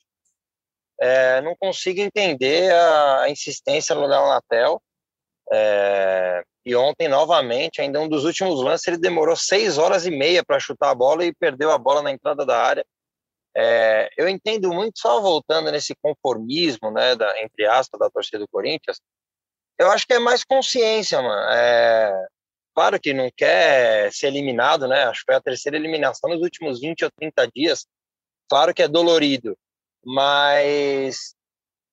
É, 1.01 1.41
não 1.41 1.57
consigo 1.59 2.01
entender 2.01 2.73
a, 2.73 3.29
insistência 3.29 3.93
no 3.93 4.07
Léo 4.07 4.29
Natel. 4.29 4.81
É, 5.53 6.45
e 6.65 6.77
ontem, 6.77 7.09
novamente, 7.09 7.81
ainda 7.81 8.01
um 8.01 8.09
dos 8.09 8.25
últimos 8.25 8.63
lances, 8.63 8.87
ele 8.87 8.99
demorou 8.99 9.35
seis 9.35 9.79
horas 9.79 10.07
e 10.07 10.13
meia 10.13 10.45
para 10.45 10.61
chutar 10.61 10.91
a 10.91 10.95
bola 10.95 11.25
e 11.25 11.35
perdeu 11.35 11.73
a 11.73 11.79
bola 11.79 12.03
na 12.03 12.13
entrada 12.13 12.47
da 12.47 12.57
área. 12.57 12.87
É, 13.57 14.09
eu 14.17 14.29
entendo 14.29 14.69
muito, 14.73 14.99
só 14.99 15.21
voltando 15.21 15.71
nesse 15.71 15.95
conformismo, 16.01 16.91
né, 16.91 17.17
da, 17.17 17.43
entre 17.43 17.67
aspas, 17.67 17.99
da 17.99 18.11
torcida 18.11 18.39
do 18.39 18.49
Corinthians, 18.49 19.01
eu 19.79 19.91
acho 19.91 20.07
que 20.07 20.15
é 20.15 20.19
mais 20.19 20.45
consciência, 20.45 21.21
mano. 21.23 21.51
É, 21.53 22.27
claro 22.75 23.01
que 23.01 23.15
não 23.15 23.31
quer 23.35 24.13
ser 24.13 24.27
eliminado, 24.29 24.87
né? 24.87 25.05
Acho 25.05 25.21
que 25.21 25.27
foi 25.27 25.37
a 25.37 25.41
terceira 25.41 25.77
eliminação 25.77 26.31
nos 26.31 26.43
últimos 26.43 26.81
20 26.81 27.05
ou 27.07 27.11
30 27.19 27.49
dias. 27.55 27.87
Claro 28.49 28.75
que 28.75 28.83
é 28.83 28.89
dolorido, 28.89 29.57
mas, 30.05 31.35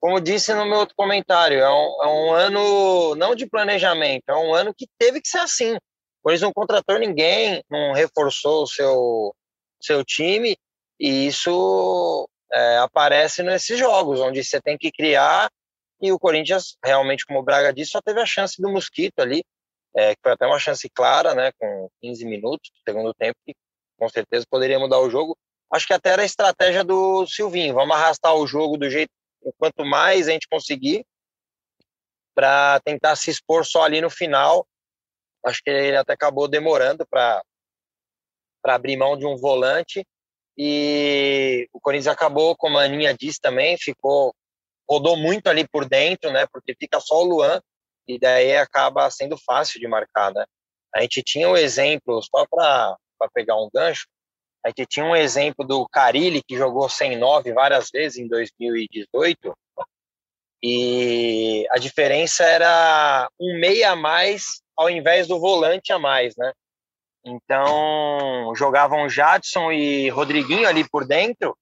como 0.02 0.20
disse 0.20 0.54
no 0.54 0.66
meu 0.66 0.80
outro 0.80 0.96
comentário, 0.96 1.60
é 1.60 1.70
um, 1.70 2.04
é 2.04 2.08
um 2.08 2.34
ano 2.34 3.16
não 3.16 3.36
de 3.36 3.48
planejamento, 3.48 4.24
é 4.28 4.36
um 4.36 4.54
ano 4.54 4.74
que 4.76 4.88
teve 5.00 5.22
que 5.22 5.30
ser 5.30 5.40
assim. 5.40 5.78
Pois 6.24 6.42
não 6.42 6.52
contratou 6.52 7.00
ninguém, 7.00 7.64
não 7.70 7.94
reforçou 7.94 8.64
o 8.64 8.68
seu, 8.68 9.36
seu 9.82 10.04
time 10.04 10.58
e 11.00 11.28
isso 11.28 12.30
é, 12.52 12.78
aparece 12.78 13.44
nesses 13.44 13.78
jogos, 13.78 14.20
onde 14.20 14.44
você 14.44 14.62
tem 14.62 14.78
que 14.78 14.92
criar, 14.92 15.50
e 16.02 16.12
o 16.12 16.20
Corinthians, 16.20 16.78
realmente, 16.84 17.26
como 17.26 17.40
o 17.40 17.44
Braga 17.44 17.74
disse, 17.74 17.92
só 17.92 18.02
teve 18.02 18.22
a 18.22 18.26
chance 18.26 18.62
do 18.62 18.70
Mosquito 18.70 19.20
ali, 19.20 19.44
é, 19.96 20.16
que 20.16 20.22
foi 20.22 20.32
até 20.32 20.46
uma 20.46 20.60
chance 20.60 20.88
clara, 20.90 21.34
né, 21.34 21.52
com 21.60 21.90
15 22.02 22.26
minutos, 22.26 22.72
segundo 22.88 23.14
tempo, 23.14 23.38
que 23.46 23.56
com 23.98 24.08
certeza 24.10 24.46
poderia 24.50 24.80
mudar 24.80 25.00
o 25.00 25.10
jogo. 25.10 25.36
Acho 25.72 25.88
que 25.88 25.94
até 25.94 26.12
era 26.12 26.22
a 26.22 26.26
estratégia 26.26 26.84
do 26.84 27.26
Silvinho, 27.26 27.74
vamos 27.74 27.96
arrastar 27.96 28.36
o 28.36 28.46
jogo 28.46 28.78
do 28.78 28.90
jeito, 28.90 29.10
quanto 29.58 29.84
mais 29.84 30.28
a 30.28 30.32
gente 30.32 30.48
conseguir, 30.48 31.06
para 32.36 32.80
tentar 32.82 33.16
se 33.16 33.32
expor 33.32 33.66
só 33.66 33.84
ali 33.84 34.00
no 34.00 34.10
final. 34.10 34.68
Acho 35.44 35.62
que 35.64 35.70
ele 35.70 35.98
até 35.98 36.14
acabou 36.14 36.48
demorando 36.48 37.06
para 37.08 37.42
abrir 38.64 38.98
mão 38.98 39.18
de 39.18 39.26
um 39.26 39.36
volante 39.36 40.06
e 40.58 41.68
o 41.72 41.80
Corinthians 41.80 42.08
acabou, 42.08 42.56
como 42.56 42.78
a 42.78 42.84
Aninha 42.84 43.16
disse 43.18 43.40
também, 43.40 43.78
ficou 43.78 44.34
rodou 44.90 45.18
muito 45.18 45.48
ali 45.48 45.68
por 45.68 45.88
dentro, 45.88 46.32
né? 46.32 46.48
Porque 46.52 46.74
fica 46.74 47.00
só 47.00 47.22
o 47.22 47.26
Luan 47.26 47.62
e 48.08 48.18
daí 48.18 48.56
acaba 48.56 49.10
sendo 49.12 49.38
fácil 49.38 49.80
de 49.80 49.88
marcar, 49.88 50.34
né? 50.34 50.46
A 50.96 51.02
gente 51.02 51.22
tinha 51.22 51.48
o 51.50 51.54
um 51.54 51.58
exemplo, 51.58 52.22
só 52.24 52.46
para 52.48 52.96
pegar 53.34 53.58
um 53.58 53.70
gancho, 53.74 54.08
a 54.66 54.70
gente 54.70 54.86
tinha 54.86 55.06
um 55.06 55.16
exemplo 55.16 55.66
do 55.66 55.88
Carilli, 55.88 56.42
que 56.42 56.58
jogou 56.58 56.90
109 56.90 57.54
várias 57.54 57.90
vezes 57.92 58.18
em 58.18 58.28
2018, 58.28 59.54
e 60.64 61.68
a 61.70 61.78
diferença 61.78 62.44
era 62.44 63.30
um 63.40 63.60
meia 63.60 63.92
a 63.92 63.96
mais 63.96 64.62
ao 64.76 64.90
invés 64.90 65.28
do 65.28 65.40
volante 65.40 65.92
a 65.92 66.00
mais, 66.00 66.36
né? 66.36 66.52
Então, 67.28 68.54
jogavam 68.56 69.10
Jadson 69.10 69.70
e 69.72 70.10
Rodriguinho 70.10 70.68
ali 70.68 70.88
por 70.90 71.06
dentro. 71.06 71.58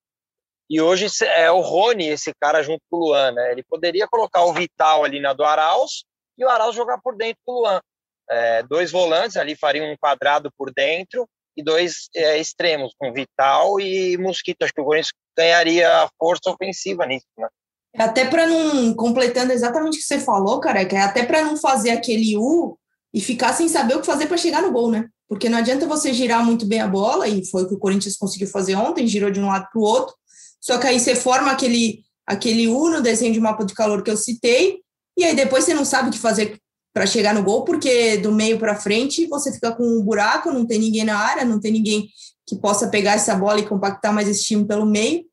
E 0.70 0.80
hoje 0.80 1.08
é 1.24 1.52
o 1.52 1.60
Rony, 1.60 2.08
esse 2.08 2.32
cara 2.40 2.62
junto 2.62 2.82
com 2.90 2.98
o 2.98 3.00
Luan, 3.08 3.32
né? 3.32 3.52
Ele 3.52 3.64
poderia 3.64 4.08
colocar 4.08 4.44
o 4.44 4.54
Vital 4.54 5.04
ali 5.04 5.20
na 5.20 5.34
do 5.34 5.44
Arauz 5.44 6.04
e 6.38 6.46
o 6.46 6.50
Arauz 6.50 6.76
jogar 6.76 7.00
por 7.02 7.16
dentro 7.16 7.40
com 7.44 7.54
o 7.54 7.60
Luan. 7.62 7.82
É, 8.30 8.64
dois 8.64 8.92
volantes 8.92 9.38
ali 9.38 9.56
fariam 9.56 9.92
um 9.92 9.98
quadrado 9.98 10.52
por 10.58 10.72
dentro 10.72 11.28
e 11.58 11.64
dois 11.64 12.10
é, 12.16 12.38
extremos, 12.38 12.94
com 12.98 13.14
Vital 13.14 13.80
e 13.80 14.18
Mosquito. 14.18 14.64
Acho 14.64 14.74
que 14.74 14.82
o 14.82 14.86
Corinthians 14.86 15.14
ganharia 15.36 16.10
força 16.20 16.50
ofensiva 16.50 17.06
nisso, 17.06 17.26
né? 17.38 17.48
É 17.96 18.04
até 18.04 18.26
para 18.26 18.46
não, 18.46 18.94
completando 18.94 19.54
exatamente 19.54 19.96
o 19.96 20.00
que 20.00 20.06
você 20.06 20.20
falou, 20.20 20.60
cara, 20.60 20.82
é 20.82 21.02
até 21.02 21.24
para 21.26 21.44
não 21.44 21.58
fazer 21.58 21.92
aquele 21.92 22.38
U 22.38 22.78
e 23.16 23.22
ficar 23.22 23.54
sem 23.54 23.70
saber 23.70 23.96
o 23.96 24.02
que 24.02 24.06
fazer 24.06 24.28
para 24.28 24.36
chegar 24.36 24.62
no 24.62 24.74
gol, 24.74 24.92
né? 24.92 25.08
Porque 25.30 25.48
não 25.48 25.58
adianta 25.58 25.88
você 25.88 26.14
girar 26.14 26.46
muito 26.46 26.66
bem 26.66 26.82
a 26.82 26.88
bola, 26.88 27.30
e 27.30 27.46
foi 27.46 27.64
o 27.64 27.68
que 27.70 27.74
o 27.74 27.80
Corinthians 27.80 28.18
conseguiu 28.18 28.50
fazer 28.50 28.76
ontem, 28.76 29.08
girou 29.08 29.32
de 29.32 29.40
um 29.40 29.48
lado 29.48 29.70
para 29.72 29.80
o 29.80 29.84
outro, 29.86 30.14
só 30.60 30.78
que 30.78 30.86
aí 30.86 31.00
você 31.00 31.16
forma 31.16 31.50
aquele, 31.50 32.02
aquele 32.28 32.68
U 32.68 32.90
no 32.90 33.02
desenho 33.02 33.32
de 33.32 33.40
mapa 33.40 33.64
de 33.64 33.74
calor 33.74 34.04
que 34.04 34.12
eu 34.12 34.18
citei, 34.18 34.80
e 35.18 35.24
aí 35.24 35.34
depois 35.34 35.64
você 35.64 35.74
não 35.74 35.86
sabe 35.86 36.10
o 36.10 36.12
que 36.12 36.20
fazer 36.20 36.60
para 36.94 37.06
chegar 37.06 37.34
no 37.34 37.42
gol, 37.42 37.64
porque 37.64 38.18
do 38.18 38.34
meio 38.34 38.60
para 38.60 38.76
frente 38.76 39.26
você 39.28 39.50
fica 39.50 39.74
com 39.74 39.84
um 39.84 40.04
buraco, 40.04 40.52
não 40.52 40.66
tem 40.66 40.78
ninguém 40.78 41.06
na 41.06 41.18
área, 41.18 41.46
não 41.46 41.58
tem 41.58 41.72
ninguém 41.72 42.10
que 42.46 42.58
possa 42.58 42.90
pegar 42.90 43.14
essa 43.14 43.34
bola 43.34 43.62
e 43.62 43.66
compactar 43.66 44.14
mais 44.14 44.28
esse 44.28 44.44
time 44.44 44.66
pelo 44.66 44.86
meio, 44.86 45.24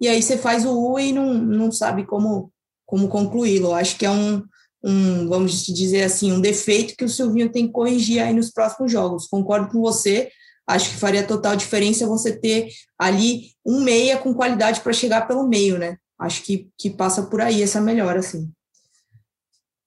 e 0.00 0.06
aí 0.06 0.22
você 0.22 0.38
faz 0.38 0.64
o 0.64 0.72
U 0.72 0.96
e 0.96 1.12
não, 1.12 1.34
não 1.34 1.72
sabe 1.72 2.06
como, 2.06 2.52
como 2.86 3.08
concluí-lo. 3.08 3.72
Acho 3.72 3.96
que 3.96 4.06
é 4.06 4.10
um, 4.10 4.42
um, 4.82 5.28
vamos 5.28 5.64
dizer 5.66 6.02
assim, 6.02 6.32
um 6.32 6.40
defeito 6.40 6.96
que 6.96 7.04
o 7.04 7.08
Silvinho 7.08 7.50
tem 7.50 7.66
que 7.66 7.72
corrigir 7.72 8.20
aí 8.20 8.34
nos 8.34 8.50
próximos 8.50 8.90
jogos. 8.90 9.26
Concordo 9.26 9.68
com 9.68 9.80
você, 9.80 10.30
acho 10.66 10.90
que 10.90 10.96
faria 10.96 11.26
total 11.26 11.54
diferença 11.54 12.06
você 12.06 12.36
ter 12.36 12.68
ali 12.98 13.50
um 13.64 13.82
meia 13.82 14.18
com 14.18 14.34
qualidade 14.34 14.80
para 14.80 14.92
chegar 14.92 15.26
pelo 15.26 15.46
meio, 15.46 15.78
né? 15.78 15.96
Acho 16.18 16.42
que, 16.42 16.68
que 16.78 16.90
passa 16.90 17.22
por 17.22 17.40
aí 17.40 17.62
essa 17.62 17.80
melhora, 17.80 18.20
assim. 18.20 18.50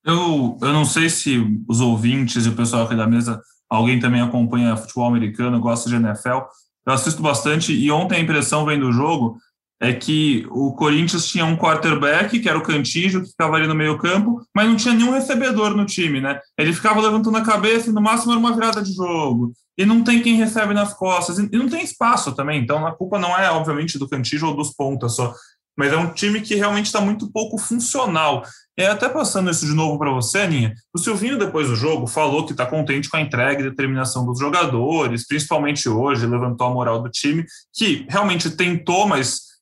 Eu, 0.04 0.58
eu 0.62 0.74
não 0.74 0.86
sei 0.86 1.10
se 1.10 1.40
os 1.68 1.82
ouvintes 1.82 2.46
e 2.46 2.50
o 2.50 2.56
pessoal 2.56 2.84
aqui 2.84 2.96
da 2.96 3.08
mesa, 3.08 3.42
alguém 3.70 4.00
também 4.00 4.22
acompanha 4.22 4.78
futebol 4.78 5.08
americano, 5.08 5.60
gosta 5.60 5.90
de 5.90 5.96
NFL. 5.96 6.42
Eu 6.86 6.94
assisto 6.94 7.22
bastante 7.22 7.74
e 7.74 7.90
ontem 7.90 8.18
a 8.18 8.20
impressão 8.20 8.66
vendo 8.66 8.88
o 8.88 8.94
jogo 8.94 9.38
é 9.82 9.94
que 9.94 10.46
o 10.50 10.74
Corinthians 10.74 11.28
tinha 11.28 11.46
um 11.46 11.58
quarterback, 11.58 12.40
que 12.40 12.48
era 12.48 12.58
o 12.58 12.64
Cantígio, 12.64 13.22
que 13.22 13.30
ficava 13.30 13.56
ali 13.56 13.68
no 13.68 13.76
meio 13.76 13.98
campo, 13.98 14.42
mas 14.56 14.68
não 14.68 14.76
tinha 14.76 14.94
nenhum 14.94 15.12
recebedor 15.12 15.76
no 15.76 15.86
time, 15.86 16.22
né? 16.22 16.40
Ele 16.58 16.74
ficava 16.74 17.02
levantando 17.02 17.38
a 17.38 17.44
cabeça 17.44 17.90
e 17.90 17.94
no 17.94 18.02
máximo 18.02 18.32
era 18.32 18.40
uma 18.40 18.54
virada 18.54 18.82
de 18.82 18.94
jogo. 18.94 19.52
E 19.78 19.86
não 19.86 20.04
tem 20.04 20.22
quem 20.22 20.36
recebe 20.36 20.74
nas 20.74 20.94
costas, 20.94 21.38
e 21.38 21.58
não 21.58 21.68
tem 21.68 21.84
espaço 21.84 22.32
também, 22.34 22.62
então 22.62 22.88
a 22.88 22.96
culpa 22.96 23.20
não 23.20 23.38
é, 23.38 23.52
obviamente, 23.52 24.00
do 24.00 24.08
Cantígio 24.08 24.48
ou 24.48 24.56
dos 24.56 24.74
pontas 24.74 25.18
só, 25.18 25.34
mas 25.78 25.92
é 25.92 25.98
um 25.98 26.14
time 26.14 26.40
que 26.40 26.56
realmente 26.56 26.86
está 26.86 27.02
muito 27.02 27.30
pouco 27.30 27.58
funcional. 27.58 28.44
É 28.78 28.88
até 28.88 29.10
passando 29.10 29.52
isso 29.52 29.66
de 29.66 29.74
novo 29.74 29.98
para 29.98 30.12
você, 30.12 30.40
Aninha. 30.40 30.74
O 30.94 31.00
Silvinho, 31.00 31.38
depois 31.38 31.68
do 31.68 31.76
jogo, 31.76 32.08
falou 32.08 32.46
que 32.46 32.52
está 32.52 32.66
contente 32.66 33.10
com 33.10 33.18
a 33.18 33.22
entrega 33.22 33.62
e 33.62 33.70
determinação 33.70 34.26
dos 34.26 34.40
jogadores, 34.40 35.28
principalmente 35.28 35.88
hoje, 35.90 36.26
levantou 36.26 36.68
a 36.68 36.74
moral 36.74 37.02
do 37.02 37.10
time, 37.10 37.46
que 37.74 38.06
realmente 38.10 38.50
tentou, 38.50 39.08
mas 39.08 39.55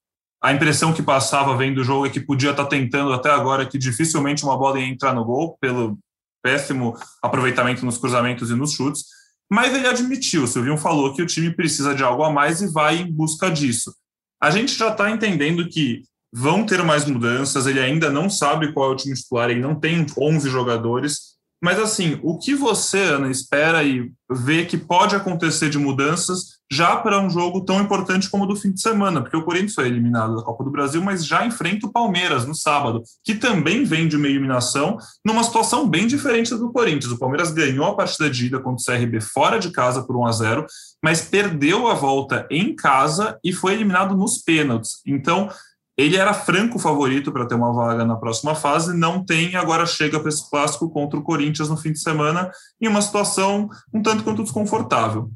a 0.43 0.51
impressão 0.51 0.91
que 0.91 1.01
passava 1.01 1.55
vendo 1.55 1.77
o 1.77 1.83
jogo 1.85 2.05
é 2.05 2.09
que 2.09 2.19
podia 2.19 2.51
estar 2.51 2.65
tá 2.65 2.69
tentando 2.69 3.13
até 3.13 3.29
agora 3.29 3.65
que 3.65 3.77
dificilmente 3.77 4.43
uma 4.43 4.57
bola 4.57 4.77
ia 4.77 4.85
entrar 4.85 5.13
no 5.13 5.23
gol, 5.23 5.57
pelo 5.61 5.97
péssimo 6.43 6.97
aproveitamento 7.21 7.85
nos 7.85 7.97
cruzamentos 7.97 8.51
e 8.51 8.55
nos 8.55 8.73
chutes. 8.73 9.05
Mas 9.49 9.73
ele 9.73 9.87
admitiu, 9.87 10.43
o 10.43 10.47
Silvinho 10.47 10.77
falou 10.77 11.13
que 11.13 11.21
o 11.21 11.25
time 11.25 11.49
precisa 11.55 11.95
de 11.95 12.03
algo 12.03 12.23
a 12.23 12.29
mais 12.29 12.61
e 12.61 12.67
vai 12.67 12.97
em 12.97 13.09
busca 13.09 13.49
disso. 13.49 13.95
A 14.41 14.51
gente 14.51 14.77
já 14.77 14.89
está 14.89 15.09
entendendo 15.09 15.69
que 15.69 16.03
vão 16.33 16.65
ter 16.65 16.83
mais 16.83 17.05
mudanças, 17.05 17.65
ele 17.65 17.79
ainda 17.79 18.09
não 18.09 18.29
sabe 18.29 18.73
qual 18.73 18.91
é 18.91 18.93
o 18.93 18.97
time 18.97 19.15
titular, 19.15 19.49
ele 19.49 19.61
não 19.61 19.75
tem 19.75 20.05
11 20.17 20.49
jogadores, 20.49 21.33
mas 21.63 21.79
assim, 21.79 22.19
o 22.21 22.37
que 22.37 22.53
você, 22.53 22.99
Ana, 22.99 23.31
espera 23.31 23.81
e 23.81 24.11
vê 24.29 24.65
que 24.65 24.77
pode 24.77 25.15
acontecer 25.15 25.69
de 25.69 25.77
mudanças 25.77 26.59
já 26.71 26.95
para 26.95 27.19
um 27.19 27.29
jogo 27.29 27.61
tão 27.61 27.81
importante 27.81 28.29
como 28.29 28.45
o 28.45 28.47
do 28.47 28.55
fim 28.55 28.71
de 28.71 28.81
semana? 28.81 29.21
Porque 29.21 29.37
o 29.37 29.43
Corinthians 29.43 29.75
foi 29.75 29.87
eliminado 29.87 30.35
da 30.35 30.43
Copa 30.43 30.63
do 30.63 30.71
Brasil, 30.71 31.01
mas 31.01 31.25
já 31.25 31.45
enfrenta 31.45 31.85
o 31.85 31.91
Palmeiras 31.91 32.45
no 32.45 32.55
sábado, 32.55 33.03
que 33.23 33.35
também 33.35 33.83
vem 33.83 34.07
de 34.07 34.17
uma 34.17 34.27
eliminação 34.27 34.97
numa 35.23 35.43
situação 35.43 35.87
bem 35.87 36.07
diferente 36.07 36.55
do 36.55 36.71
Corinthians. 36.71 37.11
O 37.11 37.19
Palmeiras 37.19 37.51
ganhou 37.51 37.85
a 37.85 37.95
partida 37.95 38.29
de 38.29 38.47
ida 38.47 38.59
contra 38.59 38.81
o 38.81 38.97
CRB 38.97 39.21
fora 39.21 39.59
de 39.59 39.71
casa 39.71 40.03
por 40.03 40.15
1 40.15 40.25
a 40.25 40.31
0, 40.31 40.65
mas 41.03 41.21
perdeu 41.21 41.87
a 41.87 41.93
volta 41.93 42.47
em 42.49 42.75
casa 42.75 43.37
e 43.43 43.53
foi 43.53 43.73
eliminado 43.73 44.15
nos 44.15 44.37
pênaltis. 44.39 45.01
Então, 45.05 45.49
ele 45.95 46.17
era 46.17 46.33
franco 46.33 46.79
favorito 46.79 47.31
para 47.31 47.45
ter 47.45 47.53
uma 47.53 47.71
vaga 47.71 48.03
na 48.03 48.15
próxima 48.15 48.55
fase, 48.55 48.97
não 48.97 49.23
tem, 49.23 49.55
agora 49.55 49.85
chega 49.85 50.19
para 50.19 50.29
esse 50.29 50.49
clássico 50.49 50.89
contra 50.89 51.19
o 51.19 51.23
Corinthians 51.23 51.69
no 51.69 51.77
fim 51.77 51.91
de 51.91 51.99
semana, 51.99 52.49
em 52.81 52.87
uma 52.87 53.01
situação 53.01 53.69
um 53.93 54.01
tanto 54.01 54.23
quanto 54.23 54.41
desconfortável. 54.41 55.29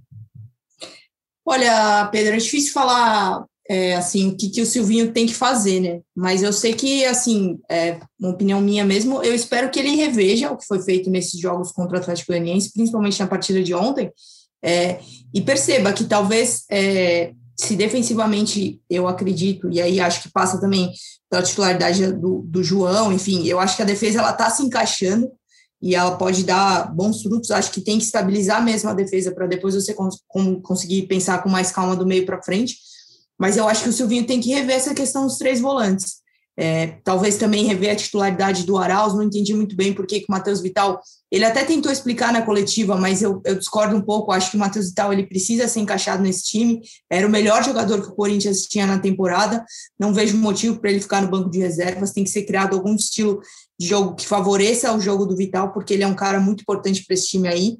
Olha, 1.50 2.10
Pedro, 2.12 2.34
é 2.34 2.38
difícil 2.38 2.74
falar 2.74 3.46
é, 3.70 3.96
assim 3.96 4.28
o 4.28 4.36
que, 4.36 4.50
que 4.50 4.62
o 4.62 4.66
Silvinho 4.66 5.14
tem 5.14 5.26
que 5.26 5.34
fazer, 5.34 5.80
né? 5.80 6.02
Mas 6.14 6.44
eu 6.44 6.52
sei 6.52 6.74
que, 6.74 7.06
assim, 7.06 7.58
é 7.72 8.02
uma 8.20 8.32
opinião 8.32 8.60
minha 8.60 8.84
mesmo, 8.84 9.24
eu 9.24 9.34
espero 9.34 9.70
que 9.70 9.80
ele 9.80 9.96
reveja 9.96 10.52
o 10.52 10.58
que 10.58 10.66
foi 10.66 10.82
feito 10.82 11.10
nesses 11.10 11.40
jogos 11.40 11.72
contra 11.72 11.98
o 11.98 12.02
Atlético 12.02 12.34
Goianiense, 12.34 12.74
principalmente 12.74 13.22
na 13.22 13.28
partida 13.28 13.64
de 13.64 13.74
ontem, 13.74 14.12
é, 14.62 15.00
e 15.34 15.40
perceba 15.40 15.94
que 15.94 16.04
talvez 16.04 16.66
é, 16.70 17.32
se 17.58 17.78
defensivamente 17.78 18.82
eu 18.90 19.08
acredito, 19.08 19.70
e 19.72 19.82
aí 19.82 20.02
acho 20.02 20.24
que 20.24 20.32
passa 20.32 20.60
também 20.60 20.92
pela 21.30 21.44
titularidade 21.44 22.12
do, 22.12 22.44
do 22.46 22.62
João, 22.62 23.14
enfim, 23.14 23.48
eu 23.48 23.58
acho 23.58 23.78
que 23.78 23.82
a 23.82 23.86
defesa 23.86 24.20
ela 24.20 24.32
está 24.32 24.50
se 24.50 24.64
encaixando 24.64 25.32
e 25.82 25.96
ela 25.96 26.18
pode 26.18 26.44
dar 26.44 26.94
bons 26.94 27.22
frutos. 27.22 27.52
Acho 27.52 27.72
que 27.72 27.82
tem 27.82 27.98
que 27.98 28.06
estabilizar 28.06 28.64
mesmo 28.64 28.90
a 28.90 28.94
defesa 28.94 29.32
para 29.32 29.48
depois 29.48 29.76
você 29.76 29.94
cons 29.94 30.22
conseguir 30.64 31.04
pensar 31.04 31.44
com 31.44 31.50
mais 31.50 31.72
calma 31.72 31.96
do 31.96 32.06
meio 32.06 32.26
para 32.26 32.42
frente. 32.42 32.78
Mas 33.40 33.56
eu 33.56 33.68
acho 33.68 33.84
que 33.84 33.90
o 33.90 33.94
Silvinho 33.94 34.26
tem 34.26 34.40
que 34.40 34.54
rever 34.54 34.76
essa 34.76 34.94
questão 34.94 35.28
dos 35.28 35.38
três 35.38 35.62
volantes. 35.62 36.18
É, 36.60 36.98
talvez 37.04 37.38
também 37.38 37.68
rever 37.68 37.92
a 37.92 37.96
titularidade 37.96 38.66
do 38.66 38.78
Arauz, 38.80 39.14
não 39.14 39.22
entendi 39.22 39.54
muito 39.54 39.76
bem 39.76 39.94
por 39.94 40.08
que 40.08 40.26
o 40.28 40.32
Matheus 40.32 40.60
Vital, 40.60 41.00
ele 41.32 41.46
até 41.46 41.64
tentou 41.64 41.92
explicar 41.92 42.34
na 42.34 42.42
coletiva, 42.42 42.96
mas 42.96 43.22
eu, 43.22 43.40
eu 43.46 43.54
discordo 43.54 43.96
um 43.96 44.02
pouco, 44.02 44.32
acho 44.32 44.50
que 44.50 44.58
o 44.58 44.60
Matheus 44.60 44.88
Vital 44.88 45.14
ele 45.14 45.28
precisa 45.28 45.68
ser 45.68 45.82
encaixado 45.82 46.24
nesse 46.24 46.46
time, 46.46 46.82
era 47.12 47.28
o 47.28 47.30
melhor 47.30 47.64
jogador 47.64 48.02
que 48.02 48.08
o 48.08 48.16
Corinthians 48.16 48.64
tinha 48.64 48.88
na 48.88 48.98
temporada, 48.98 49.64
não 50.00 50.12
vejo 50.12 50.36
motivo 50.36 50.80
para 50.80 50.90
ele 50.90 51.00
ficar 51.00 51.22
no 51.22 51.30
banco 51.30 51.52
de 51.52 51.60
reservas, 51.60 52.12
tem 52.12 52.24
que 52.24 52.30
ser 52.32 52.42
criado 52.42 52.76
algum 52.76 52.96
estilo 52.96 53.40
jogo 53.80 54.16
que 54.16 54.28
favoreça 54.28 54.94
o 54.94 55.00
jogo 55.00 55.26
do 55.26 55.36
Vital, 55.36 55.72
porque 55.72 55.94
ele 55.94 56.04
é 56.04 56.08
um 56.08 56.16
cara 56.16 56.40
muito 56.40 56.62
importante 56.62 57.06
para 57.06 57.14
esse 57.14 57.28
time 57.28 57.48
aí, 57.48 57.78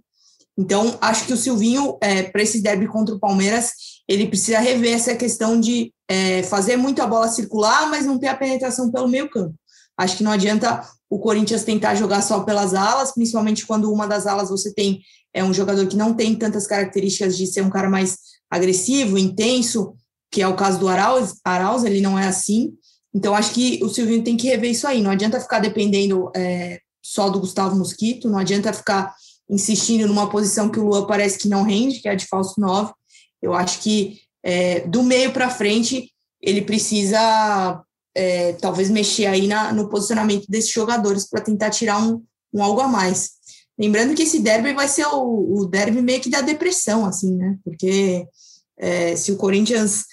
então 0.58 0.98
acho 1.00 1.26
que 1.26 1.34
o 1.34 1.38
Silvinho, 1.38 1.98
é, 2.02 2.24
para 2.24 2.42
esse 2.42 2.62
derby 2.62 2.88
contra 2.88 3.14
o 3.14 3.20
Palmeiras, 3.20 3.72
ele 4.08 4.28
precisa 4.28 4.60
rever 4.60 4.94
essa 4.94 5.16
questão 5.16 5.60
de 5.60 5.94
é, 6.10 6.42
fazer 6.44 6.78
muito 6.78 7.02
a 7.02 7.08
bola 7.08 7.28
circular, 7.28 7.90
mas 7.90 8.06
não 8.06 8.18
ter 8.18 8.28
a 8.28 8.36
penetração 8.36 8.92
pelo 8.92 9.08
meio 9.08 9.30
campo. 9.30 9.54
Acho 9.96 10.18
que 10.18 10.24
não 10.24 10.32
adianta 10.32 10.82
o 11.10 11.20
Corinthians 11.20 11.64
tentar 11.64 11.96
jogar 11.96 12.22
só 12.22 12.42
pelas 12.42 12.74
alas, 12.74 13.14
principalmente 13.14 13.66
quando 13.66 13.92
uma 13.92 14.08
das 14.08 14.26
alas 14.26 14.50
você 14.50 14.74
tem 14.74 15.02
é 15.34 15.44
um 15.44 15.54
jogador 15.54 15.86
que 15.86 15.96
não 15.96 16.16
tem 16.16 16.36
tantas 16.36 16.66
características 16.66 17.38
de 17.38 17.46
ser 17.46 17.62
um 17.62 17.70
cara 17.70 17.88
mais 17.88 18.18
agressivo, 18.50 19.18
intenso, 19.18 19.94
que 20.32 20.42
é 20.42 20.48
o 20.48 20.56
caso 20.56 20.80
do 20.80 20.88
Arauz, 20.88 21.36
Arauz 21.44 21.84
ele 21.84 22.02
não 22.02 22.18
é 22.18 22.28
assim. 22.28 22.74
Então 23.18 23.34
acho 23.34 23.52
que 23.52 23.80
o 23.84 23.90
Silvinho 23.90 24.24
tem 24.24 24.38
que 24.38 24.48
rever 24.48 24.70
isso 24.70 24.86
aí. 24.86 25.02
Não 25.02 25.10
adianta 25.10 25.42
ficar 25.42 25.58
dependendo 25.58 26.32
é, 26.36 26.80
só 27.02 27.32
do 27.32 27.40
Gustavo 27.40 27.76
Mosquito, 27.76 28.30
não 28.30 28.38
adianta 28.38 28.72
ficar 28.72 29.12
insistindo 29.50 30.08
numa 30.08 30.30
posição 30.30 30.70
que 30.70 30.80
o 30.80 30.86
Lua 30.86 31.08
parece 31.08 31.40
que 31.40 31.50
não 31.50 31.64
rende, 31.64 32.00
que 32.00 32.08
é 32.08 32.12
a 32.12 32.16
de 32.16 32.28
falso 32.28 32.62
9. 32.62 32.94
Eu 33.42 33.56
acho 33.56 33.80
que 33.80 34.20
é, 34.44 34.82
do 34.82 35.02
meio 35.02 35.34
para 35.34 35.50
frente 35.50 36.12
ele 36.40 36.62
precisa 36.62 37.82
é, 38.14 38.54
talvez 38.54 38.88
mexer 38.88 39.26
aí 39.26 39.48
na, 39.48 39.74
no 39.74 39.90
posicionamento 39.90 40.46
desses 40.48 40.70
jogadores 40.70 41.28
para 41.28 41.42
tentar 41.42 41.72
tirar 41.72 42.00
um, 42.00 42.24
um, 42.54 42.62
algo 42.62 42.82
a 42.82 42.88
mais. 42.88 43.32
Lembrando 43.80 44.14
que 44.14 44.24
esse 44.24 44.40
derby 44.40 44.74
vai 44.74 44.88
ser 44.88 45.08
o, 45.08 45.58
o 45.58 45.66
derby 45.66 46.04
meio 46.04 46.22
que 46.22 46.30
da 46.30 46.42
depressão, 46.42 47.04
assim, 47.04 47.36
né? 47.36 47.58
Porque 47.64 48.28
é, 48.78 49.16
se 49.16 49.32
o 49.32 49.38
Corinthians, 49.38 50.04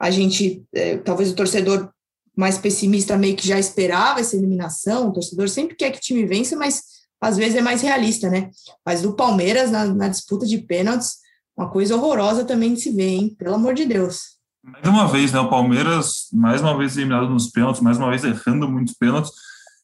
a 0.00 0.10
gente, 0.10 0.64
é, 0.74 0.96
talvez 0.96 1.30
o 1.30 1.34
torcedor 1.34 1.92
mais 2.36 2.58
pessimista 2.58 3.16
meio 3.16 3.36
que 3.36 3.46
já 3.46 3.58
esperava 3.58 4.20
essa 4.20 4.36
eliminação, 4.36 5.08
o 5.08 5.12
torcedor 5.12 5.48
sempre 5.48 5.76
quer 5.76 5.90
que 5.90 5.98
o 5.98 6.00
time 6.00 6.26
vença, 6.26 6.56
mas 6.56 6.82
às 7.20 7.36
vezes 7.36 7.56
é 7.56 7.62
mais 7.62 7.80
realista, 7.80 8.28
né? 8.28 8.50
Mas 8.84 9.02
do 9.02 9.14
Palmeiras, 9.14 9.70
na, 9.70 9.86
na 9.86 10.08
disputa 10.08 10.46
de 10.46 10.58
pênaltis, 10.58 11.16
uma 11.56 11.70
coisa 11.70 11.94
horrorosa 11.94 12.44
também 12.44 12.76
se 12.76 12.90
ver, 12.90 13.08
hein? 13.08 13.34
Pelo 13.38 13.54
amor 13.54 13.74
de 13.74 13.86
Deus. 13.86 14.34
Mais 14.62 14.86
uma 14.86 15.06
vez, 15.06 15.32
né? 15.32 15.40
O 15.40 15.48
Palmeiras, 15.48 16.28
mais 16.32 16.60
uma 16.60 16.76
vez 16.76 16.96
eliminado 16.96 17.28
nos 17.28 17.48
pênaltis, 17.48 17.80
mais 17.80 17.98
uma 17.98 18.10
vez 18.10 18.24
errando 18.24 18.68
muitos 18.68 18.94
pênaltis. 18.94 19.30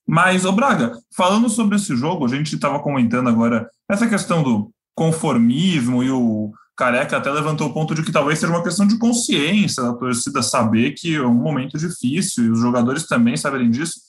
Mas, 0.07 0.45
ô 0.45 0.53
Braga, 0.53 0.99
falando 1.15 1.49
sobre 1.49 1.77
esse 1.77 1.95
jogo, 1.95 2.25
a 2.25 2.29
gente 2.29 2.55
estava 2.55 2.81
comentando 2.81 3.29
agora 3.29 3.71
essa 3.89 4.09
questão 4.09 4.43
do 4.43 4.73
conformismo 4.95 6.03
e 6.03 6.11
o 6.11 6.53
Careca 6.81 7.19
até 7.19 7.31
levantou 7.31 7.69
o 7.69 7.75
ponto 7.75 7.95
de 7.95 8.03
que 8.03 8.11
talvez 8.11 8.39
seja 8.39 8.51
uma 8.51 8.63
questão 8.63 8.87
de 8.87 8.97
consciência 8.99 9.83
da 9.83 9.93
torcida 9.93 10.43
saber 10.43 10.93
que 10.93 11.15
é 11.15 11.21
um 11.21 11.35
momento 11.35 11.77
difícil 11.77 12.47
e 12.47 12.51
os 12.51 12.59
jogadores 12.59 13.07
também 13.07 13.37
saberem 13.37 13.71
disso. 13.71 14.01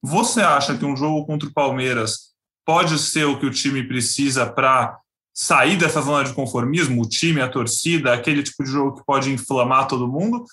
Você 0.00 0.40
acha 0.40 0.76
que 0.76 0.84
um 0.84 0.96
jogo 0.96 1.26
contra 1.26 1.48
o 1.48 1.52
Palmeiras 1.52 2.30
pode 2.64 2.96
ser 3.00 3.24
o 3.24 3.40
que 3.40 3.46
o 3.46 3.50
time 3.50 3.82
precisa 3.82 4.46
para 4.46 4.96
sair 5.34 5.76
dessa 5.76 6.00
zona 6.00 6.22
de 6.22 6.32
conformismo, 6.32 7.02
o 7.02 7.08
time, 7.08 7.40
a 7.40 7.48
torcida, 7.48 8.12
aquele 8.12 8.44
tipo 8.44 8.62
de 8.62 8.70
jogo 8.70 8.98
que 8.98 9.04
pode 9.04 9.32
inflamar 9.32 9.88
todo 9.88 10.06
mundo? 10.06 10.44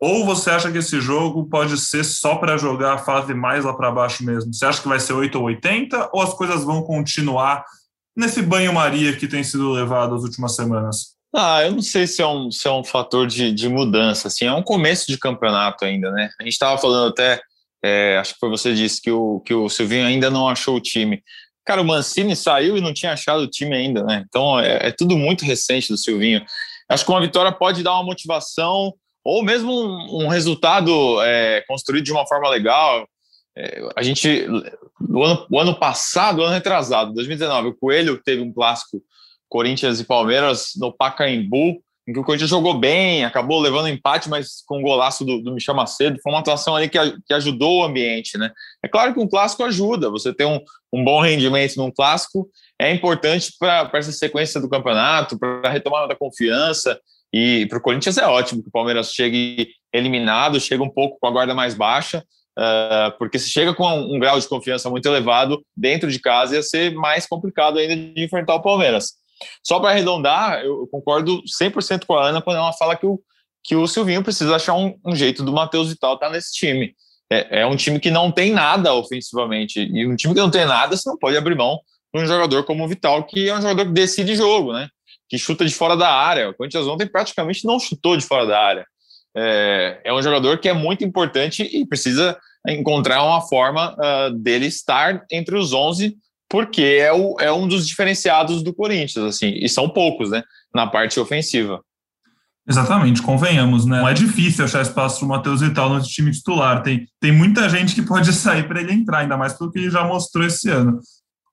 Ou 0.00 0.24
você 0.24 0.48
acha 0.48 0.72
que 0.72 0.78
esse 0.78 1.02
jogo 1.02 1.46
pode 1.50 1.76
ser 1.76 2.02
só 2.02 2.36
para 2.36 2.56
jogar 2.56 2.94
a 2.94 2.98
fase 2.98 3.34
mais 3.34 3.66
lá 3.66 3.74
para 3.74 3.90
baixo 3.90 4.24
mesmo? 4.24 4.54
Você 4.54 4.64
acha 4.64 4.80
que 4.80 4.88
vai 4.88 4.98
ser 4.98 5.12
8 5.12 5.36
ou 5.36 5.44
80 5.44 6.08
ou 6.14 6.22
as 6.22 6.32
coisas 6.32 6.64
vão 6.64 6.80
continuar 6.82 7.62
nesse 8.16 8.42
banho-maria 8.42 9.16
que 9.16 9.28
tem 9.28 9.42
sido 9.42 9.70
levado 9.70 10.14
as 10.14 10.22
últimas 10.22 10.54
semanas? 10.54 11.16
Ah, 11.34 11.62
eu 11.64 11.72
não 11.72 11.82
sei 11.82 12.06
se 12.06 12.20
é 12.20 12.26
um, 12.26 12.50
se 12.50 12.66
é 12.66 12.72
um 12.72 12.82
fator 12.82 13.26
de, 13.26 13.52
de 13.52 13.68
mudança, 13.68 14.28
assim, 14.28 14.46
é 14.46 14.52
um 14.52 14.62
começo 14.62 15.06
de 15.06 15.16
campeonato 15.16 15.84
ainda, 15.84 16.10
né? 16.10 16.28
A 16.40 16.42
gente 16.42 16.52
estava 16.54 16.76
falando 16.76 17.10
até, 17.10 17.40
é, 17.84 18.18
acho 18.18 18.34
que 18.34 18.40
foi 18.40 18.50
você 18.50 18.74
disse 18.74 19.00
que 19.00 19.12
o, 19.12 19.40
que 19.40 19.54
o 19.54 19.68
Silvinho 19.68 20.06
ainda 20.06 20.28
não 20.28 20.48
achou 20.48 20.76
o 20.76 20.80
time. 20.80 21.22
Cara, 21.64 21.82
o 21.82 21.84
Mancini 21.84 22.34
saiu 22.34 22.76
e 22.76 22.80
não 22.80 22.92
tinha 22.92 23.12
achado 23.12 23.42
o 23.42 23.48
time 23.48 23.76
ainda, 23.76 24.02
né? 24.02 24.24
Então 24.28 24.58
é, 24.58 24.88
é 24.88 24.92
tudo 24.92 25.16
muito 25.16 25.44
recente 25.44 25.88
do 25.88 25.96
Silvinho. 25.96 26.44
Acho 26.88 27.04
que 27.04 27.10
uma 27.10 27.20
vitória 27.20 27.52
pode 27.52 27.84
dar 27.84 27.92
uma 27.92 28.02
motivação 28.02 28.92
ou 29.24 29.44
mesmo 29.44 29.70
um, 29.70 30.24
um 30.24 30.28
resultado 30.28 31.22
é, 31.22 31.62
construído 31.68 32.04
de 32.04 32.12
uma 32.12 32.26
forma 32.26 32.48
legal. 32.48 33.06
É, 33.56 33.88
a 33.94 34.02
gente, 34.02 34.46
no 35.00 35.22
ano, 35.24 35.46
o 35.50 35.58
ano 35.58 35.78
passado, 35.78 36.42
ano 36.42 36.52
retrasado, 36.52 37.14
2019, 37.14 37.68
o 37.68 37.74
Coelho 37.74 38.20
teve 38.22 38.42
um 38.42 38.52
clássico 38.52 39.02
Corinthians 39.48 40.00
e 40.00 40.04
Palmeiras 40.04 40.72
no 40.76 40.92
Pacaembu, 40.92 41.82
em 42.08 42.12
que 42.12 42.18
o 42.18 42.24
Corinthians 42.24 42.50
jogou 42.50 42.74
bem, 42.74 43.24
acabou 43.24 43.60
levando 43.60 43.88
empate, 43.88 44.28
mas 44.28 44.62
com 44.66 44.78
o 44.78 44.82
golaço 44.82 45.24
do, 45.24 45.40
do 45.42 45.52
Michel 45.52 45.74
Macedo. 45.74 46.18
Foi 46.22 46.32
uma 46.32 46.40
atuação 46.40 46.74
ali 46.74 46.88
que, 46.88 46.98
que 47.26 47.34
ajudou 47.34 47.80
o 47.80 47.84
ambiente, 47.84 48.38
né? 48.38 48.50
É 48.82 48.88
claro 48.88 49.12
que 49.12 49.20
um 49.20 49.28
clássico 49.28 49.64
ajuda, 49.64 50.10
você 50.10 50.32
ter 50.32 50.44
um, 50.44 50.60
um 50.92 51.04
bom 51.04 51.20
rendimento 51.20 51.76
num 51.76 51.90
clássico 51.90 52.48
é 52.80 52.90
importante 52.92 53.52
para 53.58 53.90
essa 53.94 54.12
sequência 54.12 54.60
do 54.60 54.68
campeonato, 54.68 55.38
para 55.38 55.68
a 55.68 55.70
retomada 55.70 56.08
da 56.08 56.16
confiança. 56.16 56.98
E 57.32 57.66
para 57.66 57.78
o 57.78 57.82
Corinthians 57.82 58.16
é 58.16 58.26
ótimo 58.26 58.62
que 58.62 58.68
o 58.68 58.72
Palmeiras 58.72 59.12
chegue 59.12 59.68
eliminado, 59.92 60.58
chega 60.58 60.82
um 60.82 60.88
pouco 60.88 61.18
com 61.20 61.26
a 61.26 61.30
guarda 61.30 61.54
mais 61.54 61.74
baixa, 61.74 62.24
porque 63.18 63.38
se 63.38 63.48
chega 63.50 63.74
com 63.74 63.86
um, 63.86 64.16
um, 64.16 64.18
grau 64.18 64.38
de 64.38 64.48
confiança 64.48 64.90
muito 64.90 65.06
elevado 65.06 65.62
dentro 65.76 66.10
de 66.10 66.18
casa, 66.18 66.56
ia 66.56 66.62
ser 66.62 66.94
mais 66.94 67.26
complicado 67.26 67.78
ainda 67.78 67.96
de 67.96 68.24
enfrentar 68.24 68.54
o 68.54 68.62
Palmeiras. 68.62 69.12
Só 69.66 69.80
para 69.80 69.90
arredondar, 69.90 70.62
eu 70.62 70.86
concordo 70.90 71.40
100% 71.60 72.04
com 72.06 72.14
a 72.14 72.28
Ana 72.28 72.42
quando 72.42 72.58
ela 72.58 72.72
fala 72.72 72.96
que 72.96 73.06
o, 73.06 73.20
que 73.64 73.74
o 73.74 73.86
Silvinho 73.86 74.22
precisa 74.22 74.56
achar 74.56 74.74
um, 74.74 74.94
um 75.04 75.16
jeito 75.16 75.42
do 75.42 75.52
Matheus 75.52 75.88
Vital 75.88 76.14
estar 76.14 76.26
tá 76.26 76.32
nesse 76.32 76.52
time. 76.52 76.94
É, 77.32 77.60
é, 77.60 77.66
um 77.66 77.76
time 77.76 78.00
que 78.00 78.10
não 78.10 78.30
tem 78.30 78.52
nada 78.52 78.92
ofensivamente, 78.92 79.80
e 79.80 80.06
um 80.06 80.16
time 80.16 80.34
que 80.34 80.40
não 80.40 80.50
tem 80.50 80.66
nada, 80.66 80.96
você 80.96 81.08
não 81.08 81.16
pode 81.16 81.36
abrir 81.36 81.54
mão 81.54 81.78
de 82.12 82.20
um 82.20 82.26
jogador 82.26 82.64
como 82.64 82.84
o 82.84 82.88
Vital, 82.88 83.24
que 83.24 83.48
é 83.48 83.56
um 83.56 83.62
jogador 83.62 83.86
que 83.86 83.92
decide 83.92 84.34
jogo, 84.34 84.72
né? 84.72 84.88
que 85.30 85.38
chuta 85.38 85.64
de 85.64 85.72
fora 85.72 85.96
da 85.96 86.12
área. 86.12 86.50
O 86.50 86.54
Corinthians 86.54 86.86
ontem 86.88 87.06
praticamente 87.06 87.64
não 87.64 87.78
chutou 87.78 88.16
de 88.16 88.26
fora 88.26 88.44
da 88.44 88.60
área. 88.60 88.86
É, 89.36 90.00
é 90.04 90.12
um 90.12 90.22
jogador 90.22 90.58
que 90.58 90.68
é 90.68 90.72
muito 90.72 91.04
importante 91.04 91.62
e 91.62 91.86
precisa 91.86 92.36
encontrar 92.66 93.22
uma 93.22 93.40
forma 93.40 93.94
uh, 93.94 94.34
dele 94.34 94.66
estar 94.66 95.24
entre 95.30 95.56
os 95.56 95.72
11, 95.72 96.16
porque 96.48 96.82
é, 96.82 97.12
o, 97.12 97.36
é 97.40 97.52
um 97.52 97.66
dos 97.66 97.86
diferenciados 97.86 98.62
do 98.62 98.74
Corinthians, 98.74 99.24
assim, 99.24 99.52
e 99.54 99.68
são 99.68 99.88
poucos, 99.88 100.30
né, 100.30 100.42
na 100.74 100.86
parte 100.86 101.18
ofensiva. 101.18 101.80
Exatamente, 102.68 103.22
convenhamos, 103.22 103.86
né? 103.86 103.98
Não 104.00 104.08
é 104.08 104.14
difícil 104.14 104.64
achar 104.64 104.82
espaço 104.82 105.18
para 105.18 105.26
o 105.26 105.28
Matheus 105.28 105.60
Vital 105.60 105.88
no 105.88 106.02
time 106.02 106.30
titular. 106.30 106.82
Tem, 106.82 107.06
tem 107.18 107.32
muita 107.32 107.68
gente 107.68 107.94
que 107.94 108.02
pode 108.02 108.30
sair 108.34 108.68
para 108.68 108.80
ele 108.80 108.92
entrar, 108.92 109.18
ainda 109.18 109.36
mais 109.36 109.54
pelo 109.54 109.72
que 109.72 109.78
ele 109.78 109.90
já 109.90 110.04
mostrou 110.04 110.44
esse 110.44 110.68
ano. 110.68 111.00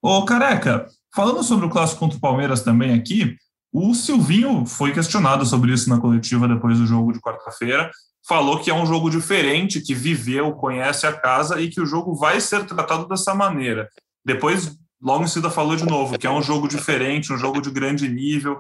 Ô, 0.02 0.24
Careca, 0.26 0.86
falando 1.16 1.42
sobre 1.44 1.66
o 1.66 1.70
clássico 1.70 2.00
contra 2.00 2.18
o 2.18 2.22
Palmeiras 2.22 2.62
também 2.62 2.94
aqui, 2.94 3.36
o 3.72 3.94
Silvinho 3.94 4.66
foi 4.66 4.94
questionado 4.94 5.46
sobre 5.46 5.74
isso 5.74 5.90
na 5.90 6.00
coletiva 6.00 6.48
depois 6.48 6.78
do 6.80 6.88
jogo 6.88 7.12
de 7.12 7.20
quarta-feira. 7.20 7.92
Falou 8.28 8.60
que 8.60 8.70
é 8.70 8.74
um 8.74 8.86
jogo 8.86 9.10
diferente, 9.10 9.82
que 9.82 9.94
viveu, 9.94 10.52
conhece 10.54 11.06
a 11.06 11.14
casa 11.14 11.62
e 11.62 11.70
que 11.70 11.80
o 11.80 11.86
jogo 11.86 12.16
vai 12.16 12.42
ser 12.42 12.66
tratado 12.66 13.08
dessa 13.08 13.34
maneira. 13.34 13.88
Depois, 14.26 14.78
logo 15.02 15.24
em 15.24 15.28
seguida, 15.28 15.50
falou 15.50 15.76
de 15.76 15.86
novo 15.86 16.18
que 16.18 16.28
é 16.28 16.32
um 16.32 16.42
jogo 16.42 16.68
diferente, 16.68 17.32
um 17.32 17.38
jogo 17.38 17.62
de 17.62 17.70
grande 17.70 18.08
nível. 18.10 18.60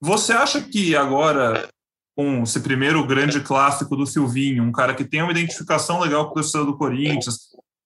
Você 0.00 0.32
acha 0.32 0.60
que 0.60 0.94
agora, 0.94 1.68
com 2.16 2.42
esse 2.42 2.60
primeiro 2.60 3.04
grande 3.06 3.40
clássico 3.40 3.96
do 3.96 4.06
Silvinho, 4.06 4.64
um 4.64 4.72
cara 4.72 4.94
que 4.94 5.04
tem 5.04 5.22
uma 5.22 5.32
identificação 5.32 6.00
legal 6.00 6.26
com 6.26 6.32
o 6.32 6.34
torcedor 6.34 6.66
do 6.66 6.76
Corinthians, 6.76 7.38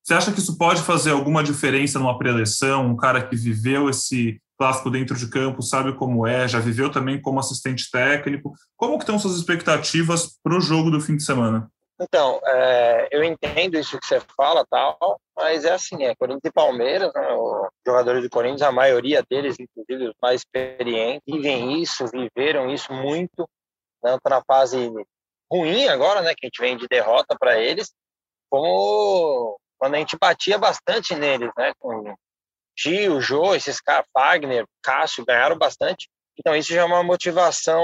você 0.02 0.14
acha 0.14 0.32
que 0.32 0.38
isso 0.38 0.56
pode 0.56 0.82
fazer 0.82 1.10
alguma 1.10 1.42
diferença 1.42 1.98
numa 1.98 2.16
preleção? 2.16 2.86
Um 2.86 2.96
cara 2.96 3.26
que 3.26 3.34
viveu 3.34 3.90
esse 3.90 4.40
clássico 4.58 4.90
dentro 4.90 5.16
de 5.16 5.28
campo, 5.28 5.62
sabe 5.62 5.94
como 5.94 6.26
é, 6.26 6.48
já 6.48 6.58
viveu 6.58 6.90
também 6.90 7.20
como 7.20 7.38
assistente 7.38 7.90
técnico. 7.90 8.52
Como 8.76 8.96
que 8.96 9.04
estão 9.04 9.18
suas 9.18 9.36
expectativas 9.36 10.38
para 10.42 10.56
o 10.56 10.60
jogo 10.60 10.90
do 10.90 11.00
fim 11.00 11.16
de 11.16 11.22
semana? 11.22 11.70
Então, 11.98 12.40
é, 12.44 13.08
eu 13.10 13.24
entendo 13.24 13.78
isso 13.78 13.98
que 13.98 14.06
você 14.06 14.20
fala, 14.36 14.66
tal, 14.68 15.18
mas 15.34 15.64
é 15.64 15.72
assim, 15.72 16.04
é 16.04 16.14
Corinthians 16.14 16.44
e 16.44 16.52
Palmeiras, 16.52 17.10
né, 17.14 17.32
os 17.32 17.68
jogadores 17.86 18.22
do 18.22 18.28
Corinthians, 18.28 18.62
a 18.62 18.70
maioria 18.70 19.24
deles, 19.28 19.56
inclusive 19.58 20.10
os 20.10 20.14
mais 20.20 20.42
experientes, 20.42 21.22
vivem 21.26 21.80
isso, 21.80 22.04
viveram 22.08 22.70
isso 22.70 22.92
muito, 22.92 23.48
tanto 24.02 24.20
na 24.28 24.42
fase 24.46 24.92
ruim 25.50 25.88
agora, 25.88 26.20
né, 26.20 26.34
que 26.34 26.44
a 26.44 26.48
gente 26.48 26.60
vem 26.60 26.76
de 26.76 26.86
derrota 26.86 27.34
para 27.38 27.58
eles, 27.58 27.90
como 28.50 29.58
quando 29.78 29.94
a 29.94 29.98
gente 29.98 30.18
batia 30.20 30.58
bastante 30.58 31.14
neles, 31.14 31.50
né, 31.56 31.72
com 31.78 32.14
Gil, 32.76 33.20
Jô, 33.20 33.54
esses 33.54 33.80
caras, 33.80 34.06
Wagner, 34.14 34.64
Cássio, 34.82 35.24
ganharam 35.24 35.56
bastante. 35.56 36.08
Então, 36.38 36.54
isso 36.54 36.72
já 36.72 36.82
é 36.82 36.84
uma 36.84 37.02
motivação 37.02 37.82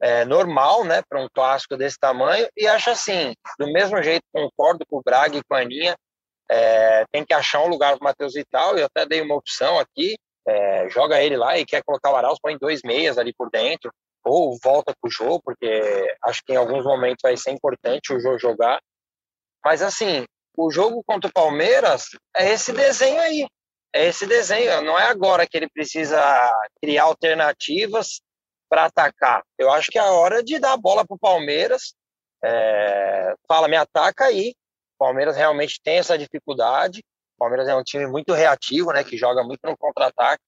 é, 0.00 0.24
normal, 0.24 0.84
né, 0.84 1.02
para 1.08 1.20
um 1.20 1.28
clássico 1.32 1.76
desse 1.76 1.98
tamanho. 1.98 2.48
E 2.56 2.66
acho 2.66 2.90
assim, 2.90 3.34
do 3.58 3.70
mesmo 3.72 4.02
jeito, 4.02 4.22
concordo 4.32 4.84
com 4.86 4.98
o 4.98 5.02
Braga 5.02 5.36
e 5.36 5.42
com 5.44 5.54
a 5.54 5.60
Aninha, 5.60 5.96
é, 6.50 7.04
tem 7.12 7.24
que 7.24 7.34
achar 7.34 7.60
um 7.60 7.68
lugar 7.68 7.96
para 7.96 8.00
o 8.00 8.04
Matheus 8.04 8.34
Vital. 8.34 8.78
Eu 8.78 8.86
até 8.86 9.04
dei 9.04 9.20
uma 9.20 9.34
opção 9.34 9.78
aqui, 9.78 10.16
é, 10.46 10.88
joga 10.88 11.22
ele 11.22 11.36
lá 11.36 11.58
e 11.58 11.66
quer 11.66 11.82
colocar 11.84 12.10
o 12.10 12.16
Arauz, 12.16 12.38
põe 12.40 12.56
dois 12.56 12.80
meias 12.82 13.18
ali 13.18 13.34
por 13.34 13.50
dentro, 13.50 13.92
ou 14.24 14.56
volta 14.62 14.94
com 15.00 15.08
o 15.08 15.10
Jô, 15.10 15.40
porque 15.42 16.16
acho 16.24 16.42
que 16.44 16.52
em 16.52 16.56
alguns 16.56 16.84
momentos 16.84 17.22
vai 17.22 17.36
ser 17.36 17.50
importante 17.50 18.12
o 18.12 18.20
Jô 18.20 18.38
jogar. 18.38 18.80
Mas 19.62 19.82
assim, 19.82 20.24
o 20.56 20.70
jogo 20.70 21.02
contra 21.06 21.28
o 21.28 21.32
Palmeiras 21.32 22.06
é 22.34 22.50
esse 22.52 22.72
desenho 22.72 23.20
aí 23.20 23.46
é 23.92 24.06
esse 24.06 24.26
desenho. 24.26 24.82
Não 24.82 24.98
é 24.98 25.04
agora 25.04 25.46
que 25.46 25.56
ele 25.56 25.68
precisa 25.68 26.20
criar 26.80 27.04
alternativas 27.04 28.20
para 28.68 28.84
atacar. 28.84 29.42
Eu 29.56 29.72
acho 29.72 29.90
que 29.90 29.98
é 29.98 30.02
a 30.02 30.12
hora 30.12 30.42
de 30.42 30.58
dar 30.58 30.72
a 30.72 30.76
bola 30.76 31.06
para 31.06 31.14
o 31.14 31.18
Palmeiras. 31.18 31.94
É, 32.44 33.34
fala, 33.46 33.68
me 33.68 33.76
ataca 33.76 34.26
aí. 34.26 34.54
O 34.96 35.04
Palmeiras 35.04 35.36
realmente 35.36 35.80
tem 35.82 35.98
essa 35.98 36.18
dificuldade. 36.18 37.00
O 37.36 37.38
Palmeiras 37.38 37.68
é 37.68 37.74
um 37.74 37.82
time 37.82 38.06
muito 38.06 38.32
reativo, 38.34 38.92
né, 38.92 39.04
que 39.04 39.16
joga 39.16 39.42
muito 39.42 39.60
no 39.64 39.76
contra-ataque. 39.76 40.42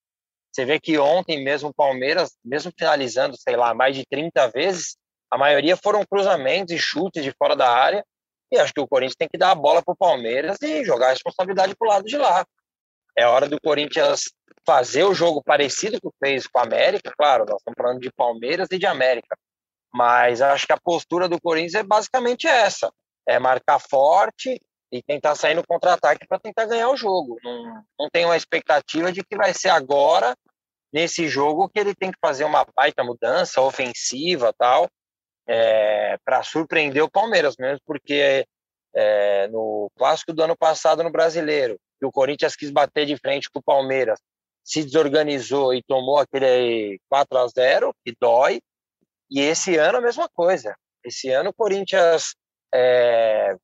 Você 0.52 0.64
vê 0.64 0.80
que 0.80 0.98
ontem 0.98 1.42
mesmo 1.44 1.68
o 1.68 1.74
Palmeiras, 1.74 2.36
mesmo 2.44 2.72
finalizando, 2.76 3.36
sei 3.38 3.56
lá, 3.56 3.72
mais 3.72 3.94
de 3.94 4.04
30 4.04 4.48
vezes, 4.48 4.96
a 5.30 5.38
maioria 5.38 5.76
foram 5.76 6.04
cruzamentos 6.04 6.74
e 6.74 6.78
chutes 6.78 7.22
de 7.22 7.32
fora 7.38 7.54
da 7.54 7.70
área. 7.70 8.04
E 8.50 8.58
acho 8.58 8.74
que 8.74 8.80
o 8.80 8.88
Corinthians 8.88 9.14
tem 9.16 9.28
que 9.28 9.38
dar 9.38 9.52
a 9.52 9.54
bola 9.54 9.80
para 9.80 9.92
o 9.92 9.96
Palmeiras 9.96 10.60
e 10.60 10.84
jogar 10.84 11.06
a 11.06 11.10
responsabilidade 11.10 11.76
para 11.76 11.86
o 11.86 11.90
lado 11.90 12.04
de 12.04 12.18
lá. 12.18 12.44
É 13.16 13.26
hora 13.26 13.48
do 13.48 13.60
Corinthians 13.60 14.24
fazer 14.66 15.04
o 15.04 15.14
jogo 15.14 15.42
parecido 15.42 16.00
que 16.00 16.08
fez 16.22 16.46
com 16.46 16.58
a 16.58 16.62
América. 16.62 17.12
Claro, 17.16 17.44
nós 17.46 17.58
estamos 17.58 17.76
falando 17.76 18.00
de 18.00 18.12
Palmeiras 18.12 18.68
e 18.70 18.78
de 18.78 18.86
América. 18.86 19.36
Mas 19.92 20.40
acho 20.40 20.66
que 20.66 20.72
a 20.72 20.80
postura 20.80 21.28
do 21.28 21.40
Corinthians 21.40 21.74
é 21.74 21.82
basicamente 21.82 22.46
essa: 22.46 22.92
é 23.26 23.38
marcar 23.38 23.80
forte 23.80 24.60
e 24.92 25.02
tentar 25.02 25.34
sair 25.34 25.54
no 25.54 25.66
contra-ataque 25.66 26.26
para 26.26 26.38
tentar 26.38 26.66
ganhar 26.66 26.88
o 26.90 26.96
jogo. 26.96 27.36
Não, 27.42 27.82
não 27.98 28.10
tenho 28.10 28.28
uma 28.28 28.36
expectativa 28.36 29.12
de 29.12 29.22
que 29.24 29.36
vai 29.36 29.54
ser 29.54 29.68
agora, 29.68 30.36
nesse 30.92 31.28
jogo, 31.28 31.68
que 31.68 31.78
ele 31.78 31.94
tem 31.94 32.10
que 32.10 32.18
fazer 32.20 32.44
uma 32.44 32.66
baita 32.74 33.04
mudança 33.04 33.60
ofensiva 33.60 34.52
tal, 34.56 34.88
é, 35.46 36.16
para 36.24 36.42
surpreender 36.42 37.02
o 37.02 37.10
Palmeiras, 37.10 37.56
mesmo 37.58 37.80
porque 37.86 38.44
é, 38.94 39.48
no 39.48 39.90
clássico 39.96 40.32
do 40.32 40.42
ano 40.42 40.56
passado 40.56 41.02
no 41.02 41.10
Brasileiro, 41.10 41.78
que 42.00 42.06
o 42.06 42.10
Corinthians 42.10 42.56
quis 42.56 42.70
bater 42.70 43.04
de 43.04 43.16
frente 43.18 43.50
com 43.50 43.60
o 43.60 43.62
Palmeiras, 43.62 44.18
se 44.64 44.82
desorganizou 44.82 45.74
e 45.74 45.82
tomou 45.82 46.18
aquele 46.18 46.98
4 47.08 47.38
a 47.38 47.46
0 47.46 47.94
que 48.04 48.14
dói. 48.18 48.60
E 49.30 49.40
esse 49.40 49.76
ano 49.76 49.98
a 49.98 50.00
mesma 50.00 50.28
coisa. 50.28 50.74
Esse 51.04 51.28
ano 51.30 51.50
o 51.50 51.54
Corinthians 51.54 52.34
é, 52.74 53.54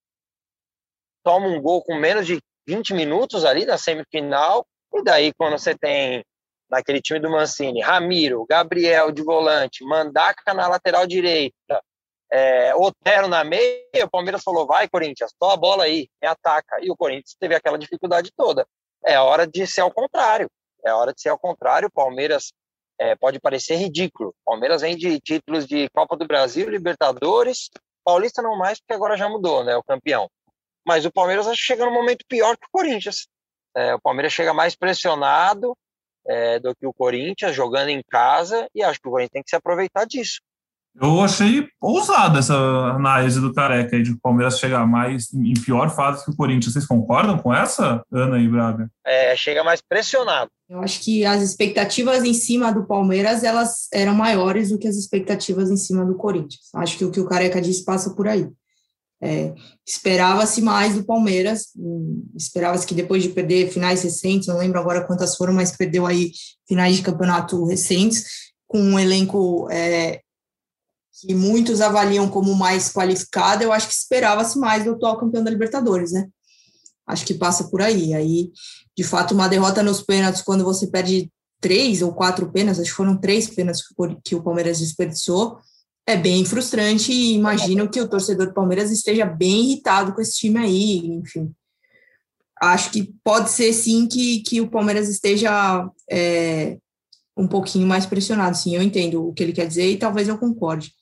toma 1.24 1.46
um 1.48 1.60
gol 1.60 1.82
com 1.82 1.94
menos 1.94 2.26
de 2.26 2.38
20 2.68 2.94
minutos 2.94 3.44
ali 3.44 3.64
na 3.64 3.78
semifinal. 3.78 4.66
E 4.94 5.02
daí, 5.02 5.32
quando 5.34 5.58
você 5.58 5.76
tem 5.76 6.24
naquele 6.70 7.00
time 7.00 7.20
do 7.20 7.30
Mancini, 7.30 7.80
Ramiro, 7.80 8.46
Gabriel 8.48 9.10
de 9.10 9.22
volante, 9.22 9.84
Mandaca 9.84 10.52
na 10.52 10.68
lateral 10.68 11.06
direita, 11.06 11.82
é, 12.30 12.74
Otero 12.74 13.28
na 13.28 13.44
meia, 13.44 14.04
o 14.04 14.10
Palmeiras 14.10 14.42
falou: 14.42 14.66
vai, 14.66 14.88
Corinthians, 14.88 15.32
toma 15.38 15.54
a 15.54 15.56
bola 15.56 15.84
aí, 15.84 16.08
me 16.20 16.28
ataca. 16.28 16.78
E 16.82 16.90
o 16.90 16.96
Corinthians 16.96 17.36
teve 17.38 17.54
aquela 17.54 17.78
dificuldade 17.78 18.30
toda. 18.36 18.66
É 19.04 19.18
hora 19.18 19.46
de 19.46 19.66
ser 19.66 19.82
ao 19.82 19.92
contrário. 19.92 20.50
É 20.84 20.92
hora 20.92 21.12
de 21.12 21.20
ser 21.20 21.28
ao 21.28 21.38
contrário. 21.38 21.88
O 21.88 21.92
Palmeiras 21.92 22.52
é, 22.98 23.14
pode 23.14 23.38
parecer 23.38 23.76
ridículo. 23.76 24.30
O 24.30 24.50
Palmeiras 24.50 24.82
vem 24.82 24.96
de 24.96 25.20
títulos 25.20 25.66
de 25.66 25.88
Copa 25.90 26.16
do 26.16 26.26
Brasil, 26.26 26.68
Libertadores, 26.68 27.70
Paulista 28.04 28.42
não 28.42 28.56
mais, 28.56 28.78
porque 28.78 28.94
agora 28.94 29.16
já 29.16 29.28
mudou, 29.28 29.64
né? 29.64 29.76
O 29.76 29.82
campeão. 29.82 30.30
Mas 30.86 31.04
o 31.04 31.12
Palmeiras 31.12 31.46
chega 31.56 31.84
num 31.84 31.92
momento 31.92 32.24
pior 32.28 32.56
que 32.56 32.66
o 32.66 32.70
Corinthians. 32.70 33.26
É, 33.76 33.94
o 33.94 34.00
Palmeiras 34.00 34.32
chega 34.32 34.54
mais 34.54 34.74
pressionado 34.74 35.76
é, 36.26 36.58
do 36.58 36.74
que 36.74 36.86
o 36.86 36.94
Corinthians, 36.94 37.54
jogando 37.54 37.88
em 37.88 38.02
casa, 38.08 38.68
e 38.74 38.82
acho 38.82 39.00
que 39.00 39.08
o 39.08 39.10
Corinthians 39.10 39.32
tem 39.32 39.42
que 39.42 39.50
se 39.50 39.56
aproveitar 39.56 40.06
disso. 40.06 40.40
Eu 41.00 41.20
achei 41.20 41.68
ousada 41.80 42.38
essa 42.38 42.54
análise 42.54 43.38
do 43.38 43.52
Careca 43.52 43.96
aí 43.96 44.02
de 44.02 44.12
o 44.12 44.20
Palmeiras 44.20 44.58
chegar 44.58 44.86
mais 44.86 45.32
em 45.34 45.52
pior 45.52 45.94
fase 45.94 46.24
que 46.24 46.30
o 46.30 46.36
Corinthians. 46.36 46.72
Vocês 46.72 46.86
concordam 46.86 47.38
com 47.38 47.54
essa, 47.54 48.02
Ana 48.10 48.38
e 48.38 48.48
Braga? 48.48 48.90
É, 49.04 49.36
chega 49.36 49.62
mais 49.62 49.82
pressionado. 49.82 50.50
Eu 50.68 50.80
acho 50.80 51.00
que 51.00 51.24
as 51.24 51.42
expectativas 51.42 52.24
em 52.24 52.32
cima 52.32 52.72
do 52.72 52.86
Palmeiras 52.86 53.44
elas 53.44 53.88
eram 53.92 54.14
maiores 54.14 54.70
do 54.70 54.78
que 54.78 54.88
as 54.88 54.96
expectativas 54.96 55.70
em 55.70 55.76
cima 55.76 56.04
do 56.04 56.16
Corinthians. 56.16 56.70
Acho 56.74 56.96
que 56.96 57.04
o 57.04 57.10
que 57.10 57.20
o 57.20 57.26
Careca 57.26 57.60
disse 57.60 57.84
passa 57.84 58.14
por 58.14 58.26
aí. 58.26 58.48
É, 59.22 59.54
esperava-se 59.86 60.60
mais 60.60 60.94
do 60.94 61.04
Palmeiras, 61.04 61.68
hum, 61.76 62.26
esperava-se 62.36 62.86
que 62.86 62.94
depois 62.94 63.22
de 63.22 63.30
perder 63.30 63.70
finais 63.70 64.02
recentes, 64.02 64.48
não 64.48 64.58
lembro 64.58 64.78
agora 64.78 65.06
quantas 65.06 65.36
foram, 65.36 65.54
mas 65.54 65.74
perdeu 65.74 66.06
aí 66.06 66.32
finais 66.68 66.96
de 66.96 67.02
campeonato 67.02 67.64
recentes, 67.64 68.24
com 68.66 68.78
um 68.78 68.98
elenco 68.98 69.68
é, 69.70 70.20
que 71.20 71.34
muitos 71.34 71.80
avaliam 71.80 72.28
como 72.28 72.54
mais 72.54 72.92
qualificada, 72.92 73.64
eu 73.64 73.72
acho 73.72 73.88
que 73.88 73.94
esperava-se 73.94 74.58
mais 74.58 74.84
do 74.84 74.92
atual 74.92 75.18
campeão 75.18 75.42
da 75.42 75.50
Libertadores, 75.50 76.12
né? 76.12 76.28
Acho 77.06 77.24
que 77.24 77.34
passa 77.34 77.64
por 77.68 77.80
aí. 77.80 78.12
Aí, 78.12 78.50
de 78.96 79.04
fato, 79.04 79.32
uma 79.32 79.48
derrota 79.48 79.82
nos 79.82 80.02
pênaltis, 80.02 80.42
quando 80.42 80.64
você 80.64 80.88
perde 80.88 81.30
três 81.60 82.02
ou 82.02 82.12
quatro 82.12 82.50
pênaltis, 82.52 82.80
acho 82.80 82.90
que 82.90 82.96
foram 82.96 83.16
três 83.16 83.48
pênaltis 83.48 83.82
que 84.24 84.34
o 84.34 84.42
Palmeiras 84.42 84.78
desperdiçou, 84.78 85.58
É 86.08 86.16
bem 86.16 86.44
frustrante 86.44 87.10
e 87.12 87.34
imagino 87.34 87.88
que 87.90 88.00
o 88.00 88.08
torcedor 88.08 88.46
do 88.46 88.54
Palmeiras 88.54 88.90
esteja 88.90 89.24
bem 89.26 89.64
irritado 89.64 90.14
com 90.14 90.20
esse 90.20 90.38
time 90.38 90.58
aí, 90.58 91.06
enfim. 91.06 91.52
Acho 92.60 92.90
que 92.90 93.12
pode 93.24 93.50
ser 93.50 93.72
sim 93.72 94.06
que, 94.06 94.40
que 94.40 94.60
o 94.60 94.70
Palmeiras 94.70 95.08
esteja 95.08 95.88
é, 96.10 96.78
um 97.36 97.46
pouquinho 97.46 97.86
mais 97.86 98.06
pressionado, 98.06 98.56
sim, 98.56 98.74
eu 98.74 98.82
entendo 98.82 99.26
o 99.26 99.32
que 99.32 99.42
ele 99.42 99.52
quer 99.52 99.66
dizer 99.66 99.90
e 99.90 99.98
talvez 99.98 100.28
eu 100.28 100.38
concorde. 100.38 100.92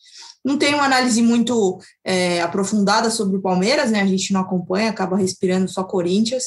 Não 0.44 0.58
tem 0.58 0.74
uma 0.74 0.84
análise 0.84 1.22
muito 1.22 1.78
é, 2.04 2.42
aprofundada 2.42 3.10
sobre 3.10 3.36
o 3.36 3.40
Palmeiras, 3.40 3.90
né? 3.90 4.02
A 4.02 4.06
gente 4.06 4.32
não 4.32 4.40
acompanha, 4.40 4.90
acaba 4.90 5.16
respirando 5.16 5.68
só 5.68 5.82
Corinthians, 5.82 6.44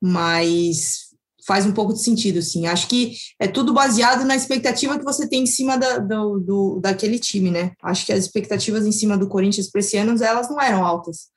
mas 0.00 1.06
faz 1.46 1.64
um 1.64 1.72
pouco 1.72 1.94
de 1.94 2.02
sentido, 2.02 2.42
sim. 2.42 2.66
Acho 2.66 2.88
que 2.88 3.12
é 3.40 3.46
tudo 3.46 3.72
baseado 3.72 4.24
na 4.24 4.34
expectativa 4.34 4.98
que 4.98 5.04
você 5.04 5.28
tem 5.28 5.44
em 5.44 5.46
cima 5.46 5.78
da, 5.78 5.98
do, 5.98 6.40
do, 6.40 6.80
daquele 6.80 7.18
time, 7.18 7.50
né? 7.50 7.72
Acho 7.82 8.04
que 8.04 8.12
as 8.12 8.24
expectativas 8.24 8.84
em 8.84 8.92
cima 8.92 9.16
do 9.16 9.28
Corinthians 9.28 9.70
para 9.70 9.80
esse 9.80 9.96
ano, 9.96 10.22
elas 10.22 10.50
não 10.50 10.60
eram 10.60 10.84
altas, 10.84 11.28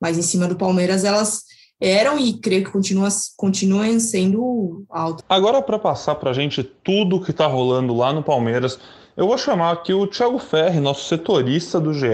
mas 0.00 0.16
em 0.16 0.22
cima 0.22 0.46
do 0.46 0.56
Palmeiras 0.56 1.04
elas 1.04 1.42
eram 1.80 2.18
e 2.18 2.38
creio 2.38 2.64
que 2.64 2.70
continua, 2.70 3.08
continuem 3.36 3.98
sendo 3.98 4.84
altas. 4.88 5.24
Agora, 5.28 5.60
para 5.60 5.78
passar 5.78 6.14
para 6.14 6.30
a 6.30 6.34
gente 6.34 6.62
tudo 6.62 7.20
que 7.20 7.30
está 7.30 7.46
rolando 7.46 7.96
lá 7.96 8.12
no 8.12 8.22
Palmeiras, 8.22 8.78
eu 9.20 9.26
vou 9.26 9.36
chamar 9.36 9.72
aqui 9.72 9.92
o 9.92 10.06
Thiago 10.06 10.38
Ferri, 10.38 10.80
nosso 10.80 11.06
setorista 11.06 11.78
do 11.78 11.92
GE, 11.92 12.08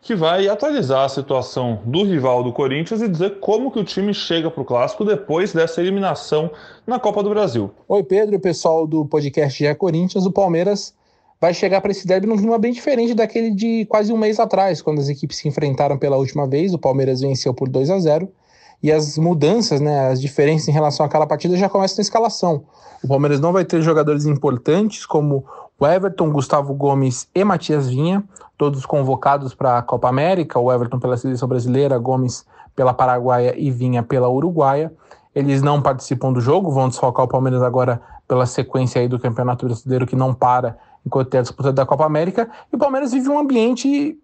que 0.00 0.14
vai 0.14 0.46
atualizar 0.46 1.04
a 1.04 1.08
situação 1.08 1.82
do 1.84 2.04
rival 2.04 2.44
do 2.44 2.52
Corinthians 2.52 3.02
e 3.02 3.08
dizer 3.08 3.40
como 3.40 3.72
que 3.72 3.80
o 3.80 3.82
time 3.82 4.14
chega 4.14 4.48
para 4.48 4.62
o 4.62 4.64
clássico 4.64 5.04
depois 5.04 5.52
dessa 5.52 5.80
eliminação 5.80 6.48
na 6.86 7.00
Copa 7.00 7.24
do 7.24 7.30
Brasil. 7.30 7.72
Oi 7.88 8.04
Pedro 8.04 8.38
pessoal 8.38 8.86
do 8.86 9.04
podcast 9.04 9.58
GE 9.58 9.74
Corinthians, 9.74 10.26
o 10.26 10.30
Palmeiras 10.30 10.94
vai 11.40 11.52
chegar 11.52 11.80
para 11.80 11.90
esse 11.90 12.06
derby 12.06 12.28
num 12.28 12.36
clima 12.36 12.56
bem 12.56 12.72
diferente 12.72 13.14
daquele 13.14 13.50
de 13.50 13.84
quase 13.86 14.12
um 14.12 14.16
mês 14.16 14.38
atrás, 14.38 14.80
quando 14.80 15.00
as 15.00 15.08
equipes 15.08 15.38
se 15.38 15.48
enfrentaram 15.48 15.98
pela 15.98 16.16
última 16.16 16.46
vez, 16.46 16.72
o 16.72 16.78
Palmeiras 16.78 17.20
venceu 17.20 17.52
por 17.52 17.68
2 17.68 17.90
a 17.90 17.98
0 17.98 18.32
e 18.80 18.92
as 18.92 19.18
mudanças, 19.18 19.80
né, 19.80 20.08
as 20.08 20.20
diferenças 20.20 20.68
em 20.68 20.72
relação 20.72 21.04
àquela 21.04 21.26
partida 21.26 21.56
já 21.56 21.68
começam 21.68 21.96
na 21.96 22.02
escalação. 22.02 22.62
O 23.02 23.08
Palmeiras 23.08 23.40
não 23.40 23.52
vai 23.52 23.64
ter 23.64 23.82
jogadores 23.82 24.24
importantes 24.24 25.04
como 25.04 25.44
o 25.78 25.86
Everton, 25.86 26.30
Gustavo 26.30 26.74
Gomes 26.74 27.28
e 27.32 27.44
Matias 27.44 27.88
Vinha, 27.88 28.24
todos 28.56 28.84
convocados 28.84 29.54
para 29.54 29.78
a 29.78 29.82
Copa 29.82 30.08
América, 30.08 30.58
o 30.58 30.72
Everton 30.72 30.98
pela 30.98 31.16
seleção 31.16 31.48
brasileira, 31.48 31.96
Gomes 31.98 32.44
pela 32.74 32.92
Paraguaia 32.92 33.54
e 33.56 33.70
Vinha 33.70 34.02
pela 34.02 34.28
Uruguaia. 34.28 34.92
Eles 35.32 35.62
não 35.62 35.80
participam 35.80 36.32
do 36.32 36.40
jogo, 36.40 36.72
vão 36.72 36.88
desfocar 36.88 37.24
o 37.24 37.28
Palmeiras 37.28 37.62
agora 37.62 38.02
pela 38.26 38.44
sequência 38.44 39.00
aí 39.00 39.06
do 39.06 39.20
Campeonato 39.20 39.66
Brasileiro 39.66 40.06
que 40.06 40.16
não 40.16 40.34
para 40.34 40.76
enquanto 41.06 41.28
tem 41.28 41.38
a 41.38 41.42
disputa 41.42 41.72
da 41.72 41.86
Copa 41.86 42.04
América. 42.04 42.50
E 42.72 42.76
o 42.76 42.78
Palmeiras 42.78 43.12
vive 43.12 43.28
um 43.28 43.38
ambiente 43.38 44.18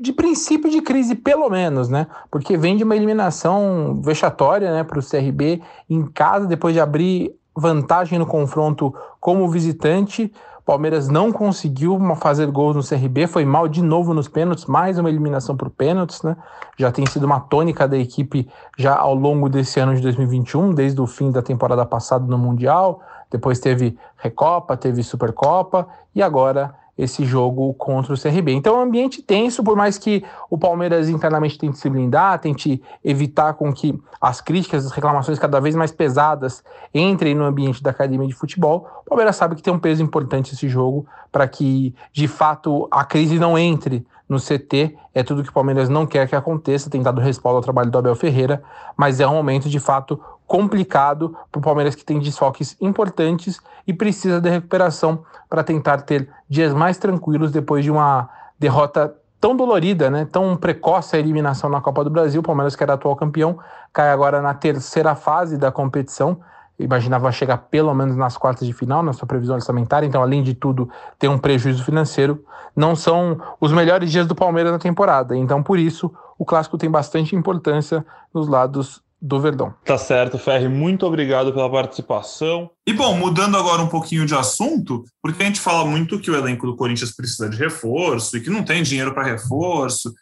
de 0.00 0.12
princípio 0.12 0.70
de 0.70 0.82
crise, 0.82 1.14
pelo 1.14 1.48
menos, 1.48 1.88
né? 1.88 2.06
Porque 2.30 2.56
vem 2.56 2.76
de 2.76 2.84
uma 2.84 2.96
eliminação 2.96 4.00
vexatória 4.02 4.70
né, 4.70 4.84
para 4.84 4.98
o 4.98 5.02
CRB 5.02 5.62
em 5.88 6.06
casa, 6.06 6.46
depois 6.46 6.74
de 6.74 6.80
abrir 6.80 7.34
vantagem 7.54 8.18
no 8.18 8.26
confronto 8.26 8.94
como 9.18 9.48
visitante. 9.48 10.32
Palmeiras 10.66 11.08
não 11.08 11.30
conseguiu 11.30 11.96
fazer 12.16 12.50
gols 12.50 12.74
no 12.74 12.82
CRB, 12.82 13.28
foi 13.28 13.44
mal 13.44 13.68
de 13.68 13.80
novo 13.80 14.12
nos 14.12 14.26
pênaltis, 14.26 14.66
mais 14.66 14.98
uma 14.98 15.08
eliminação 15.08 15.56
por 15.56 15.70
pênaltis, 15.70 16.22
né? 16.22 16.36
Já 16.76 16.90
tem 16.90 17.06
sido 17.06 17.24
uma 17.24 17.38
tônica 17.38 17.86
da 17.86 17.96
equipe 17.96 18.48
já 18.76 18.96
ao 18.96 19.14
longo 19.14 19.48
desse 19.48 19.78
ano 19.78 19.94
de 19.94 20.02
2021, 20.02 20.74
desde 20.74 21.00
o 21.00 21.06
fim 21.06 21.30
da 21.30 21.40
temporada 21.40 21.86
passada 21.86 22.26
no 22.26 22.36
Mundial, 22.36 23.00
depois 23.30 23.60
teve 23.60 23.96
Recopa, 24.16 24.76
teve 24.76 25.04
Supercopa 25.04 25.86
e 26.12 26.20
agora 26.20 26.74
esse 26.96 27.24
jogo 27.24 27.74
contra 27.74 28.14
o 28.14 28.20
CRB. 28.20 28.52
Então 28.52 28.76
é 28.76 28.78
um 28.78 28.82
ambiente 28.82 29.22
tenso, 29.22 29.62
por 29.62 29.76
mais 29.76 29.98
que 29.98 30.24
o 30.48 30.56
Palmeiras 30.56 31.08
internamente 31.08 31.58
tente 31.58 31.78
se 31.78 31.90
blindar, 31.90 32.38
tente 32.38 32.82
evitar 33.04 33.54
com 33.54 33.72
que 33.72 33.98
as 34.20 34.40
críticas, 34.40 34.86
as 34.86 34.92
reclamações 34.92 35.38
cada 35.38 35.60
vez 35.60 35.74
mais 35.74 35.92
pesadas 35.92 36.64
entrem 36.94 37.34
no 37.34 37.44
ambiente 37.44 37.82
da 37.82 37.90
academia 37.90 38.26
de 38.26 38.34
futebol, 38.34 38.88
o 39.04 39.08
Palmeiras 39.10 39.36
sabe 39.36 39.54
que 39.54 39.62
tem 39.62 39.72
um 39.72 39.78
peso 39.78 40.02
importante 40.02 40.54
esse 40.54 40.68
jogo 40.68 41.06
para 41.30 41.46
que, 41.46 41.94
de 42.12 42.26
fato, 42.26 42.88
a 42.90 43.04
crise 43.04 43.38
não 43.38 43.58
entre 43.58 44.06
no 44.28 44.38
CT. 44.38 44.96
É 45.14 45.22
tudo 45.22 45.42
que 45.42 45.50
o 45.50 45.52
Palmeiras 45.52 45.88
não 45.88 46.06
quer 46.06 46.28
que 46.28 46.36
aconteça, 46.36 46.90
tem 46.90 47.02
dado 47.02 47.20
respaldo 47.20 47.56
ao 47.56 47.62
trabalho 47.62 47.90
do 47.90 47.98
Abel 47.98 48.14
Ferreira, 48.14 48.62
mas 48.96 49.20
é 49.20 49.26
um 49.26 49.34
momento, 49.34 49.68
de 49.68 49.80
fato, 49.80 50.20
complicado 50.46 51.36
para 51.50 51.58
o 51.58 51.62
Palmeiras 51.62 51.94
que 51.94 52.04
tem 52.04 52.18
desfoques 52.18 52.76
importantes 52.80 53.60
e 53.86 53.92
precisa 53.92 54.40
de 54.40 54.48
recuperação 54.48 55.24
para 55.48 55.64
tentar 55.64 56.02
ter 56.02 56.28
dias 56.48 56.72
mais 56.72 56.98
tranquilos 56.98 57.50
depois 57.50 57.84
de 57.84 57.90
uma 57.90 58.28
derrota 58.58 59.14
tão 59.40 59.56
dolorida, 59.56 60.10
né, 60.10 60.26
tão 60.30 60.56
precoce 60.56 61.14
a 61.14 61.18
eliminação 61.18 61.68
na 61.68 61.80
Copa 61.80 62.02
do 62.02 62.10
Brasil. 62.10 62.40
O 62.40 62.44
Palmeiras, 62.44 62.74
que 62.74 62.82
era 62.82 62.94
atual 62.94 63.14
campeão, 63.16 63.58
cai 63.92 64.10
agora 64.10 64.40
na 64.40 64.54
terceira 64.54 65.14
fase 65.14 65.56
da 65.56 65.70
competição. 65.70 66.40
Imaginava 66.78 67.30
chegar 67.32 67.56
pelo 67.56 67.94
menos 67.94 68.16
nas 68.16 68.36
quartas 68.36 68.66
de 68.66 68.72
final, 68.72 69.02
na 69.02 69.12
sua 69.12 69.26
previsão 69.26 69.56
orçamentária. 69.56 70.06
Então, 70.06 70.22
além 70.22 70.42
de 70.42 70.54
tudo, 70.54 70.88
tem 71.18 71.28
um 71.28 71.38
prejuízo 71.38 71.84
financeiro. 71.84 72.44
Não 72.74 72.94
são 72.94 73.40
os 73.60 73.72
melhores 73.72 74.10
dias 74.10 74.26
do 74.26 74.34
Palmeiras 74.34 74.72
na 74.72 74.78
temporada. 74.78 75.36
Então, 75.36 75.62
por 75.62 75.78
isso, 75.78 76.12
o 76.38 76.44
clássico 76.44 76.76
tem 76.76 76.90
bastante 76.90 77.34
importância 77.34 78.04
nos 78.34 78.46
lados 78.46 79.02
do 79.20 79.40
Verdão. 79.40 79.74
Tá 79.84 79.96
certo, 79.96 80.38
Ferri, 80.38 80.68
muito 80.68 81.06
obrigado 81.06 81.52
pela 81.52 81.70
participação. 81.70 82.70
E 82.86 82.92
bom, 82.92 83.16
mudando 83.16 83.56
agora 83.56 83.82
um 83.82 83.88
pouquinho 83.88 84.26
de 84.26 84.34
assunto, 84.34 85.04
porque 85.22 85.42
a 85.42 85.46
gente 85.46 85.60
fala 85.60 85.84
muito 85.84 86.20
que 86.20 86.30
o 86.30 86.36
elenco 86.36 86.66
do 86.66 86.76
Corinthians 86.76 87.14
precisa 87.14 87.48
de 87.48 87.56
reforço 87.56 88.36
e 88.36 88.40
que 88.40 88.50
não 88.50 88.62
tem 88.62 88.82
dinheiro 88.82 89.14
para 89.14 89.24
reforço. 89.24 90.12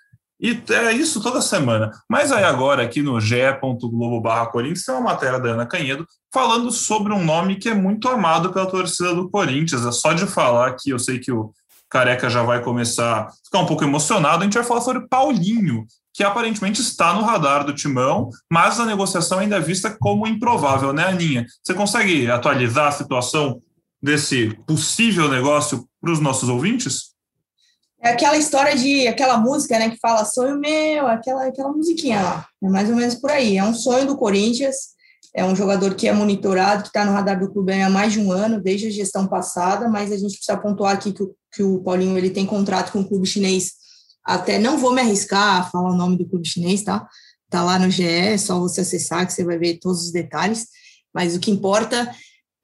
E 0.41 0.63
é 0.71 0.93
isso 0.93 1.23
toda 1.23 1.41
semana. 1.41 1.91
Mas 2.09 2.33
aí 2.33 2.45
agora, 2.45 2.83
aqui 2.83 3.03
no 3.03 3.21
ge.globo 3.21 4.21
barra 4.21 4.47
Corinthians, 4.47 4.85
tem 4.85 4.95
uma 4.95 5.13
matéria 5.13 5.39
da 5.39 5.51
Ana 5.51 5.67
Canhedo 5.67 6.07
falando 6.33 6.71
sobre 6.71 7.13
um 7.13 7.25
nome 7.25 7.57
que 7.57 7.69
é 7.69 7.75
muito 7.75 8.09
amado 8.09 8.53
pela 8.53 8.67
torcida 8.67 9.15
do 9.15 9.31
Corinthians. 9.31 9.87
É 9.87 9.93
só 9.93 10.13
de 10.13 10.27
falar 10.27 10.75
que 10.75 10.91
eu 10.91 10.99
sei 10.99 11.19
que 11.19 11.31
o 11.31 11.53
Careca 11.89 12.29
já 12.29 12.43
vai 12.43 12.61
começar 12.61 13.21
a 13.21 13.31
ficar 13.45 13.61
um 13.61 13.67
pouco 13.67 13.85
emocionado. 13.85 14.43
A 14.43 14.45
gente 14.45 14.55
vai 14.55 14.65
falar 14.65 14.81
sobre 14.81 15.07
Paulinho, 15.07 15.87
que 16.13 16.25
aparentemente 16.25 16.81
está 16.81 17.15
no 17.15 17.23
radar 17.23 17.65
do 17.65 17.73
Timão, 17.73 18.31
mas 18.51 18.81
a 18.81 18.87
negociação 18.87 19.39
ainda 19.39 19.57
é 19.57 19.61
vista 19.61 19.97
como 20.01 20.27
improvável, 20.27 20.93
né, 20.93 21.05
Aninha? 21.05 21.47
Você 21.63 21.73
consegue 21.73 22.29
atualizar 22.31 22.89
a 22.89 22.93
situação 22.93 23.61
desse 24.03 24.57
possível 24.67 25.29
negócio 25.29 25.89
para 26.01 26.13
os 26.13 26.21
nossos 26.21 26.49
ouvintes? 26.49 27.14
É 28.05 28.11
aquela 28.11 28.37
história 28.37 28.77
de 28.77 29.09
aquela 29.09 29.39
música, 29.39 29.79
né, 29.79 29.89
que 29.89 29.97
fala 29.97 30.25
sonho 30.25 30.59
meu, 30.59 31.07
aquela 31.07 31.47
aquela 31.47 31.73
musiquinha 31.73 32.21
lá. 32.21 32.47
É 32.63 32.69
mais 32.69 32.91
ou 32.91 32.97
menos 32.97 33.15
por 33.15 33.31
aí. 33.31 33.57
É 33.57 33.65
um 33.65 33.75
sonho 33.75 34.07
do 34.07 34.17
Corinthians. 34.17 34.95
É 35.35 35.45
um 35.45 35.57
jogador 35.57 35.95
que 35.95 36.07
é 36.07 36.13
monitorado, 36.13 36.83
que 36.83 36.89
está 36.89 37.05
no 37.05 37.13
radar 37.13 37.41
do 37.41 37.51
clube 37.51 37.73
há 37.73 37.91
mais 37.91 38.13
de 38.13 38.21
um 38.21 38.31
ano, 38.31 38.61
desde 38.61 38.87
a 38.87 38.91
gestão 38.91 39.27
passada, 39.27 39.89
mas 39.89 40.13
a 40.13 40.17
gente 40.17 40.37
precisa 40.37 40.57
pontuar 40.57 40.95
aqui 40.95 41.13
que 41.13 41.23
o, 41.25 41.35
que 41.53 41.63
o 41.63 41.81
Paulinho 41.83 42.17
ele 42.17 42.31
tem 42.31 42.47
contrato 42.47 42.93
com 42.93 43.01
o 43.01 43.09
clube 43.09 43.27
chinês 43.27 43.73
até 44.25 44.59
não 44.59 44.79
vou 44.79 44.93
me 44.93 45.03
arriscar 45.03 45.61
a 45.61 45.65
falar 45.65 45.91
o 45.91 45.97
nome 45.97 46.17
do 46.17 46.27
clube 46.27 46.49
chinês, 46.49 46.83
tá? 46.83 47.07
Tá 47.51 47.63
lá 47.63 47.79
no 47.79 47.91
GE, 47.91 48.05
é 48.05 48.39
só 48.39 48.59
você 48.59 48.81
acessar 48.81 49.27
que 49.27 49.33
você 49.33 49.45
vai 49.45 49.59
ver 49.59 49.79
todos 49.79 50.07
os 50.07 50.13
detalhes. 50.13 50.67
Mas 51.15 51.37
o 51.37 51.41
que 51.41 51.51
importa 51.51 52.11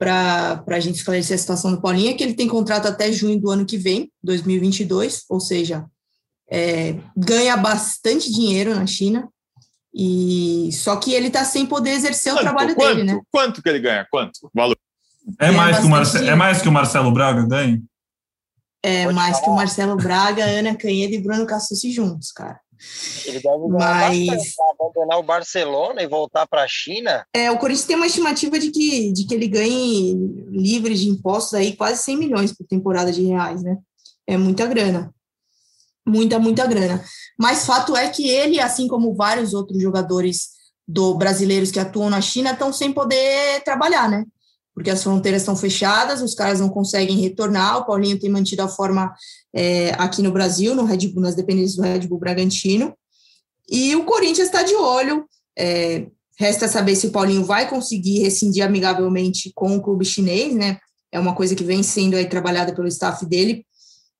para 0.00 0.64
a 0.66 0.80
gente 0.80 0.96
esclarecer 0.96 1.34
a 1.34 1.38
situação 1.38 1.70
do 1.72 1.80
Paulinho 1.82 2.08
é 2.08 2.14
que 2.14 2.24
ele 2.24 2.32
tem 2.32 2.48
contrato 2.48 2.88
até 2.88 3.12
junho 3.12 3.38
do 3.38 3.50
ano 3.50 3.66
que 3.66 3.76
vem, 3.76 4.10
2022, 4.22 5.26
ou 5.28 5.38
seja, 5.38 5.84
é, 6.50 6.96
ganha 7.14 7.54
bastante 7.54 8.32
dinheiro 8.32 8.74
na 8.74 8.86
China, 8.86 9.28
e 9.94 10.70
só 10.72 10.96
que 10.96 11.12
ele 11.12 11.26
está 11.26 11.44
sem 11.44 11.66
poder 11.66 11.90
exercer 11.90 12.32
quanto, 12.32 12.40
o 12.40 12.44
trabalho 12.44 12.74
quanto, 12.74 12.96
dele, 12.96 13.12
né? 13.12 13.20
Quanto 13.30 13.62
que 13.62 13.68
ele 13.68 13.80
ganha? 13.80 14.06
Quanto? 14.10 14.50
Valor? 14.54 14.78
É, 15.38 15.50
mais 15.50 15.78
que, 15.78 15.84
o 15.84 15.88
Marce 15.90 16.16
é 16.16 16.34
mais 16.34 16.62
que 16.62 16.68
o 16.68 16.72
Marcelo 16.72 17.12
Braga 17.12 17.46
ganha? 17.46 17.82
É, 18.82 19.04
Pode 19.04 19.14
mais 19.14 19.32
falar. 19.32 19.44
que 19.44 19.50
o 19.50 19.54
Marcelo 19.54 19.96
Braga, 19.96 20.44
Ana 20.46 20.74
Canheda 20.74 21.14
e 21.14 21.20
Bruno 21.20 21.44
Cassucci 21.44 21.92
juntos, 21.92 22.32
cara. 22.32 22.58
Ele 23.24 23.40
deve 23.40 23.68
Mas... 23.68 24.54
abandonar 24.72 25.18
o 25.18 25.22
Barcelona 25.22 26.02
e 26.02 26.08
voltar 26.08 26.46
para 26.46 26.62
a 26.62 26.68
China. 26.68 27.24
É, 27.34 27.50
o 27.50 27.58
Corinthians 27.58 27.86
tem 27.86 27.96
uma 27.96 28.06
estimativa 28.06 28.58
de 28.58 28.70
que, 28.70 29.12
de 29.12 29.26
que 29.26 29.34
ele 29.34 29.48
ganhe 29.48 30.14
livre 30.50 30.94
de 30.94 31.08
impostos 31.08 31.54
aí 31.54 31.76
quase 31.76 32.02
100 32.02 32.16
milhões 32.16 32.52
por 32.52 32.66
temporada 32.66 33.12
de 33.12 33.22
reais, 33.22 33.62
né? 33.62 33.76
É 34.26 34.36
muita 34.36 34.66
grana. 34.66 35.14
Muita, 36.06 36.38
muita 36.38 36.66
grana. 36.66 37.04
Mas 37.38 37.66
fato 37.66 37.96
é 37.96 38.08
que 38.08 38.28
ele, 38.28 38.58
assim 38.58 38.88
como 38.88 39.14
vários 39.14 39.54
outros 39.54 39.80
jogadores 39.82 40.48
do 40.88 41.14
brasileiros 41.14 41.70
que 41.70 41.78
atuam 41.78 42.10
na 42.10 42.20
China, 42.20 42.52
estão 42.52 42.72
sem 42.72 42.92
poder 42.92 43.62
trabalhar, 43.62 44.08
né? 44.08 44.24
porque 44.80 44.90
as 44.90 45.02
fronteiras 45.02 45.42
estão 45.42 45.54
fechadas, 45.54 46.22
os 46.22 46.34
caras 46.34 46.58
não 46.58 46.70
conseguem 46.70 47.20
retornar. 47.20 47.76
O 47.76 47.84
Paulinho 47.84 48.18
tem 48.18 48.30
mantido 48.30 48.62
a 48.62 48.68
forma 48.68 49.14
é, 49.54 49.90
aqui 49.98 50.22
no 50.22 50.32
Brasil, 50.32 50.74
no 50.74 50.84
Red 50.84 51.08
Bull, 51.08 51.22
nas 51.22 51.34
dependências 51.34 51.76
do 51.76 51.82
Red 51.82 52.06
Bull 52.06 52.18
Bragantino. 52.18 52.94
E 53.68 53.94
o 53.96 54.04
Corinthians 54.04 54.48
está 54.48 54.62
de 54.62 54.74
olho. 54.74 55.26
É, 55.58 56.06
resta 56.38 56.68
saber 56.68 56.96
se 56.96 57.06
o 57.06 57.12
Paulinho 57.12 57.44
vai 57.44 57.68
conseguir 57.68 58.20
rescindir 58.20 58.64
amigavelmente 58.64 59.52
com 59.54 59.76
o 59.76 59.82
clube 59.82 60.04
chinês, 60.04 60.54
né? 60.54 60.78
É 61.12 61.18
uma 61.18 61.34
coisa 61.34 61.54
que 61.54 61.64
vem 61.64 61.82
sendo 61.82 62.16
aí 62.16 62.28
trabalhada 62.28 62.74
pelo 62.74 62.88
staff 62.88 63.26
dele 63.26 63.64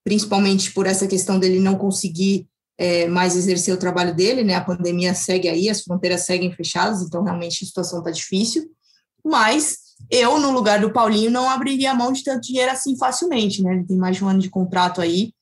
principalmente 0.05 0.72
por 0.72 0.87
essa 0.87 1.07
questão 1.07 1.39
dele 1.39 1.61
não 1.61 1.76
conseguir 1.76 2.49
é, 2.78 3.07
mais 3.07 3.37
exercer 3.37 3.74
o 3.74 3.78
trabalho 3.78 4.14
dele, 4.14 4.43
né? 4.43 4.55
A 4.55 4.64
pandemia 4.64 5.14
segue 5.14 5.49
aí, 5.49 5.68
as 5.68 5.83
fronteiras 5.83 6.22
seguem 6.22 6.53
fechadas, 6.53 7.03
então 7.03 7.22
realmente 7.22 7.62
a 7.62 7.66
situação 7.66 7.99
está 7.99 8.11
difícil. 8.11 8.70
Mas 9.24 9.78
eu, 10.11 10.39
no 10.39 10.51
lugar 10.51 10.81
do 10.81 10.93
Paulinho, 10.93 11.31
não 11.31 11.49
abriria 11.49 11.95
mão 11.95 12.13
de 12.13 12.23
tanto 12.23 12.43
dinheiro 12.43 12.71
assim 12.71 12.97
facilmente, 12.97 13.63
né? 13.63 13.75
Ele 13.75 13.85
tem 13.85 13.97
mais 13.97 14.17
de 14.17 14.25
um 14.25 14.29
ano 14.29 14.41
de 14.41 14.51
contrato 14.51 15.01
aí. 15.01 15.33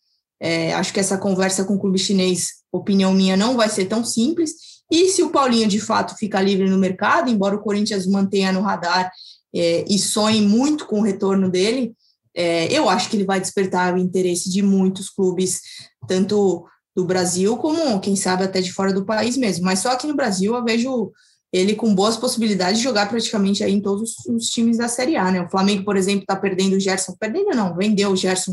É, 0.41 0.73
acho 0.75 0.93
que 0.93 1.01
essa 1.01 1.19
conversa 1.19 1.65
com 1.65 1.75
o 1.75 1.79
clube 1.79 1.99
chinês, 1.99 2.49
opinião 2.73 3.13
minha, 3.13 3.37
não 3.37 3.57
vai 3.57 3.69
ser 3.69 3.87
tão 3.87 4.05
simples. 4.05 4.53
E 4.91 5.09
se 5.09 5.23
o 5.23 5.31
Paulinho 5.31 5.69
de 5.69 5.81
fato 5.81 6.17
ficar 6.17 6.41
livre 6.41 6.69
no 6.69 6.79
mercado, 6.79 7.31
embora 7.31 7.57
o 7.57 7.61
Corinthians 7.61 8.07
mantenha 8.07 8.53
no 8.53 8.63
radar 8.63 9.11
é, 9.55 9.85
e 9.89 9.99
sonhe 9.99 10.41
muito 10.41 10.87
com 10.87 11.01
o 11.01 11.05
retorno 11.05 11.51
dele, 11.51 11.95
é, 12.35 12.73
eu 12.73 12.89
acho 12.89 13.11
que 13.11 13.17
ele 13.17 13.25
vai 13.25 13.41
despertar 13.41 13.95
o 13.95 13.99
interesse 13.99 14.51
de 14.51 14.63
muitos 14.63 15.11
clubes, 15.11 15.61
tanto 16.07 16.65
do 16.95 17.05
Brasil 17.05 17.57
como, 17.57 18.01
quem 18.01 18.17
sabe, 18.17 18.45
até 18.45 18.61
de 18.61 18.73
fora 18.73 18.93
do 18.93 19.05
país 19.05 19.37
mesmo. 19.37 19.65
Mas 19.65 19.81
só 19.81 19.91
aqui 19.91 20.07
no 20.07 20.17
Brasil 20.17 20.55
eu 20.55 20.65
vejo 20.65 21.13
ele 21.53 21.75
com 21.75 21.95
boas 21.95 22.17
possibilidades 22.17 22.79
de 22.79 22.85
jogar 22.85 23.09
praticamente 23.09 23.65
aí 23.65 23.73
em 23.73 23.81
todos 23.81 24.15
os 24.27 24.49
times 24.51 24.77
da 24.77 24.89
Série 24.89 25.17
A, 25.17 25.31
né? 25.31 25.41
O 25.41 25.49
Flamengo, 25.49 25.85
por 25.85 25.97
exemplo, 25.97 26.21
está 26.21 26.37
perdendo 26.37 26.77
o 26.77 26.81
Gerson, 26.81 27.17
perdendo 27.19 27.51
não, 27.51 27.75
vendeu 27.75 28.11
o 28.11 28.17
Gerson 28.17 28.53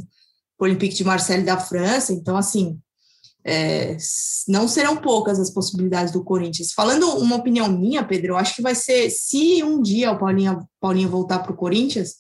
para 0.58 0.66
o 0.66 0.70
Olympique 0.70 0.96
de 0.96 1.04
Marseille 1.04 1.44
da 1.44 1.58
França, 1.58 2.14
então 2.14 2.38
assim, 2.38 2.80
é, 3.44 3.98
não 4.48 4.68
serão 4.68 4.96
poucas 4.96 5.40
as 5.40 5.50
possibilidades 5.50 6.14
do 6.14 6.24
Corinthians. 6.24 6.72
Falando 6.72 7.10
uma 7.18 7.36
opinião 7.36 7.70
minha, 7.70 8.04
Pedro, 8.04 8.34
eu 8.34 8.38
acho 8.38 8.56
que 8.56 8.62
vai 8.62 8.74
ser, 8.74 9.10
se 9.10 9.62
um 9.62 9.82
dia 9.82 10.12
o 10.12 10.18
Paulinho, 10.18 10.66
Paulinho 10.80 11.10
voltar 11.10 11.40
para 11.40 11.52
o 11.52 11.56
Corinthians, 11.56 12.16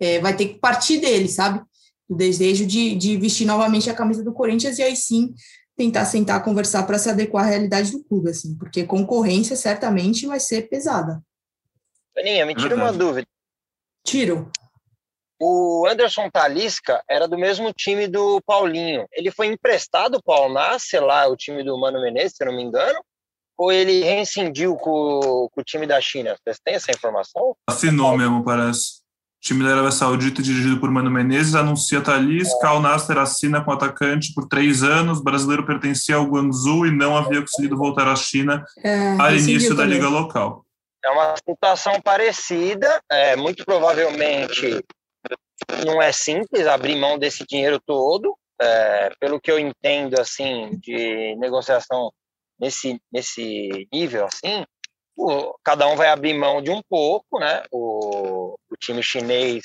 é, 0.00 0.20
vai 0.20 0.36
ter 0.36 0.48
que 0.48 0.58
partir 0.58 0.98
dele, 0.98 1.28
sabe? 1.28 1.62
O 2.08 2.14
desejo 2.14 2.66
de, 2.66 2.94
de 2.96 3.16
vestir 3.16 3.46
novamente 3.46 3.88
a 3.88 3.94
camisa 3.94 4.22
do 4.22 4.32
Corinthians 4.32 4.78
e 4.78 4.82
aí 4.82 4.96
sim 4.96 5.32
tentar 5.76 6.06
sentar, 6.06 6.42
conversar 6.42 6.84
para 6.84 6.98
se 6.98 7.10
adequar 7.10 7.44
à 7.44 7.48
realidade 7.48 7.92
do 7.92 8.02
clube, 8.02 8.30
assim, 8.30 8.56
porque 8.56 8.84
concorrência 8.84 9.54
certamente 9.54 10.26
vai 10.26 10.40
ser 10.40 10.68
pesada. 10.68 11.22
Aninha, 12.16 12.46
me 12.46 12.54
tira 12.54 12.74
uma 12.74 12.92
dúvida. 12.92 13.26
Tiro. 14.04 14.50
O 15.38 15.86
Anderson 15.86 16.30
Talisca 16.30 17.02
era 17.08 17.28
do 17.28 17.36
mesmo 17.36 17.70
time 17.72 18.08
do 18.08 18.40
Paulinho. 18.46 19.06
Ele 19.12 19.30
foi 19.30 19.48
emprestado 19.48 20.22
para 20.22 20.34
o 20.34 20.44
Alnasser, 20.44 21.04
lá, 21.04 21.28
o 21.28 21.36
time 21.36 21.62
do 21.62 21.78
Mano 21.78 22.00
Menezes, 22.00 22.36
se 22.36 22.42
eu 22.42 22.48
não 22.48 22.56
me 22.56 22.62
engano? 22.62 22.98
Ou 23.58 23.70
ele 23.70 24.02
rescindiu 24.02 24.76
com, 24.76 25.48
com 25.52 25.60
o 25.60 25.64
time 25.64 25.86
da 25.86 26.00
China? 26.00 26.36
Vocês 26.42 26.58
têm 26.64 26.74
essa 26.74 26.90
informação? 26.90 27.54
Assinou 27.68 28.16
mesmo, 28.16 28.42
parece. 28.42 28.95
O 29.46 29.48
time 29.48 29.62
da 29.62 29.74
Arábia 29.74 29.92
Saudita, 29.92 30.42
dirigido 30.42 30.80
por 30.80 30.90
Mano 30.90 31.08
Menezes, 31.08 31.54
anuncia 31.54 32.00
Thalys. 32.00 32.48
Cal 32.58 32.80
Nasser 32.80 33.16
assina 33.16 33.64
com 33.64 33.70
o 33.70 33.74
atacante 33.74 34.34
por 34.34 34.48
três 34.48 34.82
anos. 34.82 35.20
O 35.20 35.22
brasileiro 35.22 35.64
pertencia 35.64 36.16
ao 36.16 36.24
Guangzhou 36.24 36.84
e 36.84 36.90
não 36.90 37.16
havia 37.16 37.40
conseguido 37.40 37.76
voltar 37.76 38.08
à 38.08 38.16
China 38.16 38.64
é, 38.82 39.10
ao 39.16 39.30
início 39.30 39.72
da 39.72 39.84
liga 39.84 40.08
local. 40.08 40.64
É 41.04 41.10
uma 41.10 41.36
situação 41.36 42.00
parecida, 42.02 43.00
é, 43.08 43.36
muito 43.36 43.64
provavelmente 43.64 44.84
não 45.86 46.02
é 46.02 46.10
simples 46.10 46.66
abrir 46.66 46.96
mão 46.96 47.16
desse 47.16 47.46
dinheiro 47.46 47.80
todo, 47.86 48.36
é, 48.60 49.12
pelo 49.20 49.40
que 49.40 49.52
eu 49.52 49.60
entendo 49.60 50.20
assim 50.20 50.76
de 50.82 51.36
negociação 51.36 52.10
nesse 52.58 53.00
nesse 53.12 53.86
nível 53.92 54.26
assim, 54.26 54.64
o, 55.16 55.54
cada 55.64 55.86
um 55.86 55.96
vai 55.96 56.08
abrir 56.08 56.34
mão 56.34 56.60
de 56.60 56.70
um 56.70 56.80
pouco, 56.88 57.38
né? 57.38 57.62
O, 57.70 58.54
o 58.70 58.76
time 58.78 59.02
chinês, 59.02 59.62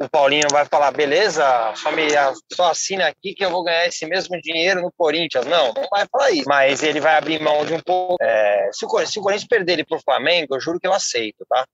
o 0.00 0.08
Paulinho 0.08 0.48
vai 0.50 0.64
falar, 0.66 0.90
beleza, 0.90 1.44
só 1.76 1.90
me 1.92 2.08
só 2.52 2.70
assina 2.70 3.06
aqui 3.06 3.34
que 3.34 3.44
eu 3.44 3.50
vou 3.50 3.64
ganhar 3.64 3.86
esse 3.86 4.06
mesmo 4.06 4.40
dinheiro 4.40 4.82
no 4.82 4.92
Corinthians. 4.96 5.46
Não, 5.46 5.72
não 5.72 5.88
vai 5.90 6.06
falar 6.10 6.30
isso. 6.30 6.48
Mas 6.48 6.82
ele 6.82 7.00
vai 7.00 7.16
abrir 7.16 7.40
mão 7.40 7.64
de 7.64 7.74
um 7.74 7.80
pouco. 7.80 8.16
É, 8.20 8.70
se, 8.72 8.84
o, 8.84 9.06
se 9.06 9.18
o 9.18 9.22
Corinthians 9.22 9.48
perder 9.48 9.72
ele 9.74 9.84
pro 9.84 10.00
Flamengo, 10.02 10.54
eu 10.54 10.60
juro 10.60 10.80
que 10.80 10.86
eu 10.86 10.92
aceito, 10.92 11.44
tá? 11.48 11.64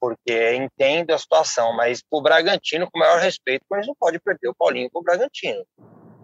porque 0.00 0.54
entendo 0.54 1.12
a 1.12 1.18
situação, 1.18 1.76
mas 1.76 2.02
o 2.10 2.22
Bragantino, 2.22 2.90
com 2.90 2.98
o 2.98 3.00
maior 3.00 3.20
respeito, 3.20 3.66
mas 3.70 3.86
não 3.86 3.94
pode 3.94 4.18
perder 4.18 4.48
o 4.48 4.54
Paulinho 4.54 4.90
para 4.90 4.98
o 4.98 5.04
Bragantino. 5.04 5.62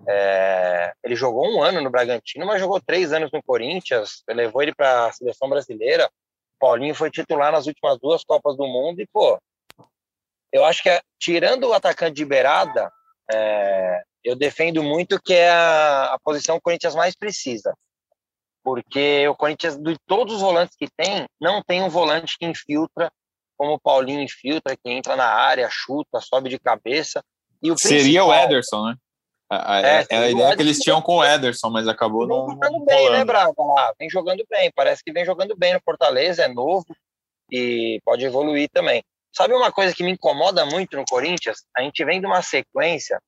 É, 0.09 0.95
ele 1.05 1.15
jogou 1.15 1.47
um 1.47 1.63
ano 1.63 1.83
no 1.83 1.91
Bragantino, 1.91 2.47
mas 2.47 2.61
jogou 2.61 2.81
três 2.81 3.13
anos 3.13 3.31
no 3.31 3.43
Corinthians, 3.43 4.23
levou 4.29 4.63
ele 4.63 4.75
para 4.75 5.07
a 5.07 5.13
seleção 5.13 5.49
brasileira. 5.49 6.09
Paulinho 6.59 6.95
foi 6.95 7.11
titular 7.11 7.53
nas 7.53 7.67
últimas 7.67 7.99
duas 7.99 8.25
Copas 8.25 8.57
do 8.57 8.67
Mundo 8.67 9.01
e, 9.01 9.07
pô, 9.07 9.39
eu 10.53 10.65
acho 10.65 10.83
que, 10.83 11.01
tirando 11.19 11.65
o 11.65 11.73
atacante 11.73 12.15
de 12.15 12.25
beirada, 12.25 12.91
é, 13.33 14.03
eu 14.25 14.35
defendo 14.35 14.83
muito 14.83 15.21
que 15.21 15.35
é 15.35 15.51
a, 15.51 16.15
a 16.15 16.19
posição 16.19 16.57
que 16.57 16.61
o 16.61 16.63
Corinthians 16.63 16.95
mais 16.95 17.15
precisa. 17.15 17.77
Porque 18.63 19.29
o 19.29 19.37
Corinthians, 19.37 19.77
de 19.77 19.97
todos 20.07 20.35
os 20.35 20.41
volantes 20.41 20.77
que 20.77 20.89
tem, 20.97 21.27
não 21.41 21.63
tem 21.63 21.83
um 21.83 21.89
volante 21.89 22.37
que 22.39 22.47
infiltra 22.47 23.11
como 23.57 23.75
o 23.75 23.81
Paulinho 23.81 24.21
infiltra, 24.21 24.77
que 24.77 24.91
entra 24.91 25.17
na 25.17 25.27
área, 25.27 25.69
chuta, 25.71 26.21
sobe 26.21 26.51
de 26.51 26.59
cabeça. 26.59 27.25
E 27.63 27.71
o 27.71 27.79
Seria 27.79 28.25
o 28.25 28.33
Ederson, 28.33 28.87
né? 28.87 28.97
A, 29.49 29.77
a, 29.77 29.81
é, 29.81 30.07
a 30.11 30.31
ideia 30.31 30.57
que 30.57 30.63
eles 30.63 30.79
tinham 30.79 31.01
com 31.01 31.17
o 31.17 31.25
Ederson, 31.25 31.71
mas 31.71 31.87
acabou 31.87 32.27
não. 32.27 32.49
Jogando 32.49 32.85
bem, 32.85 33.11
né, 33.11 33.25
Braga? 33.25 33.53
Ah, 33.79 33.93
vem 33.99 34.11
jogando 34.11 34.45
bem, 34.51 34.73
parece 34.75 35.05
que 35.05 35.13
vem 35.13 35.25
jogando 35.25 35.57
bem 35.57 35.75
no 35.75 35.81
Fortaleza, 35.85 36.43
é 36.43 36.49
novo 36.49 36.85
e 37.51 38.01
pode 38.05 38.25
evoluir 38.25 38.69
também. 38.73 39.05
Sabe 39.33 39.55
uma 39.55 39.71
coisa 39.71 39.95
que 39.95 40.03
me 40.03 40.11
incomoda 40.11 40.65
muito 40.67 40.97
no 40.97 41.05
Corinthians? 41.05 41.59
A 41.77 41.83
gente 41.83 42.05
vem 42.05 42.21
de 42.21 42.27
uma 42.27 42.43
sequência 42.43 43.21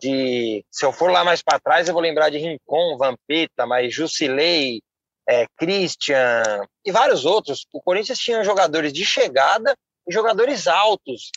de. 0.00 0.64
Se 0.70 0.84
eu 0.84 0.92
for 0.92 1.10
lá 1.10 1.22
mais 1.24 1.42
para 1.42 1.60
trás, 1.60 1.86
eu 1.86 1.94
vou 1.94 2.02
lembrar 2.02 2.30
de 2.30 2.38
Rincon, 2.38 2.96
Vampeta, 2.96 3.66
mas 3.66 3.94
Jusilei, 3.94 4.80
é, 5.28 5.46
Christian 5.56 6.42
e 6.84 6.90
vários 6.90 7.24
outros. 7.24 7.66
O 7.72 7.80
Corinthians 7.80 8.18
tinha 8.18 8.42
jogadores 8.42 8.92
de 8.92 9.04
chegada 9.04 9.74
e 10.08 10.12
jogadores 10.12 10.66
altos, 10.66 11.30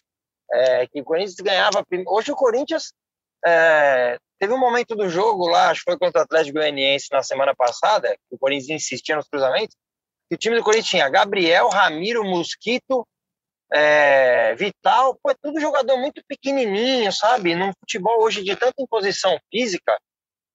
é, 0.52 0.88
que 0.88 1.02
o 1.02 1.04
Corinthians 1.04 1.36
ganhava. 1.36 1.84
Hoje 2.08 2.32
o 2.32 2.36
Corinthians 2.36 2.94
é, 3.46 4.18
teve 4.40 4.54
um 4.54 4.60
momento 4.60 4.96
do 4.96 5.10
jogo 5.10 5.48
lá, 5.48 5.70
acho 5.70 5.82
que 5.82 5.92
foi 5.92 6.00
contra 6.00 6.22
o 6.22 6.24
Atlético 6.24 6.58
Goianiense 6.58 7.08
na 7.12 7.24
semana 7.24 7.56
passada, 7.56 8.16
que 8.30 8.36
o 8.36 8.38
Corinthians 8.38 8.84
insistia 8.84 9.16
nos 9.16 9.28
cruzamentos, 9.28 9.76
que 10.30 10.36
o 10.36 10.38
time 10.38 10.56
do 10.56 10.64
Corinthians 10.64 10.90
tinha 10.90 11.10
Gabriel, 11.10 11.70
Ramiro, 11.70 12.24
Mosquito, 12.24 13.08
é, 13.72 14.56
Vital, 14.56 15.18
pô, 15.22 15.30
é 15.32 15.36
tudo 15.42 15.60
jogador 15.60 15.98
muito 15.98 16.24
pequenininho, 16.28 17.12
sabe? 17.12 17.56
Num 17.56 17.72
futebol 17.80 18.24
hoje 18.24 18.44
de 18.44 18.56
tanta 18.56 18.82
imposição 18.82 19.38
física, 19.52 19.98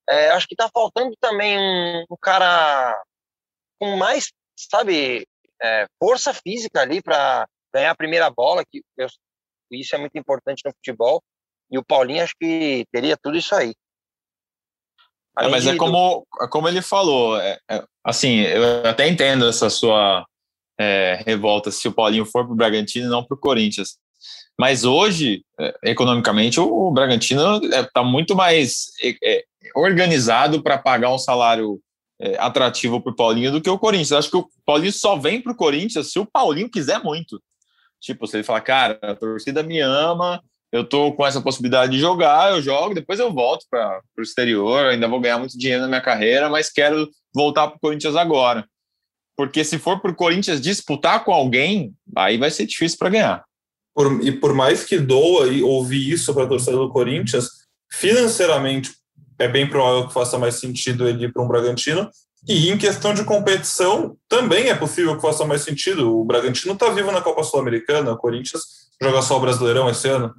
é, 0.09 0.31
acho 0.31 0.47
que 0.47 0.57
tá 0.57 0.69
faltando 0.73 1.15
também 1.21 1.59
um, 1.59 2.05
um 2.11 2.17
cara 2.21 3.03
com 3.81 3.97
mais, 3.97 4.33
sabe, 4.59 5.27
é, 5.63 5.87
força 6.03 6.35
física 6.35 6.81
ali 6.81 7.03
para 7.03 7.47
ganhar 7.73 7.91
a 7.91 7.97
primeira 7.97 8.31
bola, 8.31 8.65
que 8.65 8.83
eu, 8.97 9.09
isso 9.71 9.95
é 9.95 9.99
muito 9.99 10.17
importante 10.19 10.63
no 10.65 10.73
futebol. 10.73 11.23
E 11.75 11.79
o 11.79 11.85
Paulinho 11.85 12.23
acho 12.23 12.35
que 12.41 12.87
teria 12.93 13.17
tudo 13.21 13.37
isso 13.37 13.53
aí. 13.53 13.75
É, 15.37 15.49
mas 15.49 15.67
é 15.67 15.75
como, 15.75 16.25
é 16.41 16.47
como 16.47 16.69
ele 16.69 16.81
falou, 16.81 17.37
é, 17.41 17.59
é, 17.69 17.85
assim, 18.05 18.43
eu 18.43 18.87
até 18.87 19.09
entendo 19.09 19.49
essa 19.49 19.69
sua 19.69 20.25
é, 20.79 21.21
revolta 21.27 21.73
se 21.73 21.89
o 21.89 21.93
Paulinho 21.93 22.25
for 22.25 22.45
para 22.45 22.53
o 22.53 22.57
Bragantino 22.57 23.07
e 23.07 23.11
não 23.11 23.25
para 23.25 23.35
o 23.35 23.41
Corinthians. 23.41 23.99
Mas 24.57 24.85
hoje, 24.85 25.45
é, 25.59 25.75
economicamente, 25.83 26.61
o, 26.61 26.69
o 26.73 26.93
Bragantino 26.93 27.61
está 27.65 28.05
muito 28.05 28.37
mais 28.37 28.93
organizado 29.75 30.63
para 30.63 30.79
pagar 30.79 31.13
um 31.13 31.19
salário 31.19 31.81
atrativo 32.39 33.01
para 33.01 33.13
o 33.13 33.17
Paulinho 33.17 33.51
do 33.51 33.61
que 33.61 33.69
o 33.69 33.79
Corinthians. 33.79 34.13
Eu 34.13 34.19
acho 34.19 34.31
que 34.31 34.37
o 34.37 34.49
Paulinho 34.65 34.93
só 34.93 35.17
vem 35.17 35.41
para 35.41 35.51
o 35.51 35.57
Corinthians 35.57 36.13
se 36.13 36.21
o 36.21 36.25
Paulinho 36.25 36.71
quiser 36.71 37.03
muito. 37.03 37.43
Tipo, 38.01 38.27
se 38.29 38.37
ele 38.37 38.45
falar, 38.45 38.61
cara, 38.61 38.99
a 39.03 39.17
torcida 39.17 39.65
me 39.65 39.81
ama, 39.81 40.41
eu 40.75 40.83
tô 40.83 41.13
com 41.13 41.25
essa 41.25 41.41
possibilidade 41.41 41.93
de 41.93 42.01
jogar, 42.01 42.51
eu 42.51 42.61
jogo, 42.61 42.97
depois 42.97 43.21
eu 43.21 43.33
volto 43.33 43.65
para 43.71 44.03
o 44.19 44.23
exterior, 44.23 44.87
ainda 44.87 45.07
vou 45.07 45.21
ganhar 45.21 45.39
muito 45.39 45.57
dinheiro 45.57 45.83
na 45.83 45.89
minha 45.89 46.01
carreira, 46.01 46.51
mas 46.51 46.69
quero 46.69 47.09
voltar 47.33 47.69
para 47.69 47.77
o 47.77 47.81
Corinthians 47.81 48.17
agora. 48.17 48.67
Porque 49.37 49.63
se 49.63 49.79
for 49.79 50.01
para 50.01 50.11
o 50.11 50.17
Corinthians 50.17 50.61
disputar 50.61 51.25
com 51.25 51.33
alguém, 51.33 51.95
aí 52.17 52.39
vai 52.39 52.51
ser 52.51 52.67
difícil 52.67 52.99
para 52.99 53.09
ganhar. 53.09 53.45
Por, 53.95 54.21
e 54.27 54.33
por 54.33 54.53
mais 54.53 54.83
que 54.83 54.99
doa 54.99 55.47
e 55.47 55.63
ouvir 55.63 56.11
isso 56.11 56.35
para 56.35 56.43
a 56.43 56.49
torcida 56.49 56.77
do 56.77 56.91
Corinthians, 56.91 57.49
financeiramente 57.93 58.91
é 59.39 59.47
bem 59.47 59.69
provável 59.69 60.09
que 60.09 60.13
faça 60.13 60.37
mais 60.41 60.57
sentido 60.57 61.09
ele 61.09 61.27
ir 61.27 61.33
para 61.33 61.43
um 61.45 61.47
Bragantino. 61.47 62.11
E 62.49 62.69
em 62.69 62.77
questão 62.77 63.15
de 63.15 63.23
competição, 63.23 64.17
também 64.29 64.71
é 64.71 64.75
possível 64.75 65.15
que 65.15 65.23
faça 65.23 65.45
mais 65.45 65.63
sentido. 65.63 66.19
O 66.19 66.25
Bragantino 66.25 66.75
está 66.75 66.91
vivo 66.91 67.13
na 67.13 67.21
Copa 67.21 67.45
Sul-Americana, 67.45 68.11
o 68.11 68.19
Corinthians 68.19 68.63
joga 69.01 69.23
só 69.23 69.37
o 69.37 69.41
Brasileirão 69.41 69.89
esse 69.89 70.09
ano. 70.09 70.35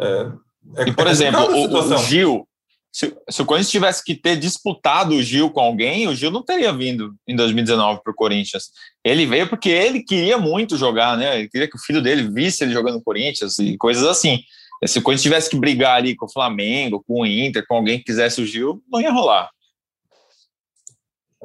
É, 0.00 0.82
é, 0.82 0.88
e, 0.88 0.92
por 0.92 1.06
é 1.06 1.10
exemplo, 1.10 1.40
o, 1.40 1.94
o, 1.94 1.98
Gil, 1.98 2.46
se, 2.92 3.16
se, 3.28 3.42
o 3.42 3.46
Corinthians 3.46 3.70
tivesse 3.70 4.04
que 4.04 4.14
ter 4.14 4.36
disputado 4.36 5.14
o 5.14 5.22
Gil 5.22 5.50
com 5.50 5.60
alguém, 5.60 6.08
o 6.08 6.14
Gil 6.14 6.30
não 6.30 6.42
teria 6.42 6.72
vindo 6.72 7.14
em 7.26 7.36
2019 7.36 8.02
para 8.02 8.12
o 8.12 8.16
Corinthians. 8.16 8.70
Ele 9.04 9.26
veio 9.26 9.48
porque 9.48 9.68
ele 9.68 10.02
queria 10.02 10.38
muito 10.38 10.76
jogar, 10.76 11.16
né? 11.16 11.40
Ele 11.40 11.48
queria 11.48 11.68
que 11.68 11.76
o 11.76 11.80
filho 11.80 12.02
dele 12.02 12.28
visse 12.30 12.64
ele 12.64 12.72
jogando 12.72 12.94
no 12.94 13.02
Corinthians 13.02 13.58
e 13.58 13.76
coisas 13.76 14.04
assim. 14.04 14.42
Se 14.86 14.98
o 14.98 15.02
Corinthians 15.02 15.22
tivesse 15.22 15.50
que 15.50 15.56
brigar 15.56 15.96
ali 15.96 16.14
com 16.14 16.26
o 16.26 16.32
Flamengo, 16.32 17.02
com 17.06 17.22
o 17.22 17.26
Inter, 17.26 17.64
com 17.66 17.76
alguém 17.76 17.98
que 17.98 18.04
quisesse 18.04 18.40
o 18.40 18.46
Gil, 18.46 18.82
não 18.90 19.00
ia 19.00 19.12
rolar. 19.12 19.50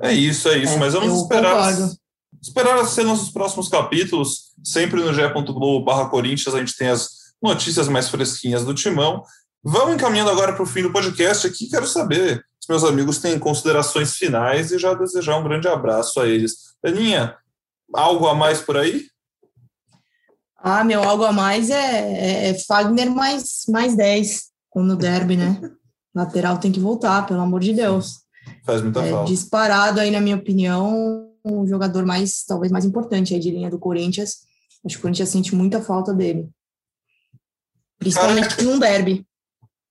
É 0.02 0.12
isso, 0.12 0.50
é 0.50 0.58
isso. 0.58 0.74
É, 0.74 0.78
Mas 0.78 0.94
vamos 0.94 1.22
esperar, 1.22 1.56
concordo. 1.56 1.98
esperar 2.42 2.86
ser 2.86 3.04
nossos 3.04 3.30
próximos 3.30 3.70
capítulos. 3.70 4.54
Sempre 4.64 5.02
no 5.02 5.14
ge.globo 5.14 5.84
barra 5.84 6.10
Corinthians 6.10 6.56
a 6.56 6.60
gente 6.60 6.76
tem 6.76 6.88
as 6.88 7.23
notícias 7.44 7.88
mais 7.88 8.10
fresquinhas 8.10 8.64
do 8.66 8.74
Timão. 8.74 9.24
Vamos 9.64 9.96
encaminhando 9.96 10.30
agora 10.32 10.54
para 10.54 10.64
o 10.64 10.66
fim 10.66 10.82
do 10.82 10.92
podcast 10.92 11.46
aqui. 11.48 11.70
Quero 11.70 11.86
saber 11.88 12.44
se 12.60 12.70
meus 12.70 12.84
amigos 12.84 13.18
têm 13.18 13.38
considerações 13.38 14.14
finais 14.16 14.72
e 14.72 14.80
já 14.80 14.94
desejar 14.94 15.38
um 15.38 15.44
grande 15.44 15.68
abraço 15.68 16.20
a 16.20 16.28
eles. 16.28 16.74
Aninha, 16.84 17.36
algo 17.94 18.28
a 18.28 18.34
mais 18.36 18.62
por 18.62 18.78
aí? 18.78 19.06
Ah, 20.58 20.84
meu, 20.84 21.04
algo 21.04 21.26
a 21.26 21.32
mais 21.32 21.70
é, 21.70 21.76
é, 21.76 22.50
é 22.50 22.54
Fagner 22.54 23.12
mais, 23.12 23.64
mais 23.68 23.96
10 23.96 24.44
no 24.76 24.96
derby, 24.96 25.36
né? 25.36 25.60
Lateral 26.16 26.58
tem 26.58 26.72
que 26.72 26.80
voltar, 26.80 27.26
pelo 27.26 27.42
amor 27.42 27.60
de 27.60 27.74
Deus. 27.74 28.22
Faz 28.66 28.82
muita 28.82 29.02
É, 29.02 29.12
falta. 29.12 29.30
disparado 29.30 30.00
aí, 30.00 30.10
na 30.12 30.22
minha 30.22 30.36
opinião, 30.36 31.30
o 31.44 31.66
jogador 31.68 32.06
mais, 32.06 32.44
talvez 32.46 32.72
mais 32.72 32.86
importante 32.86 33.34
aí 33.34 33.40
de 33.40 33.52
linha 33.52 33.70
do 33.70 33.80
Corinthians. 33.80 34.38
Acho 34.86 34.96
que 34.96 35.00
o 35.00 35.02
Corinthians 35.02 35.30
sente 35.30 35.56
muita 35.56 35.82
falta 35.82 36.14
dele. 36.14 36.50
Principalmente 38.00 38.50
Caraca. 38.50 38.64
num 38.64 38.80
derby. 38.80 39.26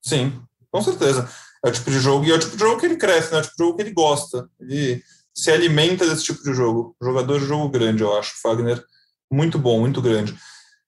Sim, 0.03 0.43
com 0.71 0.83
certeza. 0.83 1.29
É 1.65 1.69
o 1.69 1.73
tipo 1.73 1.91
de 1.91 2.01
jogo, 2.01 2.25
e 2.25 2.33
é 2.33 2.35
o 2.35 2.39
tipo 2.39 2.57
de 2.57 2.63
jogo 2.63 2.81
que 2.81 2.87
ele 2.87 2.97
cresce, 2.97 3.31
né? 3.31 3.39
É 3.39 3.41
o 3.41 3.43
tipo 3.45 3.57
de 3.57 3.65
jogo 3.65 3.77
que 3.77 3.83
ele 3.83 3.93
gosta. 3.93 4.49
Ele 4.61 5.03
se 5.35 5.51
alimenta 5.51 6.07
desse 6.07 6.25
tipo 6.25 6.43
de 6.43 6.53
jogo. 6.53 6.97
Jogador 7.01 7.39
de 7.39 7.47
jogo 7.47 7.69
grande, 7.69 8.03
eu 8.03 8.17
acho. 8.19 8.41
Fagner, 8.43 8.85
muito 9.31 9.59
bom, 9.59 9.81
muito 9.81 10.03
grande. 10.03 10.37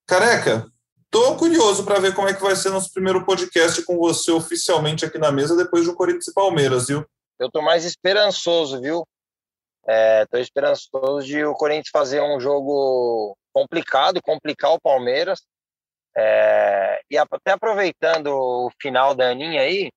Careca, 0.07 0.67
tô 1.11 1.37
curioso 1.37 1.85
para 1.85 2.01
ver 2.01 2.15
como 2.15 2.29
é 2.29 2.35
que 2.35 2.43
vai 2.43 2.57
ser 2.57 2.71
nosso 2.71 2.93
primeiro 2.93 3.25
podcast 3.25 3.83
com 3.85 3.97
você 3.97 4.31
oficialmente 4.33 5.05
aqui 5.05 5.17
na 5.17 5.31
mesa 5.31 5.57
depois 5.57 5.87
do 5.87 5.95
Corinthians 5.95 6.29
e 6.29 6.35
Palmeiras, 6.35 6.89
viu? 6.89 7.07
Eu 7.39 7.51
tô 7.51 7.63
mais 7.63 7.85
esperançoso, 7.85 8.81
viu? 8.81 9.07
É, 9.87 10.27
tô 10.27 10.39
esperançoso 10.39 11.27
de 11.27 11.45
o 11.45 11.55
Corinthians 11.55 11.91
fazer 11.93 12.21
um 12.21 12.41
jogo 12.41 13.37
complicado, 13.53 14.21
complicar 14.23 14.73
o 14.73 14.81
Palmeiras. 14.81 15.43
É, 16.17 17.01
e 17.11 17.19
até 17.19 17.53
aproveitando 17.53 18.29
o 18.29 18.71
final 18.81 19.15
da 19.15 19.31
Aninha 19.31 19.63
aí, 19.63 19.91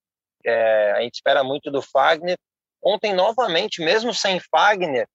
é, 0.46 0.92
a 0.94 1.02
gente 1.02 1.16
espera 1.16 1.44
muito 1.44 1.70
do 1.70 1.82
Fagner. 1.82 2.38
Ontem, 2.82 3.14
novamente, 3.14 3.82
mesmo 3.82 4.14
sem 4.14 4.40
Fagner, 4.40 5.08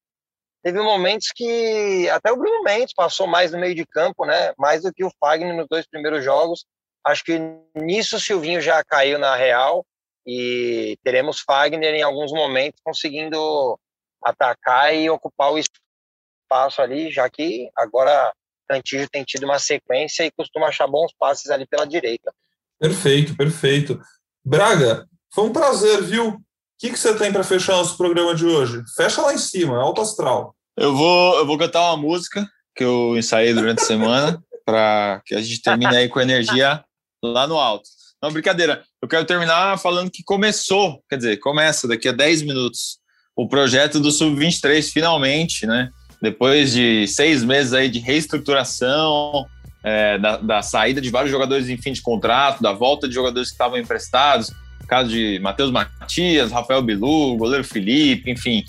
teve 0.63 0.81
momentos 0.81 1.29
que 1.35 2.09
até 2.11 2.31
o 2.31 2.37
Bruno 2.37 2.63
Mendes 2.63 2.95
passou 2.95 3.27
mais 3.27 3.53
no 3.53 3.59
meio 3.59 3.75
de 3.75 3.87
campo, 3.87 4.25
né? 4.25 4.53
Mais 4.59 4.83
do 4.83 4.93
que 4.93 5.05
o 5.05 5.13
Fagner 5.19 5.55
nos 5.55 5.67
dois 5.69 5.87
primeiros 5.87 6.25
jogos. 6.25 6.65
Acho 7.05 7.25
que 7.25 7.39
nisso 7.75 8.17
o 8.17 8.21
Silvinho 8.21 8.61
já 8.61 8.83
caiu 8.85 9.19
na 9.19 9.35
real 9.35 9.85
e 10.25 10.97
teremos 11.03 11.41
Fagner 11.41 11.95
em 11.95 12.03
alguns 12.03 12.31
momentos 12.33 12.81
conseguindo 12.85 13.79
atacar 14.23 14.95
e 14.95 15.11
ocupar 15.11 15.53
o 15.53 15.59
espaço 15.59 16.81
ali, 16.81 17.11
já 17.11 17.29
que 17.29 17.69
agora 17.77 18.33
Cantillo 18.73 19.09
tem 19.11 19.23
tido 19.23 19.45
uma 19.45 19.59
sequência 19.59 20.25
e 20.25 20.31
costuma 20.31 20.69
achar 20.69 20.87
bons 20.87 21.13
passes 21.19 21.51
ali 21.51 21.67
pela 21.67 21.87
direita. 21.87 22.33
Perfeito, 22.81 23.37
perfeito. 23.37 24.01
Braga, 24.45 25.07
foi 25.33 25.45
um 25.45 25.53
prazer, 25.53 26.03
viu? 26.03 26.29
O 26.29 26.41
que, 26.79 26.91
que 26.91 26.99
você 26.99 27.15
tem 27.17 27.31
para 27.31 27.45
fechar 27.45 27.75
nosso 27.75 27.97
programa 27.97 28.35
de 28.35 28.47
hoje? 28.47 28.83
Fecha 28.97 29.21
lá 29.21 29.35
em 29.35 29.39
cima, 29.39 29.79
alto 29.79 30.01
astral. 30.01 30.57
Eu 30.77 30.97
vou, 30.97 31.39
eu 31.39 31.47
vou 31.47 31.59
cantar 31.59 31.91
uma 31.91 31.97
música 31.97 32.49
que 32.75 32.83
eu 32.83 33.17
ensaiei 33.17 33.53
durante 33.53 33.83
a 33.83 33.87
semana 33.87 34.43
para 34.65 35.21
que 35.27 35.35
a 35.35 35.41
gente 35.41 35.61
termine 35.61 35.95
aí 35.95 36.09
com 36.09 36.21
energia 36.21 36.83
lá 37.23 37.47
no 37.47 37.59
alto. 37.59 37.89
Não, 38.23 38.33
brincadeira. 38.33 38.83
Eu 39.03 39.09
quero 39.09 39.27
terminar 39.27 39.79
falando 39.79 40.11
que 40.11 40.23
começou, 40.25 41.03
quer 41.09 41.17
dizer, 41.17 41.37
começa 41.39 41.87
daqui 41.87 42.09
a 42.09 42.13
10 42.13 42.43
minutos, 42.43 42.99
o 43.37 43.49
projeto 43.49 44.01
do 44.01 44.11
Sub-23, 44.11 44.91
finalmente, 44.91 45.67
né? 45.67 45.91
Depois 46.23 46.73
de 46.73 47.05
seis 47.09 47.43
meses 47.43 47.73
aí 47.73 47.89
de 47.89 47.99
reestruturação, 47.99 49.45
é, 49.83 50.17
da, 50.19 50.37
da 50.37 50.63
saída 50.63 51.01
de 51.01 51.11
vários 51.11 51.33
jogadores 51.33 51.69
em 51.69 51.77
fim 51.77 51.93
de 51.93 52.01
contrato, 52.01 52.63
da 52.63 52.73
volta 52.73 53.09
de 53.09 53.15
jogadores 53.15 53.49
que 53.49 53.55
estavam 53.55 53.77
emprestados, 53.77 54.53
caso 54.87 55.11
de 55.11 55.41
Matheus 55.41 55.73
Matias, 55.73 56.53
Rafael 56.53 56.81
Bilu, 56.81 57.37
goleiro 57.37 57.65
Felipe, 57.65 58.31
enfim, 58.31 58.65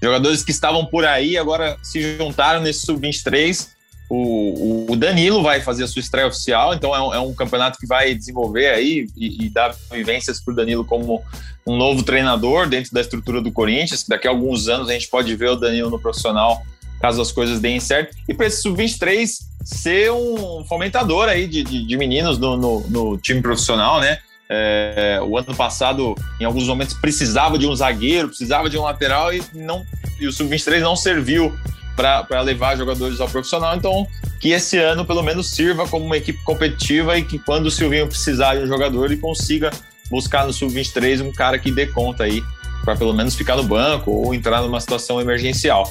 jogadores 0.00 0.44
que 0.44 0.52
estavam 0.52 0.86
por 0.86 1.04
aí 1.04 1.36
agora 1.36 1.76
se 1.82 2.16
juntaram 2.16 2.60
nesse 2.60 2.86
sub-23. 2.86 3.74
O, 4.08 4.92
o 4.92 4.96
Danilo 4.96 5.42
vai 5.42 5.62
fazer 5.62 5.84
a 5.84 5.88
sua 5.88 6.00
estreia 6.00 6.28
oficial, 6.28 6.74
então 6.74 6.94
é 6.94 7.00
um, 7.00 7.14
é 7.14 7.18
um 7.18 7.34
campeonato 7.34 7.78
que 7.78 7.86
vai 7.86 8.14
desenvolver 8.14 8.68
aí 8.68 9.08
e, 9.16 9.46
e 9.46 9.48
dar 9.48 9.74
vivências 9.90 10.40
para 10.40 10.52
o 10.52 10.54
Danilo 10.54 10.84
como 10.84 11.24
um 11.66 11.76
novo 11.76 12.02
treinador 12.02 12.68
dentro 12.68 12.92
da 12.92 13.00
estrutura 13.00 13.40
do 13.40 13.50
Corinthians. 13.50 14.04
Daqui 14.06 14.28
a 14.28 14.30
alguns 14.30 14.68
anos 14.68 14.90
a 14.90 14.92
gente 14.92 15.08
pode 15.08 15.34
ver 15.34 15.48
o 15.48 15.56
Danilo 15.56 15.90
no 15.90 15.98
profissional, 15.98 16.62
caso 17.04 17.20
as 17.20 17.30
coisas 17.30 17.60
deem 17.60 17.78
certo. 17.78 18.16
E 18.26 18.32
para 18.32 18.46
esse 18.46 18.62
sub-23 18.62 19.28
ser 19.62 20.10
um 20.10 20.64
fomentador 20.66 21.28
aí 21.28 21.46
de, 21.46 21.62
de, 21.62 21.86
de 21.86 21.96
meninos 21.98 22.38
no, 22.38 22.56
no, 22.56 22.80
no 22.88 23.18
time 23.18 23.42
profissional, 23.42 24.00
né? 24.00 24.18
É, 24.48 25.20
o 25.22 25.36
ano 25.36 25.54
passado, 25.54 26.14
em 26.40 26.44
alguns 26.44 26.66
momentos, 26.66 26.94
precisava 26.94 27.58
de 27.58 27.66
um 27.66 27.76
zagueiro, 27.76 28.28
precisava 28.28 28.70
de 28.70 28.78
um 28.78 28.82
lateral 28.82 29.34
e, 29.34 29.42
não, 29.52 29.84
e 30.18 30.26
o 30.26 30.32
Sub-23 30.32 30.80
não 30.80 30.96
serviu 30.96 31.54
para 31.94 32.40
levar 32.40 32.76
jogadores 32.76 33.20
ao 33.20 33.28
profissional. 33.28 33.76
Então, 33.76 34.06
que 34.40 34.50
esse 34.50 34.78
ano, 34.78 35.04
pelo 35.04 35.22
menos, 35.22 35.50
sirva 35.50 35.86
como 35.86 36.06
uma 36.06 36.16
equipe 36.16 36.42
competitiva 36.42 37.18
e 37.18 37.22
que, 37.22 37.38
quando 37.38 37.66
o 37.66 37.70
Silvinho 37.70 38.06
precisar 38.06 38.54
de 38.54 38.62
um 38.62 38.66
jogador, 38.66 39.06
ele 39.06 39.18
consiga 39.18 39.70
buscar 40.10 40.46
no 40.46 40.52
Sub-23 40.54 41.22
um 41.22 41.32
cara 41.32 41.58
que 41.58 41.70
dê 41.70 41.86
conta 41.86 42.24
aí, 42.24 42.42
para 42.82 42.96
pelo 42.96 43.12
menos 43.12 43.34
ficar 43.34 43.56
no 43.56 43.62
banco 43.64 44.10
ou 44.10 44.34
entrar 44.34 44.62
numa 44.62 44.80
situação 44.80 45.20
emergencial. 45.20 45.90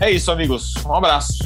É, 0.00 0.10
isso, 0.10 0.30
amigos. 0.30 0.74
Um 0.84 0.94
abraço. 0.94 1.38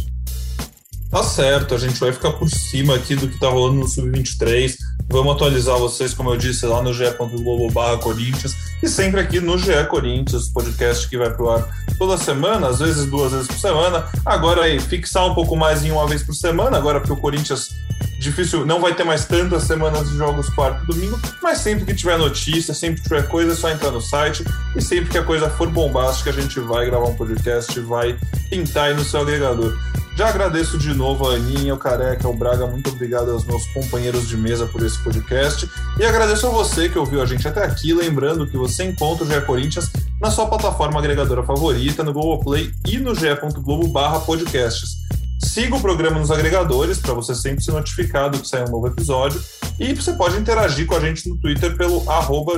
Tá 1.11 1.23
certo, 1.23 1.75
a 1.75 1.79
gente 1.79 1.99
vai 1.99 2.13
ficar 2.13 2.33
por 2.33 2.51
cima 2.51 2.95
aqui 2.95 3.17
do 3.17 3.29
que 3.29 3.39
tá 3.39 3.49
rolando 3.49 3.81
no 3.81 3.89
Sub-23. 3.89 4.77
Vamos 5.11 5.35
atualizar 5.35 5.79
vocês, 5.79 6.13
como 6.13 6.31
eu 6.31 6.37
disse, 6.37 6.67
lá 6.67 6.83
no 6.83 6.93
ge.globo 6.93 7.73
barra 7.73 7.97
Corinthians 7.97 8.55
e 8.83 8.89
sempre 8.89 9.21
aqui 9.21 9.41
no 9.41 9.57
GE 9.57 9.85
Corinthians, 9.89 10.51
podcast 10.51 11.09
que 11.09 11.17
vai 11.17 11.31
pro 11.31 11.51
ar 11.51 11.67
toda 11.97 12.19
semana, 12.19 12.69
às 12.69 12.79
vezes 12.79 13.07
duas 13.07 13.33
vezes 13.33 13.47
por 13.47 13.59
semana. 13.59 14.07
Agora 14.25 14.63
aí, 14.63 14.79
fixar 14.79 15.27
um 15.27 15.35
pouco 15.35 15.57
mais 15.57 15.83
em 15.83 15.91
uma 15.91 16.07
vez 16.07 16.23
por 16.23 16.35
semana, 16.35 16.77
agora 16.77 17.01
porque 17.01 17.15
o 17.15 17.17
Corinthians 17.17 17.71
difícil, 18.19 18.67
não 18.67 18.81
vai 18.81 18.95
ter 18.95 19.05
mais 19.05 19.25
tantas 19.25 19.63
semanas 19.63 20.11
de 20.11 20.17
jogos 20.17 20.49
quarto 20.51 20.83
e 20.85 20.87
domingo, 20.87 21.19
mas 21.43 21.59
sempre 21.59 21.85
que 21.85 21.95
tiver 21.95 22.19
notícia, 22.19 22.75
sempre 22.75 23.01
que 23.01 23.09
tiver 23.09 23.27
coisa, 23.29 23.53
é 23.53 23.55
só 23.55 23.71
entrar 23.71 23.91
no 23.91 24.01
site 24.01 24.45
e 24.77 24.83
sempre 24.83 25.09
que 25.09 25.19
a 25.19 25.23
coisa 25.23 25.49
for 25.49 25.71
bombástica, 25.71 26.31
a 26.31 26.33
gente 26.33 26.59
vai 26.61 26.87
gravar 26.87 27.07
um 27.07 27.15
podcast, 27.15 27.79
vai 27.81 28.19
pintar 28.51 28.89
aí 28.89 28.95
no 28.95 29.05
seu 29.05 29.21
agregador. 29.21 29.77
Já 30.19 30.31
agradeço 30.31 30.77
de 30.77 30.93
novo 30.93 31.29
a 31.29 31.35
Aninha, 31.37 31.73
o 31.73 31.79
Careca, 31.79 32.27
o 32.27 32.37
Braga, 32.37 32.67
muito 32.67 32.91
obrigado 32.91 33.31
aos 33.31 33.45
meus 33.45 33.65
companheiros 33.69 34.27
de 34.27 34.37
mesa 34.37 34.67
por 34.67 34.85
esse 34.85 34.99
podcast. 34.99 35.71
E 35.97 36.05
agradeço 36.05 36.45
a 36.49 36.51
você 36.51 36.89
que 36.89 36.99
ouviu 36.99 37.23
a 37.23 37.25
gente 37.25 37.47
até 37.47 37.63
aqui, 37.63 37.95
lembrando 37.95 38.45
que 38.45 38.57
você 38.57 38.83
encontra 38.83 39.25
o 39.25 39.29
GE 39.29 39.41
Corinthians 39.43 39.89
na 40.21 40.29
sua 40.29 40.47
plataforma 40.47 40.99
agregadora 40.99 41.45
favorita, 41.45 42.03
no 42.03 42.13
Google 42.13 42.41
Play 42.41 42.73
e 42.85 42.99
no 42.99 43.15
ge.globo 43.15 43.87
barra 43.87 44.19
podcasts. 44.19 44.97
Siga 45.45 45.77
o 45.77 45.81
programa 45.81 46.19
nos 46.19 46.33
agregadores 46.33 46.99
para 46.99 47.15
você 47.15 47.33
sempre 47.33 47.63
ser 47.63 47.71
notificado 47.71 48.41
que 48.41 48.49
sai 48.49 48.65
um 48.65 48.73
novo 48.73 48.89
episódio. 48.89 49.41
E 49.79 49.95
você 49.95 50.13
pode 50.15 50.37
interagir 50.37 50.85
com 50.85 50.97
a 50.97 51.01
gente 51.01 51.29
no 51.29 51.37
Twitter 51.37 51.77
pelo 51.77 52.11
arroba 52.11 52.55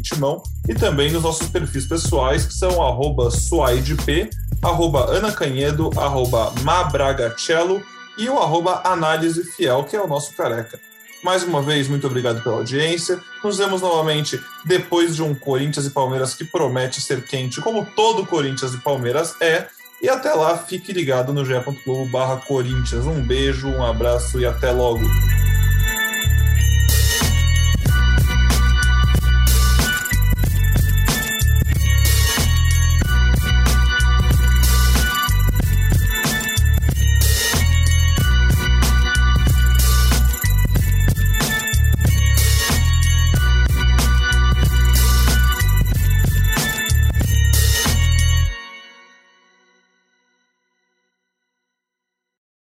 Timão 0.00 0.42
e 0.66 0.74
também 0.74 1.12
nos 1.12 1.22
nossos 1.22 1.46
perfis 1.48 1.86
pessoais, 1.86 2.46
que 2.46 2.54
são 2.54 2.82
arroba 2.82 3.30
suaidp, 3.30 4.30
arroba 4.62 5.16
anacanhedo, 5.16 5.90
arroba 5.96 6.52
mabragacello 6.62 7.82
e 8.18 8.28
o 8.28 8.38
arroba 8.38 8.82
análise 8.84 9.44
fiel, 9.52 9.84
que 9.84 9.96
é 9.96 10.00
o 10.00 10.06
nosso 10.06 10.34
careca. 10.34 10.78
Mais 11.22 11.42
uma 11.42 11.60
vez, 11.60 11.86
muito 11.86 12.06
obrigado 12.06 12.42
pela 12.42 12.56
audiência. 12.56 13.20
Nos 13.44 13.58
vemos 13.58 13.82
novamente 13.82 14.40
depois 14.64 15.14
de 15.14 15.22
um 15.22 15.34
Corinthians 15.34 15.86
e 15.86 15.90
Palmeiras 15.90 16.34
que 16.34 16.44
promete 16.44 17.00
ser 17.00 17.22
quente, 17.24 17.60
como 17.60 17.84
todo 17.94 18.26
Corinthians 18.26 18.74
e 18.74 18.78
Palmeiras 18.78 19.34
é. 19.40 19.66
E 20.02 20.08
até 20.08 20.32
lá, 20.32 20.56
fique 20.56 20.94
ligado 20.94 21.30
no 21.30 21.44
ge.globo 21.44 22.06
barra 22.06 22.38
Corinthians. 22.38 23.04
Um 23.04 23.20
beijo, 23.22 23.68
um 23.68 23.84
abraço 23.84 24.40
e 24.40 24.46
até 24.46 24.70
logo. 24.70 25.04